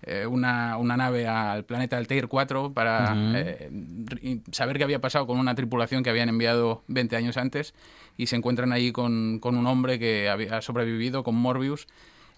eh, 0.02 0.26
una, 0.26 0.76
una, 0.76 0.96
nave 0.96 1.26
al 1.26 1.64
planeta 1.64 1.96
Altair 1.96 2.28
4 2.28 2.72
para 2.72 3.12
uh 3.12 3.16
-huh. 3.16 3.32
eh, 3.34 4.40
saber 4.52 4.78
qué 4.78 4.84
había 4.84 5.00
pasado 5.00 5.26
con 5.26 5.40
una 5.40 5.56
tripulación 5.56 6.04
que 6.04 6.10
habían 6.10 6.28
enviado 6.28 6.84
20 6.86 7.16
años 7.16 7.36
antes 7.36 7.74
y 8.16 8.26
se 8.26 8.36
encuentran 8.36 8.72
ahí 8.72 8.92
con, 8.92 9.40
con 9.40 9.56
un 9.56 9.66
hombre 9.66 9.98
que 9.98 10.28
había 10.28 10.60
sobrevivido, 10.60 11.24
con 11.24 11.34
Morbius, 11.34 11.88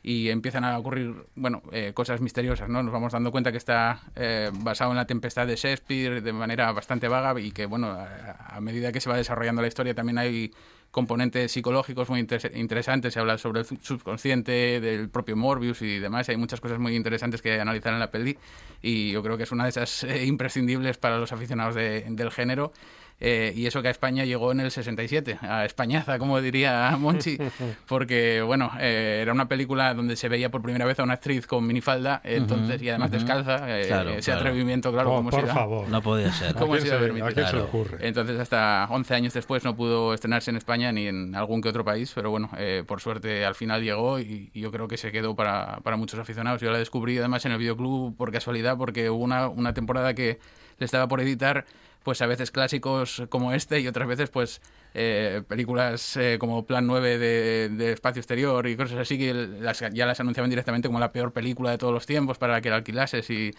y 0.02 0.30
empiezan 0.30 0.64
a 0.64 0.78
ocurrir 0.78 1.26
bueno 1.34 1.62
eh, 1.72 1.92
cosas 1.92 2.20
misteriosas 2.20 2.68
no 2.68 2.82
nos 2.82 2.92
vamos 2.92 3.12
dando 3.12 3.30
cuenta 3.30 3.52
que 3.52 3.58
está 3.58 4.00
eh, 4.16 4.50
basado 4.52 4.90
en 4.92 4.96
la 4.96 5.06
tempestad 5.06 5.46
de 5.46 5.56
Shakespeare 5.56 6.22
de 6.22 6.32
manera 6.32 6.72
bastante 6.72 7.08
vaga 7.08 7.38
y 7.38 7.52
que 7.52 7.66
bueno 7.66 7.88
a, 7.88 8.60
medida 8.60 8.92
que 8.92 9.00
se 9.00 9.10
va 9.10 9.16
desarrollando 9.16 9.60
la 9.62 9.68
historia 9.68 9.94
también 9.94 10.18
hay 10.18 10.52
componentes 10.90 11.52
psicológicos 11.52 12.08
muy 12.10 12.20
inter 12.20 12.50
interesantes. 12.54 13.14
Se 13.14 13.20
habla 13.20 13.38
sobre 13.38 13.60
el 13.60 13.66
subconsciente 13.66 14.80
del 14.80 15.08
propio 15.08 15.36
Morbius 15.36 15.82
y 15.82 15.98
demás. 15.98 16.28
Hay 16.28 16.36
muchas 16.36 16.60
cosas 16.60 16.78
muy 16.78 16.96
interesantes 16.96 17.42
que 17.42 17.60
analizar 17.60 17.92
en 17.92 18.00
la 18.00 18.10
peli 18.10 18.38
y 18.82 19.12
yo 19.12 19.22
creo 19.22 19.36
que 19.36 19.44
es 19.44 19.52
una 19.52 19.64
de 19.64 19.70
esas 19.70 20.04
eh, 20.04 20.24
imprescindibles 20.26 20.98
para 20.98 21.18
los 21.18 21.32
aficionados 21.32 21.74
de, 21.74 22.04
del 22.08 22.30
género 22.30 22.72
eh, 23.20 23.52
y 23.54 23.66
eso 23.66 23.82
que 23.82 23.88
a 23.88 23.90
España 23.90 24.24
llegó 24.24 24.50
en 24.52 24.60
el 24.60 24.70
67, 24.70 25.38
a 25.42 25.64
Españaza, 25.66 26.18
como 26.18 26.40
diría 26.40 26.96
Monchi, 26.98 27.36
porque, 27.86 28.42
bueno, 28.42 28.70
eh, 28.80 29.18
era 29.22 29.32
una 29.32 29.46
película 29.48 29.92
donde 29.94 30.16
se 30.16 30.28
veía 30.28 30.50
por 30.50 30.62
primera 30.62 30.84
vez 30.86 30.98
a 30.98 31.02
una 31.02 31.14
actriz 31.14 31.46
con 31.46 31.66
minifalda, 31.66 32.20
entonces, 32.24 32.76
uh 32.80 32.82
-huh, 32.82 32.86
y 32.86 32.88
además 32.88 33.10
uh 33.10 33.14
-huh. 33.14 33.18
descalza, 33.18 33.80
eh, 33.80 33.86
claro, 33.86 34.10
ese 34.10 34.30
claro. 34.30 34.40
atrevimiento, 34.40 34.92
claro, 34.92 35.10
Oh, 35.12 35.16
como 35.16 35.30
por 35.30 35.46
da- 35.46 35.54
favor. 35.54 35.88
No 35.88 36.02
podía 36.02 36.32
ser. 36.32 36.54
¿Cómo 36.56 36.74
¿A 36.74 36.80
se 36.80 36.88
se- 36.88 37.34
Claro. 37.34 37.64
ocurre? 37.64 37.98
Entonces, 38.06 38.38
hasta 38.38 38.86
11 38.90 39.14
años 39.14 39.34
después 39.34 39.64
no 39.64 39.76
pudo 39.76 40.14
estrenarse 40.14 40.50
en 40.50 40.56
España 40.56 40.92
ni 40.92 41.06
en 41.06 41.34
algún 41.34 41.60
que 41.60 41.68
otro 41.68 41.84
país, 41.84 42.12
pero 42.14 42.30
bueno, 42.30 42.50
eh, 42.58 42.84
por 42.86 43.00
suerte 43.00 43.44
al 43.44 43.54
final 43.54 43.82
llegó 43.82 44.18
y, 44.18 44.50
y 44.54 44.60
yo 44.60 44.70
creo 44.72 44.88
que 44.88 44.96
se 44.96 45.12
quedó 45.12 45.34
para, 45.36 45.80
para 45.82 45.96
muchos 45.96 46.18
aficionados. 46.18 46.60
Yo 46.60 46.70
la 46.70 46.78
descubrí 46.78 47.18
además 47.18 47.44
en 47.46 47.52
el 47.52 47.58
videoclub 47.58 48.16
por 48.16 48.32
casualidad, 48.32 48.76
porque 48.76 49.10
hubo 49.10 49.22
una, 49.22 49.48
una 49.48 49.74
temporada 49.74 50.14
que 50.14 50.38
le 50.78 50.84
estaba 50.86 51.06
por 51.08 51.20
editar, 51.20 51.66
pues 52.02 52.22
a 52.22 52.26
veces 52.26 52.50
clásicos 52.50 53.22
como 53.28 53.52
este 53.52 53.80
y 53.80 53.88
otras 53.88 54.08
veces, 54.08 54.30
pues 54.30 54.60
eh, 54.92 55.42
películas 55.46 56.16
eh, 56.16 56.36
como 56.40 56.66
Plan 56.66 56.84
9 56.84 57.18
de, 57.18 57.92
Espacio 57.92 58.18
Exterior 58.18 58.66
y 58.66 58.76
cosas 58.76 58.98
así 58.98 59.18
que 59.18 59.48
ya 59.92 60.04
las 60.04 60.18
anunciaban 60.18 60.50
directamente 60.50 60.88
como 60.88 60.98
la 60.98 61.12
peor 61.12 61.32
película 61.32 61.70
de 61.70 61.78
todos 61.78 61.92
los 61.92 62.06
tiempos 62.06 62.38
para 62.38 62.60
que 62.60 62.70
la 62.70 62.76
alquilases 62.76 63.30
y 63.30 63.52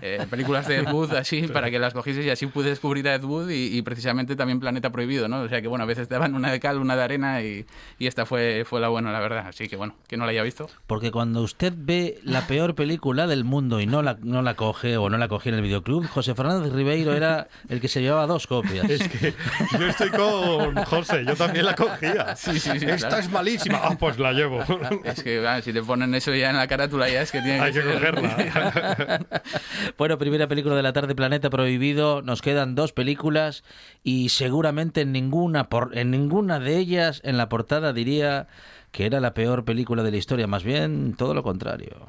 eh, 0.00 0.24
películas 0.30 0.68
de 0.68 0.76
Ed 0.76 0.92
Wood 0.92 1.12
así 1.14 1.42
para 1.48 1.72
que 1.72 1.80
las 1.80 1.92
cogieses 1.92 2.24
y 2.24 2.30
así 2.30 2.46
pude 2.46 2.68
descubrir 2.68 3.08
a 3.08 3.16
Ed 3.16 3.24
Wood 3.24 3.50
y, 3.50 3.82
precisamente 3.82 4.36
también 4.36 4.60
Planeta 4.60 4.90
Prohibido, 4.90 5.26
¿no? 5.28 5.40
O 5.40 5.48
sea 5.48 5.60
que 5.60 5.68
bueno, 5.68 5.82
a 5.82 5.86
veces 5.86 6.06
te 6.06 6.14
daban 6.14 6.34
una 6.34 6.52
de 6.52 6.60
cal, 6.60 6.78
una 6.78 6.94
de 6.94 7.02
arena 7.02 7.42
y, 7.42 7.66
y, 7.98 8.06
esta 8.06 8.24
fue, 8.24 8.64
fue 8.64 8.80
la 8.80 8.88
buena, 8.88 9.12
la 9.12 9.20
verdad. 9.20 9.46
Así 9.48 9.68
que 9.68 9.76
bueno, 9.76 9.96
que 10.06 10.16
no 10.16 10.24
la 10.24 10.30
haya 10.30 10.42
visto. 10.42 10.68
Porque 10.86 11.10
cuando 11.10 11.42
usted 11.42 11.72
ve 11.76 12.18
la 12.22 12.46
peor 12.46 12.74
película 12.74 13.26
del 13.26 13.44
mundo 13.44 13.80
y 13.80 13.86
no 13.86 14.02
la, 14.02 14.18
no 14.22 14.42
la 14.42 14.54
coge 14.54 14.96
o 14.96 15.10
no 15.10 15.18
la 15.18 15.28
cogía 15.28 15.50
en 15.50 15.58
el 15.58 15.64
videoclub, 15.64 16.06
José 16.08 16.34
Fernández 16.34 16.72
Ribeiro 16.72 17.14
era 17.14 17.48
el 17.68 17.80
que 17.80 17.85
se 17.88 18.02
llevaba 18.02 18.26
dos 18.26 18.46
copias. 18.46 18.88
Es 18.88 19.08
que 19.08 19.34
yo 19.78 19.86
estoy 19.86 20.10
con 20.10 20.74
José, 20.84 21.24
yo 21.26 21.34
también 21.36 21.66
la 21.66 21.74
cogía. 21.74 22.32
Esta 22.32 23.18
es 23.18 23.30
malísima. 23.30 23.80
Ah, 23.82 23.96
pues 23.98 24.18
la 24.18 24.32
llevo. 24.32 24.62
Es 25.04 25.22
que 25.22 25.44
si 25.62 25.72
te 25.72 25.82
ponen 25.82 26.14
eso 26.14 26.34
ya 26.34 26.50
en 26.50 26.56
la 26.56 26.66
carátula 26.66 27.08
ya 27.08 27.22
es 27.22 27.32
que 27.32 27.40
tiene 27.40 27.60
Hay 27.60 27.72
que, 27.72 27.82
cogerla. 27.82 29.20
bueno, 29.98 30.18
primera 30.18 30.46
película 30.48 30.74
de 30.74 30.82
la 30.82 30.92
tarde, 30.92 31.14
Planeta 31.14 31.50
Prohibido. 31.50 32.22
Nos 32.22 32.42
quedan 32.42 32.74
dos 32.74 32.92
películas 32.92 33.64
y 34.02 34.30
seguramente 34.30 35.02
en 35.02 35.12
ninguna, 35.12 35.68
por, 35.68 35.96
en 35.96 36.10
ninguna 36.10 36.58
de 36.60 36.76
ellas 36.76 37.20
en 37.24 37.36
la 37.36 37.48
portada 37.48 37.92
diría 37.92 38.48
que 38.92 39.06
era 39.06 39.20
la 39.20 39.34
peor 39.34 39.64
película 39.64 40.02
de 40.02 40.10
la 40.10 40.16
historia. 40.16 40.46
Más 40.46 40.64
bien, 40.64 41.14
todo 41.16 41.34
lo 41.34 41.42
contrario. 41.42 42.06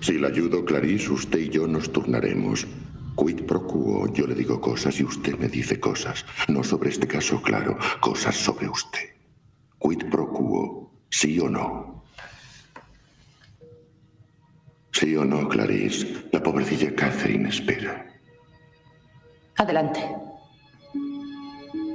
Si 0.00 0.18
la 0.18 0.28
ayudo, 0.28 0.64
Clarice, 0.64 1.10
usted 1.10 1.40
y 1.40 1.48
yo 1.50 1.66
nos 1.66 1.92
turnaremos. 1.92 2.66
Quid 3.20 3.44
pro 3.44 3.66
quo, 3.66 4.06
yo 4.14 4.26
le 4.26 4.34
digo 4.34 4.58
cosas 4.58 4.98
y 4.98 5.04
usted 5.04 5.38
me 5.38 5.46
dice 5.46 5.78
cosas. 5.78 6.24
No 6.48 6.64
sobre 6.64 6.88
este 6.88 7.06
caso, 7.06 7.42
claro, 7.42 7.76
cosas 8.00 8.34
sobre 8.34 8.66
usted. 8.66 9.10
Quid 9.78 10.08
pro 10.10 10.32
quo, 10.32 10.90
sí 11.10 11.38
o 11.38 11.46
no. 11.46 12.02
Sí 14.90 15.14
o 15.16 15.24
no, 15.26 15.46
Clarice, 15.50 16.28
la 16.32 16.42
pobrecilla 16.42 16.94
Catherine 16.94 17.50
espera. 17.50 18.06
Adelante. 19.58 20.00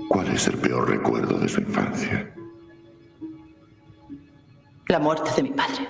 ¿Cuál 0.08 0.28
es 0.28 0.48
el 0.48 0.60
peor 0.60 0.88
recuerdo 0.88 1.40
de 1.40 1.50
su 1.50 1.60
infancia? 1.60 2.36
La 4.90 5.00
muerte 5.00 5.32
de 5.36 5.42
mi 5.42 5.50
padre. 5.50 5.88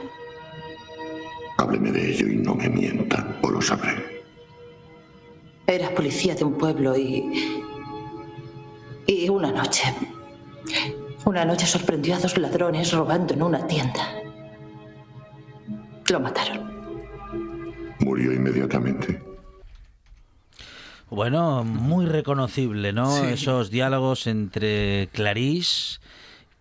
Hábleme 1.57 1.91
de 1.91 2.11
ello 2.11 2.27
y 2.29 2.37
no 2.37 2.55
me 2.55 2.69
mienta, 2.69 3.37
o 3.41 3.49
lo 3.49 3.61
sabré. 3.61 4.14
Era 5.67 5.89
policía 5.95 6.35
de 6.35 6.43
un 6.43 6.57
pueblo 6.57 6.97
y... 6.97 7.63
Y 9.07 9.29
una 9.29 9.51
noche... 9.51 9.93
Una 11.25 11.43
noche 11.43 11.65
sorprendió 11.65 12.15
a 12.15 12.19
dos 12.19 12.37
ladrones 12.37 12.91
robando 12.93 13.33
en 13.33 13.41
una 13.41 13.65
tienda. 13.65 14.21
Lo 16.07 16.19
mataron. 16.19 16.71
Murió 17.99 18.31
inmediatamente. 18.31 19.23
Bueno, 21.09 21.63
muy 21.63 22.05
reconocible, 22.05 22.93
¿no? 22.93 23.25
Esos 23.25 23.71
diálogos 23.71 24.27
entre 24.27 25.09
Clarice 25.13 25.99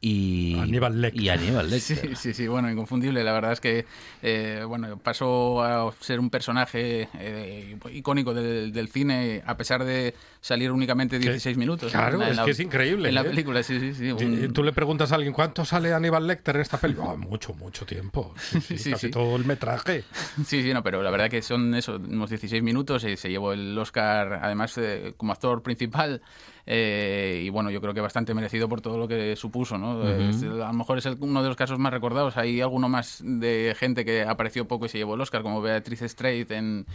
y 0.05 0.59
Aníbal 0.59 1.01
Lecter. 1.01 1.23
Y 1.23 1.29
Aníbal 1.31 1.71
Lecter. 1.71 1.97
Sí, 1.97 2.15
sí, 2.15 2.35
sí, 2.35 2.47
bueno, 2.47 2.71
inconfundible. 2.71 3.25
La 3.25 3.33
verdad 3.33 3.53
es 3.53 3.61
que 3.61 3.87
eh, 4.21 4.63
bueno, 4.69 4.99
pasó 4.99 5.63
a 5.63 5.95
ser 5.99 6.21
un 6.21 6.29
personaje 6.29 7.09
eh, 7.19 7.79
icónico 7.91 8.35
del, 8.35 8.89
cine 8.89 9.43
a 9.47 9.57
pesar 9.57 9.83
de 9.83 10.15
salir 10.43 10.71
únicamente 10.73 11.19
16 11.19 11.57
minutos. 11.57 11.91
Claro, 11.91 12.23
es 12.23 12.39
que 12.39 12.51
es 12.51 12.61
increíble. 12.61 13.09
En 13.09 13.15
la 13.15 13.23
¿eh? 13.23 13.31
película, 13.31 13.63
sí, 13.63 13.81
sí, 13.81 13.95
sí. 13.95 14.49
Tú 14.53 14.63
le 14.63 14.73
preguntas 14.73 15.11
a 15.11 15.15
alguien 15.15 15.33
cuánto 15.33 15.65
sale 15.65 15.95
Aníbal 15.95 16.27
Lecter 16.27 16.57
en 16.57 16.63
esta 16.63 16.77
película. 16.77 17.13
Oh, 17.13 17.17
mucho, 17.17 17.55
mucho 17.55 17.87
tiempo. 17.87 18.35
Sí, 18.37 18.91
casi 18.91 19.11
todo 19.11 19.37
el 19.37 19.47
metraje. 19.47 20.05
Sí, 20.45 20.63
sí, 20.63 20.75
no, 20.75 20.83
pero 20.83 21.03
la 21.03 21.11
verdad 21.11 21.31
que 21.31 21.41
son 21.41 21.75
eso, 21.75 21.97
unos 21.97 22.29
16 22.29 22.63
minutos 22.63 23.05
y 23.05 23.17
se 23.17 23.31
llevó 23.31 23.55
el 23.55 23.77
Oscar, 23.79 24.41
además, 24.43 24.79
como 25.17 25.33
actor 25.33 25.63
principal. 25.63 26.21
Eh, 26.67 27.43
y 27.45 27.51
bueno, 27.51 27.71
yo 27.71 27.81
creo 27.81 27.93
que 27.93 28.01
bastante 28.01 28.33
merecido 28.33 28.69
por 28.69 28.81
todo 28.81 28.97
lo 28.97 29.07
que 29.07 29.37
supuso, 29.37 29.77
¿no? 29.77 30.03
a 30.03 30.69
lo 30.69 30.73
mejor 30.73 30.99
es 30.99 31.07
uno 31.07 31.43
de 31.43 31.49
los 31.49 31.57
casos 31.57 31.79
más 31.79 31.93
recordados. 31.93 32.37
Hay 32.37 32.61
alguno 32.61 32.89
más 32.89 33.21
de 33.25 33.77
gente 33.79 34.05
que 34.05 34.23
apareció 34.23 34.67
poco 34.67 34.87
y 34.87 34.89
se 34.89 34.99
llevó 34.99 35.15
el 35.15 35.21
Oscar, 35.21 35.43
como 35.43 35.61
Beatriz 35.61 36.01
Strait 36.03 36.51
en, 36.51 36.87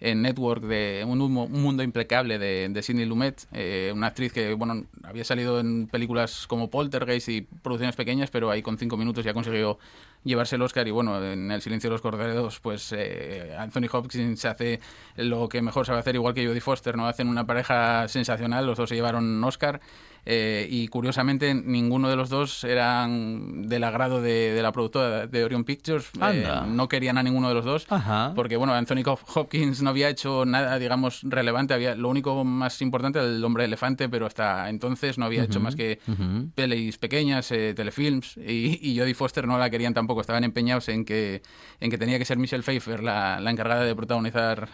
en 0.00 0.22
Network 0.22 0.62
de 0.62 1.04
un, 1.06 1.18
mundo 1.18 1.82
impecable 1.82 2.38
de, 2.38 2.68
de 2.68 2.82
Sidney 2.82 3.04
Lumet, 3.04 3.46
eh, 3.52 3.92
una 3.94 4.08
actriz 4.08 4.32
que 4.32 4.54
bueno 4.54 4.84
había 5.02 5.24
salido 5.24 5.60
en 5.60 5.88
películas 5.88 6.46
como 6.46 6.70
Poltergeist 6.70 7.28
y 7.28 7.42
producciones 7.42 7.96
pequeñas, 7.96 8.30
pero 8.30 8.50
ahí 8.50 8.62
con 8.62 8.78
cinco 8.78 8.96
minutos 8.96 9.24
ya 9.24 9.34
consiguió 9.34 9.78
llevarse 10.24 10.56
el 10.56 10.62
Oscar 10.62 10.86
y 10.86 10.90
bueno, 10.90 11.22
en 11.24 11.50
El 11.50 11.62
silencio 11.62 11.88
de 11.88 11.92
los 11.94 12.00
corderos, 12.00 12.60
pues 12.60 12.92
eh, 12.96 13.54
Anthony 13.58 13.86
Hopkins 13.90 14.44
hace 14.44 14.80
lo 15.16 15.48
que 15.48 15.62
mejor 15.62 15.86
sabe 15.86 16.00
hacer, 16.00 16.14
igual 16.14 16.34
que 16.34 16.46
Jodie 16.46 16.60
Foster, 16.60 16.96
¿no? 16.96 17.06
Hacen 17.06 17.28
una 17.28 17.46
pareja 17.46 18.08
sensacional, 18.08 18.66
los 18.66 18.76
dos 18.76 18.88
se 18.88 18.94
llevaron 18.94 19.24
un 19.24 19.44
Oscar 19.44 19.80
eh, 20.30 20.68
y 20.68 20.88
curiosamente 20.88 21.54
ninguno 21.54 22.10
de 22.10 22.14
los 22.14 22.28
dos 22.28 22.62
eran 22.62 23.66
del 23.66 23.82
agrado 23.82 24.20
de, 24.20 24.60
la 24.60 24.72
productora 24.72 25.26
de 25.26 25.42
Orion 25.42 25.64
Pictures. 25.64 26.10
Eh, 26.20 26.46
no 26.66 26.86
querían 26.86 27.16
a 27.16 27.22
ninguno 27.22 27.48
de 27.48 27.54
los 27.54 27.64
dos. 27.64 27.86
Porque, 28.34 28.58
bueno, 28.58 28.74
Anthony 28.74 29.04
Hopkins 29.06 29.80
no 29.80 29.88
había 29.88 30.10
hecho 30.10 30.44
nada, 30.44 30.78
digamos, 30.78 31.22
relevante. 31.22 31.72
Había, 31.72 31.94
lo 31.94 32.10
único 32.10 32.44
más 32.44 32.82
importante 32.82 33.20
era 33.20 33.26
el 33.26 33.42
hombre 33.42 33.64
elefante, 33.64 34.10
pero 34.10 34.26
hasta 34.26 34.68
entonces 34.68 35.16
no 35.16 35.24
había 35.24 35.44
hecho 35.44 35.60
más 35.60 35.74
que 35.74 35.98
pelis 36.54 36.98
pequeñas, 36.98 37.50
eh, 37.50 37.72
telefilms. 37.74 38.36
Y, 38.36 38.78
y, 38.82 38.98
Jodie 38.98 39.14
Foster 39.14 39.46
no 39.46 39.56
la 39.56 39.70
querían 39.70 39.94
tampoco. 39.94 40.20
Estaban 40.20 40.44
empeñados 40.44 40.90
en 40.90 41.06
que, 41.06 41.40
en 41.80 41.90
que 41.90 41.96
tenía 41.96 42.18
que 42.18 42.26
ser 42.26 42.36
Michelle 42.36 42.62
Pfeiffer 42.62 43.02
la, 43.02 43.40
la 43.40 43.50
encargada 43.50 43.82
de 43.82 43.96
protagonizar 43.96 44.68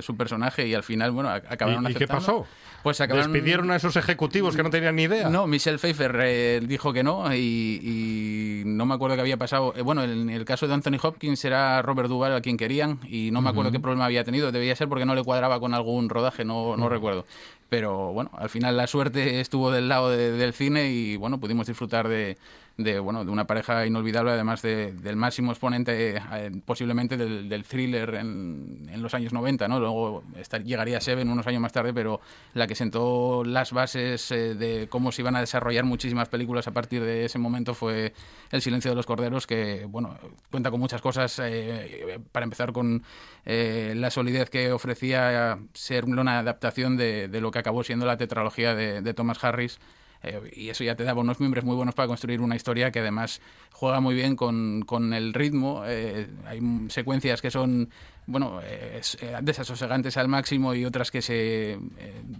su 0.00 0.16
personaje. 0.16 0.66
Y 0.66 0.72
al 0.72 0.84
final, 0.84 1.10
bueno, 1.10 1.28
acabaron 1.28 1.86
¿Y, 1.86 1.92
¿y 1.92 1.94
qué 1.96 2.06
pasó? 2.06 2.46
Pues 2.86 2.98
Despidieron 2.98 3.68
a 3.72 3.76
esos 3.76 3.96
ejecutivos 3.96 4.54
que 4.54 4.62
no 4.62 4.70
tenían 4.70 4.85
ni 4.92 5.04
idea. 5.04 5.28
No, 5.28 5.46
Michelle 5.46 5.78
Pfeiffer 5.78 6.16
eh, 6.22 6.60
dijo 6.66 6.92
que 6.92 7.02
no 7.02 7.34
y, 7.34 8.62
no 8.66 8.86
me 8.86 8.94
acuerdo 8.94 9.16
qué 9.16 9.20
había 9.22 9.36
pasado. 9.36 9.74
Eh, 9.76 9.82
bueno, 9.82 10.02
en 10.04 10.30
el 10.30 10.44
caso 10.44 10.66
de 10.66 10.74
Anthony 10.74 10.98
Hopkins 11.02 11.44
era 11.44 11.82
Robert 11.82 12.08
Duvall 12.08 12.34
a 12.34 12.40
quien 12.40 12.56
querían 12.56 13.00
y 13.08 13.30
no 13.30 13.40
me 13.40 13.50
acuerdo 13.50 13.72
qué 13.72 13.80
problema 13.80 14.04
había 14.06 14.24
tenido. 14.24 14.52
Debía 14.52 14.76
ser 14.76 14.88
porque 14.88 15.04
no 15.04 15.14
le 15.14 15.22
cuadraba 15.22 15.60
con 15.60 15.74
algún 15.74 16.08
rodaje, 16.08 16.44
no, 16.44 16.76
no 16.76 16.88
recuerdo. 16.88 17.26
Pero 17.68 18.12
bueno, 18.12 18.30
al 18.34 18.48
final 18.48 18.76
la 18.76 18.86
suerte 18.86 19.40
estuvo 19.40 19.70
del 19.70 19.88
lado 19.88 20.10
del 20.10 20.52
cine 20.52 20.90
y 20.90 21.16
bueno, 21.16 21.38
pudimos 21.38 21.66
disfrutar 21.66 22.08
de, 22.08 22.36
de, 22.76 22.98
bueno, 22.98 23.24
de 23.24 23.30
una 23.30 23.46
pareja 23.46 23.86
inolvidable, 23.86 24.32
además 24.32 24.60
del 24.60 25.16
máximo 25.16 25.52
exponente 25.52 26.16
eh, 26.16 26.50
posiblemente 26.64 27.16
del, 27.16 27.64
thriller 27.64 28.14
en, 28.16 28.86
los 28.96 29.14
años 29.14 29.32
90, 29.32 29.66
¿no? 29.68 29.80
Luego 29.80 30.24
llegaría 30.64 31.00
Seven 31.00 31.28
unos 31.28 31.46
años 31.46 31.60
más 31.60 31.72
tarde, 31.72 31.94
pero 31.94 32.20
la 32.54 32.66
que 32.66 32.74
sentó 32.74 33.44
las 33.44 33.72
bases 33.72 34.30
eh, 34.30 34.54
de 34.54 34.88
cómo 34.88 35.10
se 35.10 35.22
iban 35.22 35.36
a 35.36 35.40
desarrollar 35.40 35.84
muchísimas 35.84 36.28
películas 36.28 36.68
a 36.68 36.72
partir 36.72 37.02
de 37.02 37.24
ese 37.24 37.38
momento 37.38 37.74
fue 37.74 38.12
El 38.50 38.60
silencio 38.60 38.90
de 38.90 38.94
los 38.94 39.06
corderos, 39.06 39.46
que, 39.46 39.86
bueno, 39.86 40.18
cuenta 40.50 40.70
con 40.70 40.80
muchas 40.80 41.00
cosas, 41.00 41.38
eh, 41.42 42.20
para 42.32 42.44
empezar 42.44 42.72
con 42.72 43.02
la 43.44 44.10
solidez 44.10 44.50
que 44.50 44.72
ofrecía 44.72 45.58
ser 45.72 46.04
una 46.04 46.40
adaptación 46.40 46.96
de, 46.96 47.28
de, 47.28 47.40
lo 47.40 47.50
que 47.50 47.60
acabó 47.60 47.84
siendo 47.84 48.04
la 48.04 48.16
tetralogía 48.16 48.74
de, 48.74 49.02
de 49.02 49.14
Thomas 49.14 49.42
Harris, 49.42 49.78
eh, 50.26 50.40
y 50.52 50.68
eso 50.68 50.84
ya 50.84 50.94
te 50.96 51.04
daba 51.04 51.20
unos 51.20 51.40
miembros 51.40 51.64
muy 51.64 51.76
buenos 51.76 51.94
para 51.94 52.08
construir 52.08 52.40
una 52.40 52.56
historia 52.56 52.90
que 52.90 52.98
además 53.00 53.40
juega 53.72 54.00
muy 54.00 54.14
bien 54.14 54.36
con, 54.36 54.82
con 54.82 55.12
el 55.12 55.32
ritmo. 55.32 55.82
Eh, 55.86 56.26
hay 56.46 56.60
secuencias 56.88 57.40
que 57.40 57.50
son 57.50 57.88
bueno, 58.26 58.60
eh, 58.64 59.00
desasosegantes 59.40 60.16
al 60.16 60.26
máximo 60.26 60.74
y 60.74 60.84
otras 60.84 61.12
que 61.12 61.22
se 61.22 61.78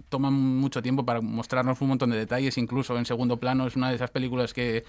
toman 0.09 0.33
mucho 0.33 0.81
tiempo 0.81 1.05
para 1.05 1.21
mostrarnos 1.21 1.79
un 1.79 1.87
montón 1.87 2.09
de 2.09 2.17
detalles, 2.17 2.57
incluso 2.57 2.97
en 2.97 3.05
segundo 3.05 3.37
plano. 3.37 3.65
Es 3.67 3.77
una 3.77 3.89
de 3.89 3.95
esas 3.95 4.11
películas 4.11 4.53
que 4.53 4.83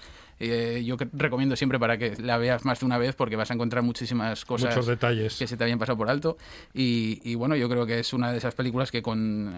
yo 0.83 0.97
recomiendo 1.13 1.55
siempre 1.55 1.79
para 1.79 1.97
que 1.97 2.17
la 2.17 2.37
veas 2.37 2.65
más 2.65 2.81
de 2.81 2.85
una 2.85 2.97
vez 2.97 3.15
porque 3.15 3.37
vas 3.37 3.49
a 3.49 3.53
encontrar 3.53 3.81
muchísimas 3.81 4.43
cosas 4.43 4.75
Muchos 4.75 4.87
detalles. 4.87 5.37
que 5.37 5.47
se 5.47 5.55
te 5.55 5.63
habían 5.63 5.79
pasado 5.79 5.97
por 5.97 6.09
alto. 6.09 6.37
Y, 6.73 7.21
y 7.23 7.35
bueno, 7.35 7.55
yo 7.55 7.69
creo 7.69 7.85
que 7.85 7.99
es 7.99 8.11
una 8.11 8.33
de 8.33 8.37
esas 8.37 8.53
películas 8.55 8.91
que 8.91 9.01
con 9.01 9.53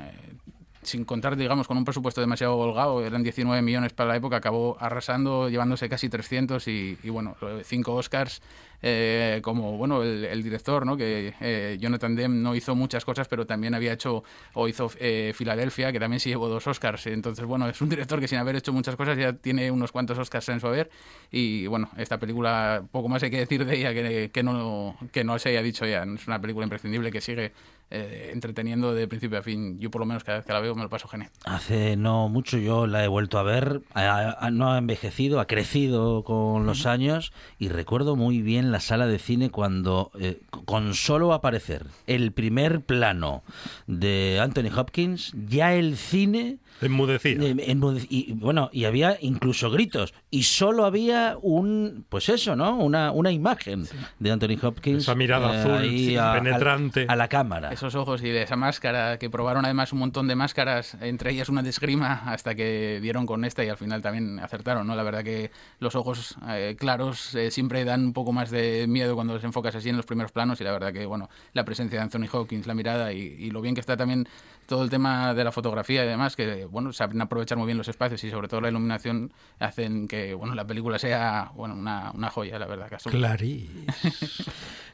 sin 0.84 1.06
contar, 1.06 1.36
digamos, 1.36 1.68
con 1.68 1.78
un 1.78 1.86
presupuesto 1.86 2.22
demasiado 2.22 2.58
holgado, 2.58 3.06
eran 3.06 3.24
19 3.24 3.62
millones 3.62 3.94
para 3.94 4.10
la 4.10 4.16
época, 4.16 4.38
acabó 4.38 4.78
arrasando, 4.80 5.50
llevándose 5.50 5.90
casi 5.90 6.10
300 6.10 6.68
y, 6.68 6.98
bueno, 7.10 7.36
cinco 7.64 7.94
Oscars, 7.94 8.42
eh, 8.82 9.40
como, 9.44 9.78
bueno, 9.78 10.04
el, 10.04 10.44
director, 10.44 10.86
¿no? 10.86 10.98
Que 10.98 11.34
eh, 11.40 11.78
Jonathan 11.80 12.16
Demme 12.16 12.42
no 12.42 12.56
hizo 12.56 12.76
muchas 12.76 13.06
cosas, 13.06 13.28
pero 13.28 13.46
también 13.46 13.76
había 13.76 13.94
hecho, 13.94 14.24
o 14.54 14.68
hizo 14.68 14.90
eh, 15.00 15.34
Filadelfia, 15.36 15.92
que 15.92 16.00
también 16.00 16.20
se 16.20 16.30
llevó 16.30 16.50
dos 16.50 16.66
Oscars. 16.68 17.08
Entonces, 17.08 17.46
bueno, 17.46 17.70
es 17.70 17.82
un 17.82 17.90
director 17.90 18.20
que 18.20 18.28
sin 18.28 18.40
haber 18.40 18.56
hecho 18.56 18.74
muchas 18.74 18.96
cosas 18.96 19.18
ya 19.18 19.34
tiene 19.34 19.70
unos 19.72 19.92
cuantos 19.92 20.18
Oscars 20.18 20.50
en 20.50 20.60
su 20.60 20.68
haber. 20.68 20.90
Y, 21.32 21.68
bueno, 21.68 21.90
esta 21.98 22.18
película, 22.18 22.84
poco 22.92 23.08
más 23.08 23.22
hay 23.24 23.32
que 23.32 23.40
decir 23.40 23.66
de 23.66 23.76
ella 23.76 23.94
que, 23.94 24.32
que, 24.34 24.44
no, 24.44 24.96
que 25.12 25.24
no 25.24 25.38
se 25.40 25.50
haya 25.50 25.62
dicho 25.62 25.86
ya. 25.86 26.04
Es 26.04 26.28
una 26.28 26.42
película 26.42 26.66
imprescindible 26.66 27.12
que 27.12 27.22
sigue 27.22 27.52
eh, 27.94 28.30
entreteniendo 28.32 28.94
de 28.96 29.06
principio 29.06 29.38
a 29.38 29.42
fin. 29.42 29.78
Yo 29.78 29.92
por 29.92 30.00
lo 30.00 30.06
menos 30.06 30.24
cada 30.24 30.38
vez 30.38 30.48
que 30.48 30.54
la 30.54 30.62
veo 30.62 30.74
me 30.76 30.84
lo 30.84 30.90
paso 30.90 31.10
genial. 31.10 31.30
Hace 31.44 31.98
no 31.98 32.30
mucho 32.30 32.58
yo 32.58 32.88
la 32.88 33.04
he 33.04 33.08
vuelto 33.10 33.38
a 33.38 33.44
ver, 33.44 33.82
no 34.54 34.72
ha 34.72 34.78
envejecido, 34.78 35.42
ha 35.42 35.46
crecido 35.46 36.24
con 36.24 36.66
los 36.66 36.86
años 36.86 37.34
y 37.60 37.68
recuerdo 37.68 38.16
muy 38.16 38.42
bien 38.42 38.71
la 38.72 38.80
sala 38.80 39.08
de 39.08 39.20
cine 39.20 39.50
cuando 39.50 40.12
eh, 40.20 40.42
con 40.66 40.94
solo 40.94 41.34
aparecer 41.34 41.86
el 42.08 42.32
primer 42.32 42.82
plano 42.82 43.44
de 43.88 44.40
Anthony 44.42 44.76
Hopkins, 44.76 45.34
ya 45.48 45.74
el 45.74 45.98
cine 45.98 46.60
Enmudecía. 46.82 47.38
y, 48.10 48.34
bueno, 48.34 48.70
y 48.74 48.86
había 48.86 49.18
incluso 49.22 49.70
gritos. 49.70 50.14
Y 50.32 50.44
solo 50.44 50.86
había 50.86 51.38
un, 51.42 52.06
pues 52.10 52.30
eso, 52.30 52.56
¿no? 52.56 52.78
Una, 52.78 53.12
una 53.12 53.32
imagen 53.32 53.88
de 54.20 54.32
Anthony 54.32 54.58
Hopkins. 54.62 55.04
Esa 55.04 55.16
mirada 55.16 55.54
eh, 55.54 56.18
azul, 56.18 56.40
penetrante. 56.40 57.06
A, 57.08 57.16
la 57.16 57.28
cámara. 57.28 57.72
Esos 57.72 57.94
ojos 57.96 58.24
y 58.24 58.30
esa 58.30 58.56
máscara, 58.56 59.20
que 59.20 59.30
probaron 59.30 59.66
además 59.66 59.94
un 59.94 60.00
montón 60.00 60.28
de 60.28 60.36
máscaras, 60.36 60.98
entre 61.02 61.32
ellas 61.32 61.50
una 61.50 61.62
de 61.62 61.70
esgrima, 61.70 62.24
hasta 62.26 62.56
que 62.56 63.00
dieron 63.02 63.26
con 63.26 63.46
esta 63.46 63.64
y 63.64 63.70
al 63.70 63.78
final 63.78 64.02
también 64.02 64.40
acertaron, 64.40 64.88
¿no? 64.88 64.96
La 64.96 65.04
verdad 65.04 65.24
que 65.24 65.52
los 65.80 65.96
ojos 65.96 66.38
eh, 66.50 66.76
claros 66.80 67.36
eh, 67.36 67.52
siempre 67.52 67.86
dan 67.86 68.06
un 68.06 68.14
poco 68.14 68.32
más 68.32 68.50
de 68.50 68.61
miedo 68.88 69.16
cuando 69.16 69.34
los 69.34 69.44
enfocas 69.44 69.76
así 69.76 69.90
en 69.90 69.98
los 69.98 70.06
primeros 70.06 70.32
planos 70.32 70.60
y 70.62 70.64
la 70.64 70.72
verdad 70.72 70.94
que, 70.94 71.06
bueno, 71.06 71.30
la 71.54 71.66
presencia 71.66 72.00
de 72.00 72.04
Anthony 72.04 72.28
Hopkins, 72.32 72.68
la 72.68 72.74
mirada 72.74 73.14
y, 73.14 73.20
y 73.20 73.52
lo 73.52 73.62
bien 73.62 73.76
que 73.76 73.82
está 73.82 73.98
también 73.98 74.28
todo 74.72 74.84
el 74.84 74.90
tema 74.90 75.34
de 75.34 75.44
la 75.44 75.52
fotografía 75.52 76.06
y 76.06 76.08
demás, 76.08 76.36
que 76.36 76.66
bueno, 76.66 76.94
saben 76.94 77.22
aprovechar 77.22 77.58
muy 77.58 77.66
bien 77.66 77.78
los 77.78 77.88
espacios 77.88 78.24
y 78.24 78.30
sobre 78.30 78.48
todo 78.48 78.62
la 78.62 78.70
iluminación 78.70 79.34
hacen 79.60 80.08
que 80.08 80.34
bueno, 80.34 80.56
la 80.56 80.66
película 80.66 80.98
sea 80.98 81.52
bueno, 81.56 81.76
una, 81.76 82.12
una 82.12 82.30
joya, 82.30 82.58
la 82.58 82.68
verdad. 82.68 82.90
Clarís. 83.10 83.70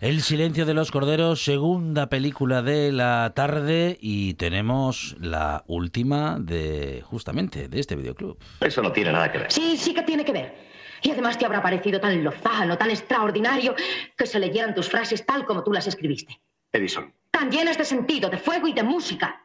el 0.01 0.21
silencio 0.21 0.65
de 0.65 0.73
los 0.73 0.91
corderos, 0.91 1.43
segunda 1.43 2.09
película 2.09 2.61
de 2.61 2.91
la 2.91 3.33
tarde 3.35 3.97
y 4.01 4.33
tenemos 4.33 5.15
la 5.19 5.63
última 5.67 6.39
de 6.39 7.03
justamente 7.05 7.67
de 7.67 7.79
este 7.79 7.95
videoclub. 7.95 8.37
Eso 8.61 8.81
no 8.81 8.91
tiene 8.91 9.11
nada 9.11 9.31
que 9.31 9.37
ver. 9.37 9.51
Sí, 9.51 9.77
sí 9.77 9.93
que 9.93 10.01
tiene 10.01 10.25
que 10.25 10.31
ver. 10.31 10.76
Y 11.07 11.11
además 11.11 11.37
te 11.37 11.45
habrá 11.45 11.61
parecido 11.61 12.01
tan 12.01 12.21
lozano, 12.21 12.77
tan 12.77 12.89
extraordinario, 12.89 13.73
que 14.17 14.25
se 14.25 14.39
leyeran 14.39 14.75
tus 14.75 14.89
frases 14.89 15.25
tal 15.25 15.45
como 15.45 15.63
tú 15.63 15.71
las 15.71 15.87
escribiste. 15.87 16.41
Edison. 16.73 17.13
Tan 17.31 17.49
llenas 17.49 17.77
de 17.77 17.85
sentido, 17.85 18.29
de 18.29 18.37
fuego 18.37 18.67
y 18.67 18.73
de 18.73 18.83
música. 18.83 19.41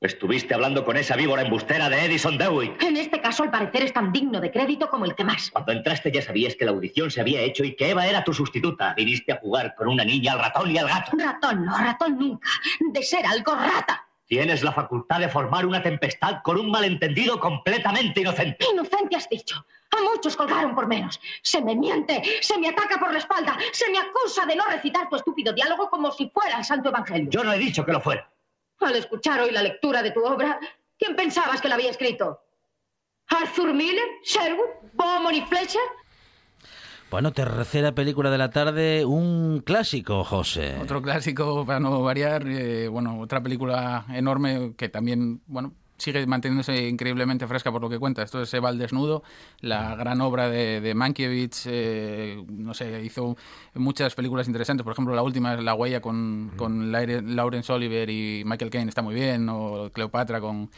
Estuviste 0.00 0.54
hablando 0.54 0.84
con 0.84 0.96
esa 0.96 1.14
víbora 1.14 1.42
embustera 1.42 1.88
de 1.88 2.04
Edison 2.04 2.36
Dewitt. 2.36 2.82
En 2.82 2.96
este 2.96 3.20
caso, 3.20 3.44
al 3.44 3.52
parecer, 3.52 3.84
es 3.84 3.92
tan 3.92 4.10
digno 4.10 4.40
de 4.40 4.50
crédito 4.50 4.90
como 4.90 5.04
el 5.04 5.14
que 5.14 5.22
más. 5.22 5.52
Cuando 5.52 5.70
entraste 5.70 6.10
ya 6.10 6.22
sabías 6.22 6.56
que 6.56 6.64
la 6.64 6.72
audición 6.72 7.12
se 7.12 7.20
había 7.20 7.40
hecho 7.40 7.62
y 7.62 7.76
que 7.76 7.90
Eva 7.90 8.08
era 8.08 8.24
tu 8.24 8.34
sustituta. 8.34 8.92
Viniste 8.96 9.30
a 9.30 9.36
jugar 9.36 9.76
con 9.76 9.86
una 9.86 10.04
niña, 10.04 10.32
al 10.32 10.40
ratón 10.40 10.68
y 10.68 10.78
al 10.78 10.88
gato. 10.88 11.12
Ratón 11.16 11.64
no, 11.64 11.78
ratón 11.78 12.18
nunca. 12.18 12.48
De 12.92 13.04
ser 13.04 13.24
algo 13.24 13.54
rata. 13.54 14.09
Tienes 14.30 14.62
la 14.62 14.70
facultad 14.70 15.18
de 15.18 15.28
formar 15.28 15.66
una 15.66 15.82
tempestad 15.82 16.40
con 16.44 16.56
un 16.56 16.70
malentendido 16.70 17.40
completamente 17.40 18.20
inocente. 18.20 18.64
Inocente 18.72 19.16
has 19.16 19.28
dicho. 19.28 19.66
A 19.90 20.02
muchos 20.02 20.36
colgaron 20.36 20.72
por 20.72 20.86
menos. 20.86 21.20
Se 21.42 21.60
me 21.60 21.74
miente, 21.74 22.22
se 22.40 22.56
me 22.56 22.68
ataca 22.68 22.96
por 23.00 23.12
la 23.12 23.18
espalda, 23.18 23.58
se 23.72 23.90
me 23.90 23.98
acusa 23.98 24.46
de 24.46 24.54
no 24.54 24.64
recitar 24.66 25.08
tu 25.08 25.16
estúpido 25.16 25.52
diálogo 25.52 25.90
como 25.90 26.12
si 26.12 26.30
fuera 26.30 26.58
el 26.58 26.64
Santo 26.64 26.90
Evangelio. 26.90 27.28
Yo 27.28 27.42
no 27.42 27.52
he 27.52 27.58
dicho 27.58 27.84
que 27.84 27.90
lo 27.90 28.00
fuera. 28.00 28.30
Al 28.78 28.94
escuchar 28.94 29.40
hoy 29.40 29.50
la 29.50 29.62
lectura 29.62 30.00
de 30.00 30.12
tu 30.12 30.24
obra, 30.24 30.60
¿quién 30.96 31.16
pensabas 31.16 31.60
que 31.60 31.68
la 31.68 31.74
había 31.74 31.90
escrito? 31.90 32.40
¿Arthur 33.30 33.74
Miller? 33.74 34.08
¿Sherwood? 34.22 34.92
¿Bowman 34.92 35.34
y 35.34 35.40
Fletcher? 35.40 35.82
Bueno, 37.10 37.32
tercera 37.32 37.92
película 37.92 38.30
de 38.30 38.38
la 38.38 38.50
tarde, 38.50 39.04
un 39.04 39.62
clásico, 39.64 40.22
José. 40.22 40.76
Otro 40.80 41.02
clásico, 41.02 41.66
para 41.66 41.80
no 41.80 42.00
variar, 42.02 42.46
eh, 42.46 42.86
bueno, 42.86 43.18
otra 43.18 43.42
película 43.42 44.06
enorme 44.10 44.74
que 44.76 44.88
también, 44.88 45.40
bueno, 45.48 45.72
sigue 45.98 46.24
manteniéndose 46.26 46.88
increíblemente 46.88 47.46
fresca 47.48 47.72
por 47.72 47.82
lo 47.82 47.90
que 47.90 47.98
cuenta. 47.98 48.22
Esto 48.22 48.40
es 48.40 48.54
Eva 48.54 48.68
al 48.68 48.78
desnudo, 48.78 49.24
la 49.60 49.96
gran 49.96 50.20
obra 50.20 50.48
de, 50.48 50.80
de 50.80 50.94
Mankiewicz. 50.94 51.66
Eh, 51.66 52.42
no 52.48 52.74
sé, 52.74 53.02
hizo 53.02 53.36
muchas 53.74 54.14
películas 54.14 54.46
interesantes. 54.46 54.84
Por 54.84 54.92
ejemplo, 54.92 55.14
la 55.14 55.22
última 55.22 55.54
es 55.54 55.62
La 55.62 55.74
huella 55.74 56.00
con, 56.00 56.52
con 56.56 56.92
Laurence 56.92 57.72
Oliver 57.72 58.08
y 58.08 58.44
Michael 58.46 58.70
Caine, 58.70 58.88
está 58.88 59.02
muy 59.02 59.14
bien. 59.14 59.48
O 59.48 59.90
Cleopatra 59.92 60.40
con 60.40 60.70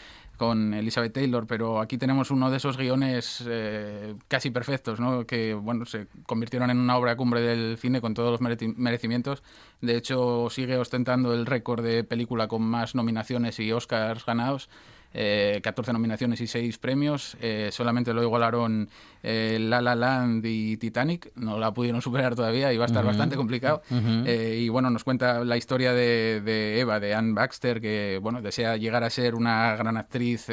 con 0.42 0.74
Elizabeth 0.74 1.12
Taylor, 1.12 1.46
pero 1.46 1.80
aquí 1.80 1.98
tenemos 1.98 2.32
uno 2.32 2.50
de 2.50 2.56
esos 2.56 2.76
guiones 2.76 3.44
eh, 3.46 4.16
casi 4.26 4.50
perfectos, 4.50 4.98
¿no? 4.98 5.24
que 5.24 5.54
bueno, 5.54 5.86
se 5.86 6.08
convirtieron 6.26 6.68
en 6.68 6.78
una 6.78 6.96
obra 6.96 7.14
cumbre 7.14 7.40
del 7.40 7.78
cine 7.78 8.00
con 8.00 8.12
todos 8.12 8.32
los 8.32 8.40
merecimientos. 8.40 9.44
De 9.80 9.96
hecho, 9.96 10.48
sigue 10.50 10.78
ostentando 10.78 11.32
el 11.32 11.46
récord 11.46 11.84
de 11.84 12.02
película 12.02 12.48
con 12.48 12.62
más 12.62 12.96
nominaciones 12.96 13.60
y 13.60 13.70
Oscars 13.70 14.26
ganados 14.26 14.68
eh, 15.14 15.60
14 15.62 15.92
nominaciones 15.92 16.40
y 16.40 16.46
6 16.46 16.78
premios. 16.78 17.36
Eh, 17.40 17.70
solamente 17.72 18.12
lo 18.14 18.22
igualaron 18.22 18.88
eh, 19.22 19.58
La 19.60 19.80
La 19.80 19.94
Land 19.94 20.44
y 20.46 20.76
Titanic. 20.76 21.32
No 21.34 21.58
la 21.58 21.72
pudieron 21.72 22.02
superar 22.02 22.34
todavía 22.34 22.72
y 22.72 22.76
va 22.76 22.84
a 22.84 22.86
estar 22.86 23.04
bastante 23.04 23.36
complicado. 23.36 23.82
Eh, 23.90 24.58
y 24.60 24.68
bueno, 24.68 24.90
nos 24.90 25.04
cuenta 25.04 25.44
la 25.44 25.56
historia 25.56 25.92
de, 25.92 26.80
Eva, 26.80 27.00
de 27.00 27.14
Anne 27.14 27.34
Baxter, 27.34 27.80
que 27.80 28.18
bueno, 28.22 28.42
desea 28.42 28.76
llegar 28.76 29.04
a 29.04 29.10
ser 29.10 29.34
una 29.34 29.76
gran 29.76 29.96
actriz 29.96 30.46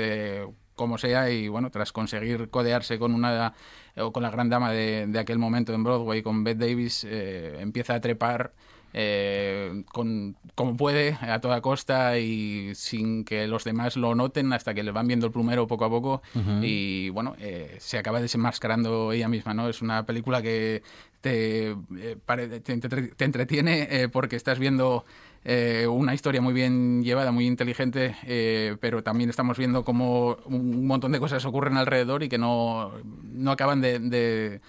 como 0.76 0.97
sea 0.97 1.30
y 1.30 1.49
bueno, 1.49 1.72
tras 1.72 1.91
conseguir 1.91 2.49
codearse 2.49 2.97
con 2.99 3.14
una 3.14 3.53
o 3.97 4.14
con 4.14 4.24
la 4.24 4.30
gran 4.30 4.49
dama 4.49 4.72
de, 4.72 5.07
de 5.07 5.20
aquel 5.20 5.38
momento 5.38 5.74
en 5.74 5.84
Broadway, 5.84 6.22
con 6.22 6.43
Bette 6.43 6.68
Davis, 6.68 7.03
empieza 7.03 7.95
a 7.95 7.99
trepar 7.99 8.53
eh, 8.93 9.83
con, 9.91 10.35
como 10.55 10.75
puede, 10.77 11.17
a 11.21 11.39
toda 11.39 11.61
costa 11.61 12.17
y 12.17 12.73
sin 12.75 13.23
que 13.23 13.47
los 13.47 13.63
demás 13.63 13.95
lo 13.97 14.15
noten 14.15 14.51
hasta 14.53 14.73
que 14.73 14.83
le 14.83 14.91
van 14.91 15.07
viendo 15.07 15.27
el 15.27 15.31
plumero 15.31 15.67
poco 15.67 15.85
a 15.85 15.89
poco 15.89 16.21
y 16.61 17.09
bueno, 17.09 17.35
eh, 17.39 17.75
se 17.79 17.97
acaba 17.97 18.21
desenmascarando 18.21 19.11
ella 19.11 19.27
misma, 19.27 19.53
¿no? 19.53 19.69
Es 19.69 19.81
una 19.81 20.05
película 20.05 20.41
que 20.41 20.81
te, 21.21 21.71
eh, 21.71 22.17
te, 22.63 23.23
entretiene 23.23 23.87
eh, 23.89 24.09
porque 24.09 24.35
estás 24.35 24.59
viendo 24.59 25.05
una 25.87 26.13
historia 26.13 26.41
muy 26.41 26.53
bien 26.53 27.01
llevada, 27.01 27.31
muy 27.31 27.47
inteligente, 27.47 28.15
pero 28.81 29.03
también 29.03 29.29
estamos 29.29 29.57
viendo 29.57 29.85
cómo 29.85 30.37
un 30.45 30.85
montón 30.85 31.13
de 31.13 31.19
cosas 31.19 31.45
ocurren 31.45 31.77
alrededor 31.77 32.23
y 32.23 32.29
que 32.29 32.37
no, 32.37 32.91
no 33.23 33.51
acaban 33.51 33.79
de 33.79 33.99
de, 33.99 34.61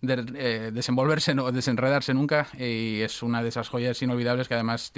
eh, 0.00 0.70
desenvolverse 0.72 1.32
o 1.32 1.50
desenredarse 1.50 2.14
nunca 2.14 2.46
y 2.56 3.00
es 3.00 3.20
una 3.22 3.42
de 3.42 3.48
esas 3.48 3.68
joyas 3.68 4.00
inolvidables 4.00 4.46
que 4.46 4.54
además 4.54 4.92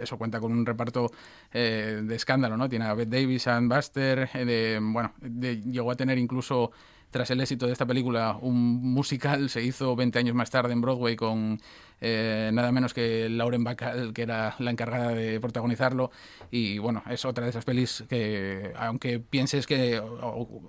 eso 0.00 0.18
cuenta 0.18 0.38
con 0.38 0.52
un 0.52 0.64
reparto 0.64 1.10
eh, 1.52 2.00
de 2.04 2.14
escándalo, 2.14 2.56
¿no? 2.56 2.68
Tiene 2.68 2.84
a 2.84 2.94
Bette 2.94 3.20
Davis, 3.20 3.48
a 3.48 3.56
Ann 3.56 3.68
Buster, 3.68 4.30
eh, 4.34 4.78
bueno, 4.80 5.12
llegó 5.20 5.90
a 5.90 5.96
tener 5.96 6.16
incluso 6.18 6.70
tras 7.10 7.30
el 7.30 7.40
éxito 7.40 7.66
de 7.66 7.72
esta 7.72 7.86
película 7.86 8.38
un 8.40 8.92
musical, 8.92 9.48
se 9.50 9.62
hizo 9.62 9.96
20 9.96 10.18
años 10.18 10.34
más 10.36 10.50
tarde 10.50 10.72
en 10.72 10.80
Broadway 10.80 11.16
con 11.16 11.60
eh, 12.00 12.50
nada 12.52 12.72
menos 12.72 12.92
que 12.92 13.28
Lauren 13.28 13.64
Bacall, 13.64 14.12
que 14.12 14.22
era 14.22 14.54
la 14.58 14.70
encargada 14.70 15.08
de 15.10 15.40
protagonizarlo. 15.40 16.10
Y 16.50 16.78
bueno, 16.78 17.02
es 17.08 17.24
otra 17.24 17.44
de 17.44 17.50
esas 17.50 17.64
pelis 17.64 18.04
que, 18.08 18.72
aunque 18.76 19.18
pienses 19.18 19.66
que, 19.66 20.02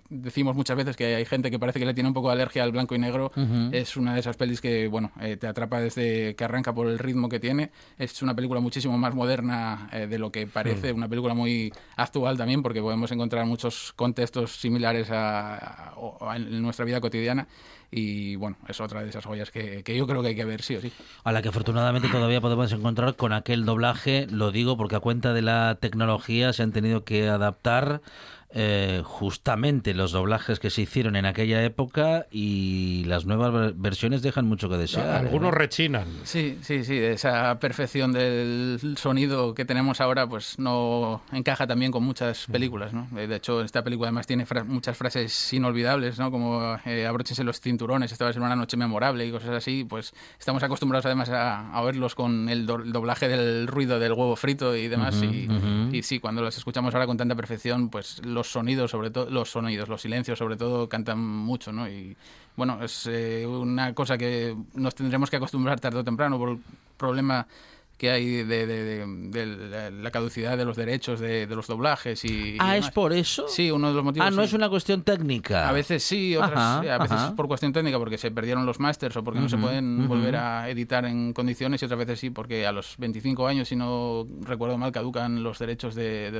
decimos 0.10 0.56
muchas 0.56 0.78
veces 0.78 0.96
que 0.96 1.16
hay 1.16 1.26
gente 1.26 1.52
que 1.52 1.60
parece 1.60 1.80
que 1.80 1.86
le 1.86 1.94
tiene 1.94 2.08
un 2.08 2.14
poco 2.14 2.30
de 2.30 2.34
alergia 2.34 2.64
al 2.64 2.72
blanco 2.72 2.96
y 2.96 3.00
negro, 3.00 3.32
es 3.72 3.98
una 3.98 4.14
de 4.14 4.20
esas 4.20 4.38
pelis 4.38 4.62
que, 4.62 4.88
bueno, 4.88 5.12
eh, 5.22 5.38
te 5.38 5.48
atrapa 5.48 5.80
desde 5.80 6.36
que 6.36 6.44
arranca 6.44 6.74
por 6.74 6.88
el 6.88 7.00
ritmo 7.00 7.30
que 7.30 7.40
tiene. 7.40 7.72
Es 7.98 8.22
una 8.22 8.36
película 8.36 8.60
muchísimo 8.60 8.98
más 8.98 9.14
moderna 9.14 9.90
eh, 9.92 10.08
de 10.08 10.18
lo 10.18 10.32
que 10.32 10.48
parece, 10.48 10.92
una 10.92 11.08
película 11.08 11.34
muy 11.34 11.72
actual 11.96 12.38
también, 12.38 12.64
porque 12.64 12.82
podemos 12.82 13.12
encontrar 13.12 13.46
muchos 13.46 13.94
contextos 13.96 14.52
similares 14.60 15.10
a, 15.12 15.94
en 16.36 16.62
nuestra 16.62 16.86
vida 16.86 17.02
cotidiana 17.02 17.48
y 17.90 18.36
bueno, 18.36 18.58
es 18.68 18.82
otra 18.82 19.02
de 19.02 19.10
esas 19.10 19.26
joyas 19.26 19.50
que, 19.50 19.84
que, 19.84 19.96
yo 19.96 20.08
creo 20.08 20.22
que 20.22 20.30
hay 20.30 20.36
que 20.36 20.46
ver 20.46 20.62
sí 20.62 20.76
o 20.76 20.82
sí. 20.82 20.92
A 21.24 21.32
la 21.32 21.42
que 21.42 21.50
afortunadamente 21.50 22.10
todavía 22.10 22.42
podemos 22.42 22.72
encontrar 22.72 23.16
con 23.16 23.32
aquel 23.32 23.66
doblaje, 23.66 24.28
lo 24.30 24.52
digo 24.52 24.76
porque 24.76 24.98
a 24.98 25.00
cuenta 25.00 25.34
de 25.34 25.42
la 25.42 25.78
tecnología 25.80 26.52
se 26.54 26.64
han 26.64 26.72
tenido 26.72 27.06
que 27.06 27.30
adaptar 27.30 28.02
eh, 28.50 29.02
justamente 29.04 29.93
los 29.93 30.14
doblajes 30.14 30.60
que 30.60 30.70
se 30.70 30.82
hicieron 30.82 31.18
en 31.18 31.26
aquella 31.26 31.64
época 31.64 32.28
y 32.32 33.04
las 33.06 33.26
nuevas 33.26 33.74
versiones 33.76 34.22
dejan 34.22 34.48
mucho 34.48 34.70
que 34.70 34.78
desear. 34.78 35.18
Algunos 35.18 35.52
¿eh? 35.52 35.56
rechinan. 35.56 36.06
Sí, 36.24 36.58
sí, 36.62 36.86
sí. 36.86 36.98
Esa 36.98 37.60
perfección 37.60 38.14
del 38.14 38.95
sonido 38.98 39.54
que 39.54 39.66
tenemos 39.66 40.00
ahora, 40.00 40.28
pues 40.28 40.58
no 40.60 41.22
encaja 41.34 41.68
también 41.68 41.91
con 41.91 42.04
muchas 42.04 42.48
mm. 42.48 42.52
películas, 42.52 42.93
¿no? 42.93 43.08
De 43.12 43.36
hecho, 43.36 43.62
esta 43.62 43.84
película 43.84 44.08
además 44.08 44.28
tiene 44.28 44.45
muchas 44.66 44.95
frases 44.95 45.52
inolvidables, 45.52 46.18
¿no? 46.18 46.32
Como 46.32 46.78
eh, 46.86 47.06
abróchense 47.06 47.43
los 47.43 47.60
cinturones, 47.60 48.14
esta 48.14 48.24
va 48.24 48.30
a 48.30 48.34
ser 48.34 48.41
una 48.41 48.56
noche 48.56 48.78
memorable 48.78 49.26
y 49.26 49.32
cosas 49.32 49.50
así. 49.50 49.84
Pues 49.84 50.14
estamos 50.39 50.64
acostumbrados 50.64 51.06
además 51.06 51.30
a, 51.30 51.82
verlos 51.84 52.16
con 52.16 52.48
el, 52.48 52.66
doblaje 52.66 53.28
del 53.28 53.68
ruido 53.68 54.00
del 54.00 54.14
huevo 54.14 54.38
frito 54.38 54.74
y 54.74 54.88
demás. 54.88 55.22
y, 55.22 55.50
y, 55.91 56.04
sí, 56.04 56.20
cuando 56.20 56.41
los 56.41 56.58
escuchamos 56.58 56.93
ahora 56.93 57.08
con 57.08 57.18
tanta 57.18 57.36
perfección, 57.36 57.89
pues 57.89 58.22
los 58.38 58.52
sonidos, 58.52 58.92
sobre 58.92 59.10
todo, 59.10 59.30
los 59.30 59.50
sonidos, 59.50 59.90
los 59.90 60.02
silencios, 60.02 60.38
sobre 60.38 60.56
todo, 60.58 60.88
cantan 60.88 61.20
mucho, 61.20 61.72
¿no? 61.72 61.90
Y 61.90 62.16
bueno, 62.56 62.84
es 62.84 63.08
eh, 63.08 63.46
una 63.48 63.94
cosa 63.96 64.18
que 64.18 64.56
nos 64.76 64.94
tendremos 64.94 65.30
que 65.30 65.38
acostumbrar 65.38 65.80
tarde 65.80 66.00
o 66.00 66.04
temprano 66.04 66.38
por 66.38 66.50
el 66.50 66.60
problema 66.98 67.48
que 67.98 68.12
hay 68.12 68.43
de, 68.43 69.91
la 70.02 70.12
caducidad 70.12 70.56
de 70.58 70.66
los 70.66 70.78
derechos 70.78 71.20
de, 71.20 71.48
los 71.48 71.68
doblajes 71.68 72.24
y... 72.26 72.58
Ah, 72.60 72.78
¿es 72.78 72.91
por 72.91 73.12
eso? 73.12 73.48
Sí, 73.48 73.72
uno 73.72 73.89
de 73.89 73.95
los 73.95 74.04
motivos... 74.04 74.28
Ah, 74.28 74.32
no 74.32 74.43
es 74.43 74.54
una 74.54 74.70
cuestión 74.70 75.02
técnica. 75.02 75.68
A 75.68 75.72
veces 75.72 76.04
sí, 76.04 76.36
otras 76.36 76.58
a 76.58 76.98
veces 77.00 77.22
es 77.22 77.32
por 77.32 77.48
cuestión 77.48 77.74
técnica 77.74 77.98
porque 77.98 78.18
se 78.18 78.30
perdieron 78.30 78.66
los 78.66 78.80
másters 78.80 79.18
o 79.18 79.24
porque 79.24 79.39
no 79.39 79.50
se 79.50 79.58
pueden 79.58 80.08
volver 80.08 80.36
a 80.36 80.70
editar 80.70 81.06
en 81.06 81.34
condiciones 81.34 81.82
y 81.82 81.86
otras 81.86 82.00
veces 82.00 82.20
sí 82.20 82.30
porque 82.30 82.68
a 82.68 82.72
los 82.72 82.95
25 82.98 83.48
años, 83.48 83.68
si 83.68 83.76
no 83.76 84.28
recuerdo 84.41 84.78
mal, 84.78 84.91
caducan 84.91 85.41
los 85.43 85.58
derechos 85.58 85.95
de, 85.95 86.32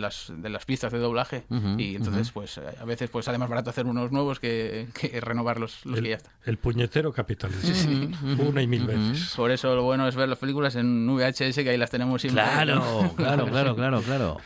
las, 0.00 0.32
de 0.36 0.48
las 0.50 0.64
pistas 0.66 0.92
de 0.92 0.98
doblaje 0.98 1.44
y 1.78 1.96
entonces 1.96 2.30
pues 2.30 2.58
a 2.58 2.84
veces 2.84 3.08
pues 3.08 3.24
sale 3.24 3.38
más 3.38 3.48
barato 3.48 3.70
hacer 3.70 3.86
unos 3.86 4.12
nuevos 4.12 4.38
que, 4.38 4.88
renovar 5.22 5.58
los, 5.58 5.80
que 5.82 6.08
ya 6.08 6.16
están. 6.16 6.32
El 6.44 6.58
puñetero 6.58 7.12
capitalista. 7.12 7.72
Una 8.38 8.62
y 8.62 8.66
mil 8.66 8.86
veces. 8.86 9.32
Por 9.34 9.50
eso 9.50 9.74
lo 9.74 9.82
bueno 9.82 10.06
es 10.06 10.14
ver 10.14 10.28
las 10.28 10.38
películas 10.38 10.76
en 10.76 11.05
VHS, 11.08 11.56
que 11.56 11.70
ahí 11.70 11.76
las 11.76 11.90
tenemos 11.90 12.20
siempre. 12.20 12.42
Claro, 12.42 13.12
claro, 13.16 13.46
claro, 13.46 13.76
claro, 13.76 14.00
claro. 14.06 14.38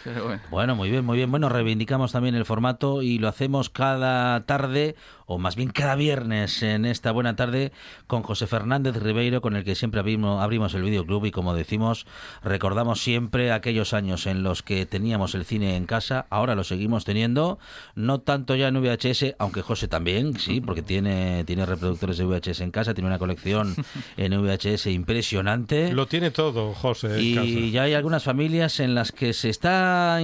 Bueno. 0.51 0.75
muy 0.75 0.91
bien, 0.91 1.05
muy 1.05 1.17
bien. 1.17 1.31
Bueno, 1.31 1.49
reivindicamos 1.49 2.13
también 2.13 2.35
el 2.35 2.45
formato 2.45 3.03
y 3.03 3.19
lo 3.19 3.29
hacemos 3.29 3.71
cada 3.71 4.45
tarde 4.47 4.97
o 5.31 5.39
más 5.39 5.55
bien 5.55 5.71
cada 5.71 5.95
viernes 5.95 6.61
en 6.65 6.85
esta 6.85 7.13
buena 7.13 7.37
tarde 7.37 7.71
con 8.09 8.25
José 8.25 8.49
Fernández 8.49 8.97
Ribeiro, 8.97 9.41
con 9.41 9.55
el 9.55 9.63
que 9.63 9.77
siempre 9.77 10.01
abrimos, 10.01 10.43
abrimos 10.43 10.75
el 10.75 10.83
videoclub 10.83 11.25
y 11.25 11.31
como 11.31 11.55
decimos, 11.55 12.05
recordamos 12.43 13.01
siempre 13.01 13.53
aquellos 13.53 13.95
años 13.95 14.27
en 14.27 14.43
los 14.43 14.65
que 14.65 14.87
teníamos 14.87 15.37
el 15.37 15.45
cine 15.45 15.77
en 15.77 15.87
casa, 15.87 16.27
ahora 16.31 16.57
lo 16.57 16.65
seguimos 16.65 17.05
teniendo, 17.05 17.61
no 17.95 18.21
tanto 18.23 18.57
ya 18.57 18.67
en 18.67 18.83
VHS, 18.83 19.37
aunque 19.39 19.63
José 19.63 19.87
también, 19.87 20.37
sí, 20.37 20.61
porque 20.61 20.83
tiene, 20.83 21.45
tiene 21.45 21.65
reproductores 21.65 22.19
de 22.19 22.25
VHS 22.25 22.63
en 22.63 22.73
casa, 22.73 22.93
tiene 22.93 23.07
una 23.07 23.21
colección 23.21 23.77
en 24.17 24.33
VHS 24.33 24.87
impresionante. 24.87 25.93
Lo 25.93 26.09
tiene 26.09 26.33
todo, 26.33 26.75
José. 26.75 27.23
Y 27.23 27.71
ya 27.71 27.85
hay 27.85 27.95
algunas 27.95 28.25
familias 28.25 28.81
en 28.81 28.97
las 28.97 29.13
que 29.13 29.33
se 29.33 29.49
está 29.49 30.17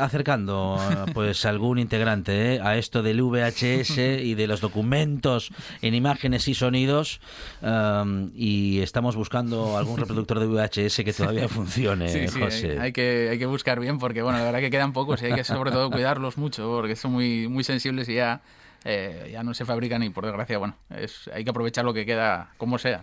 acercando 0.00 0.78
pues 1.12 1.44
algún 1.44 1.78
integrante 1.78 2.54
¿eh? 2.54 2.60
a 2.62 2.78
esto 2.78 3.02
del 3.02 3.20
VHS 3.20 3.98
y 3.98 4.34
de 4.34 4.46
los 4.46 4.53
documentos 4.60 5.50
en 5.82 5.94
imágenes 5.94 6.48
y 6.48 6.54
sonidos 6.54 7.20
um, 7.62 8.30
y 8.34 8.80
estamos 8.80 9.16
buscando 9.16 9.76
algún 9.76 9.98
reproductor 9.98 10.40
de 10.40 10.46
VHS 10.46 10.96
que 11.04 11.12
todavía 11.12 11.48
funcione, 11.48 12.28
José. 12.28 12.78
Hay, 12.78 12.92
que, 12.92 13.28
hay 13.30 13.38
que 13.38 13.46
buscar 13.46 13.80
bien 13.80 13.98
porque, 13.98 14.22
bueno, 14.22 14.38
la 14.38 14.44
verdad 14.44 14.60
que 14.60 14.70
quedan 14.70 14.92
pocos 14.92 15.22
y 15.22 15.26
hay 15.26 15.34
que 15.34 15.44
sobre 15.44 15.70
todo 15.70 15.90
cuidarlos 15.90 16.38
mucho 16.38 16.68
porque 16.68 16.96
son 16.96 17.12
muy, 17.12 17.48
muy 17.48 17.64
sensibles 17.64 18.08
y 18.08 18.14
ya... 18.14 18.42
Eh, 18.86 19.30
ya 19.32 19.42
no 19.42 19.54
se 19.54 19.64
fabrican 19.64 20.02
y 20.02 20.10
por 20.10 20.26
desgracia, 20.26 20.58
bueno, 20.58 20.76
es, 20.90 21.30
hay 21.32 21.42
que 21.42 21.48
aprovechar 21.48 21.86
lo 21.86 21.94
que 21.94 22.04
queda 22.04 22.52
como 22.58 22.76
sea. 22.76 23.02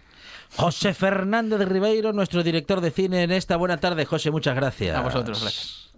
José 0.55 0.93
Fernández 0.93 1.57
de 1.57 1.65
Ribeiro, 1.65 2.13
nuestro 2.13 2.43
director 2.43 2.81
de 2.81 2.91
cine 2.91 3.23
en 3.23 3.31
esta 3.31 3.55
buena 3.57 3.77
tarde. 3.77 4.05
José, 4.05 4.29
muchas 4.29 4.55
gracias. 4.55 4.95
A 4.95 5.01
vosotros, 5.01 5.41
gracias. 5.41 5.91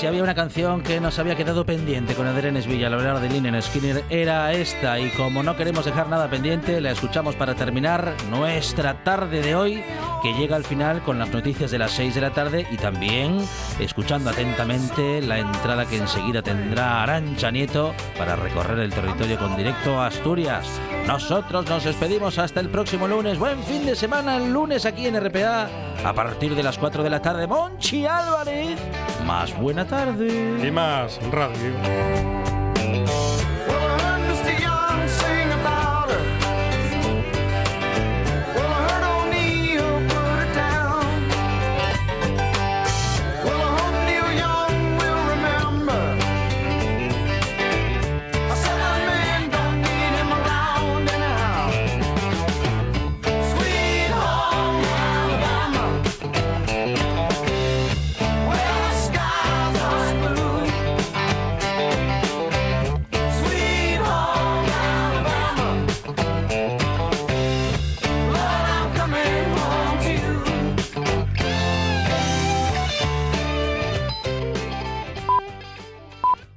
Si 0.00 0.06
había 0.06 0.22
una 0.22 0.34
canción 0.34 0.82
que 0.82 0.98
nos 0.98 1.18
había 1.18 1.36
quedado 1.36 1.66
pendiente 1.66 2.14
con 2.14 2.26
Adrián 2.26 2.54
Villa 2.66 2.86
al 2.86 2.94
hablar 2.94 3.20
de 3.20 3.28
Linen 3.28 3.60
Skinner, 3.60 4.02
era 4.08 4.50
esta. 4.50 4.98
Y 4.98 5.10
como 5.10 5.42
no 5.42 5.58
queremos 5.58 5.84
dejar 5.84 6.08
nada 6.08 6.30
pendiente, 6.30 6.80
la 6.80 6.92
escuchamos 6.92 7.36
para 7.36 7.54
terminar 7.54 8.14
nuestra 8.30 9.04
tarde 9.04 9.42
de 9.42 9.54
hoy, 9.54 9.84
que 10.22 10.34
llega 10.34 10.56
al 10.56 10.64
final 10.64 11.02
con 11.02 11.18
las 11.18 11.30
noticias 11.30 11.70
de 11.70 11.78
las 11.78 11.92
6 11.92 12.14
de 12.14 12.20
la 12.20 12.30
tarde 12.30 12.66
y 12.70 12.76
también 12.76 13.38
escuchando 13.78 14.30
atentamente 14.30 15.22
la 15.22 15.38
entrada 15.38 15.86
que 15.86 15.96
enseguida 15.96 16.42
tendrá 16.42 17.02
Arancha 17.02 17.50
Nieto 17.50 17.94
para 18.18 18.36
recorrer 18.36 18.78
el 18.80 18.92
territorio 18.92 19.38
con 19.38 19.56
directo 19.56 20.00
a 20.00 20.06
Asturias. 20.06 20.80
Nosotros 21.06 21.68
nos 21.68 21.84
despedimos 21.84 22.38
hasta 22.38 22.60
el 22.60 22.68
próximo 22.68 23.08
lunes. 23.08 23.38
Buen 23.38 23.62
fin 23.64 23.86
de 23.86 23.96
semana 23.96 24.36
el 24.36 24.52
lunes 24.52 24.84
aquí 24.84 25.06
en 25.06 25.20
RPA 25.20 25.68
a 26.04 26.12
partir 26.12 26.54
de 26.54 26.62
las 26.62 26.78
4 26.78 27.02
de 27.02 27.10
la 27.10 27.22
tarde. 27.22 27.46
Monchi 27.46 28.06
Álvarez, 28.06 28.78
más 29.26 29.56
buena 29.58 29.86
tarde. 29.86 30.66
Y 30.66 30.70
más 30.70 31.18
radio. 31.30 32.39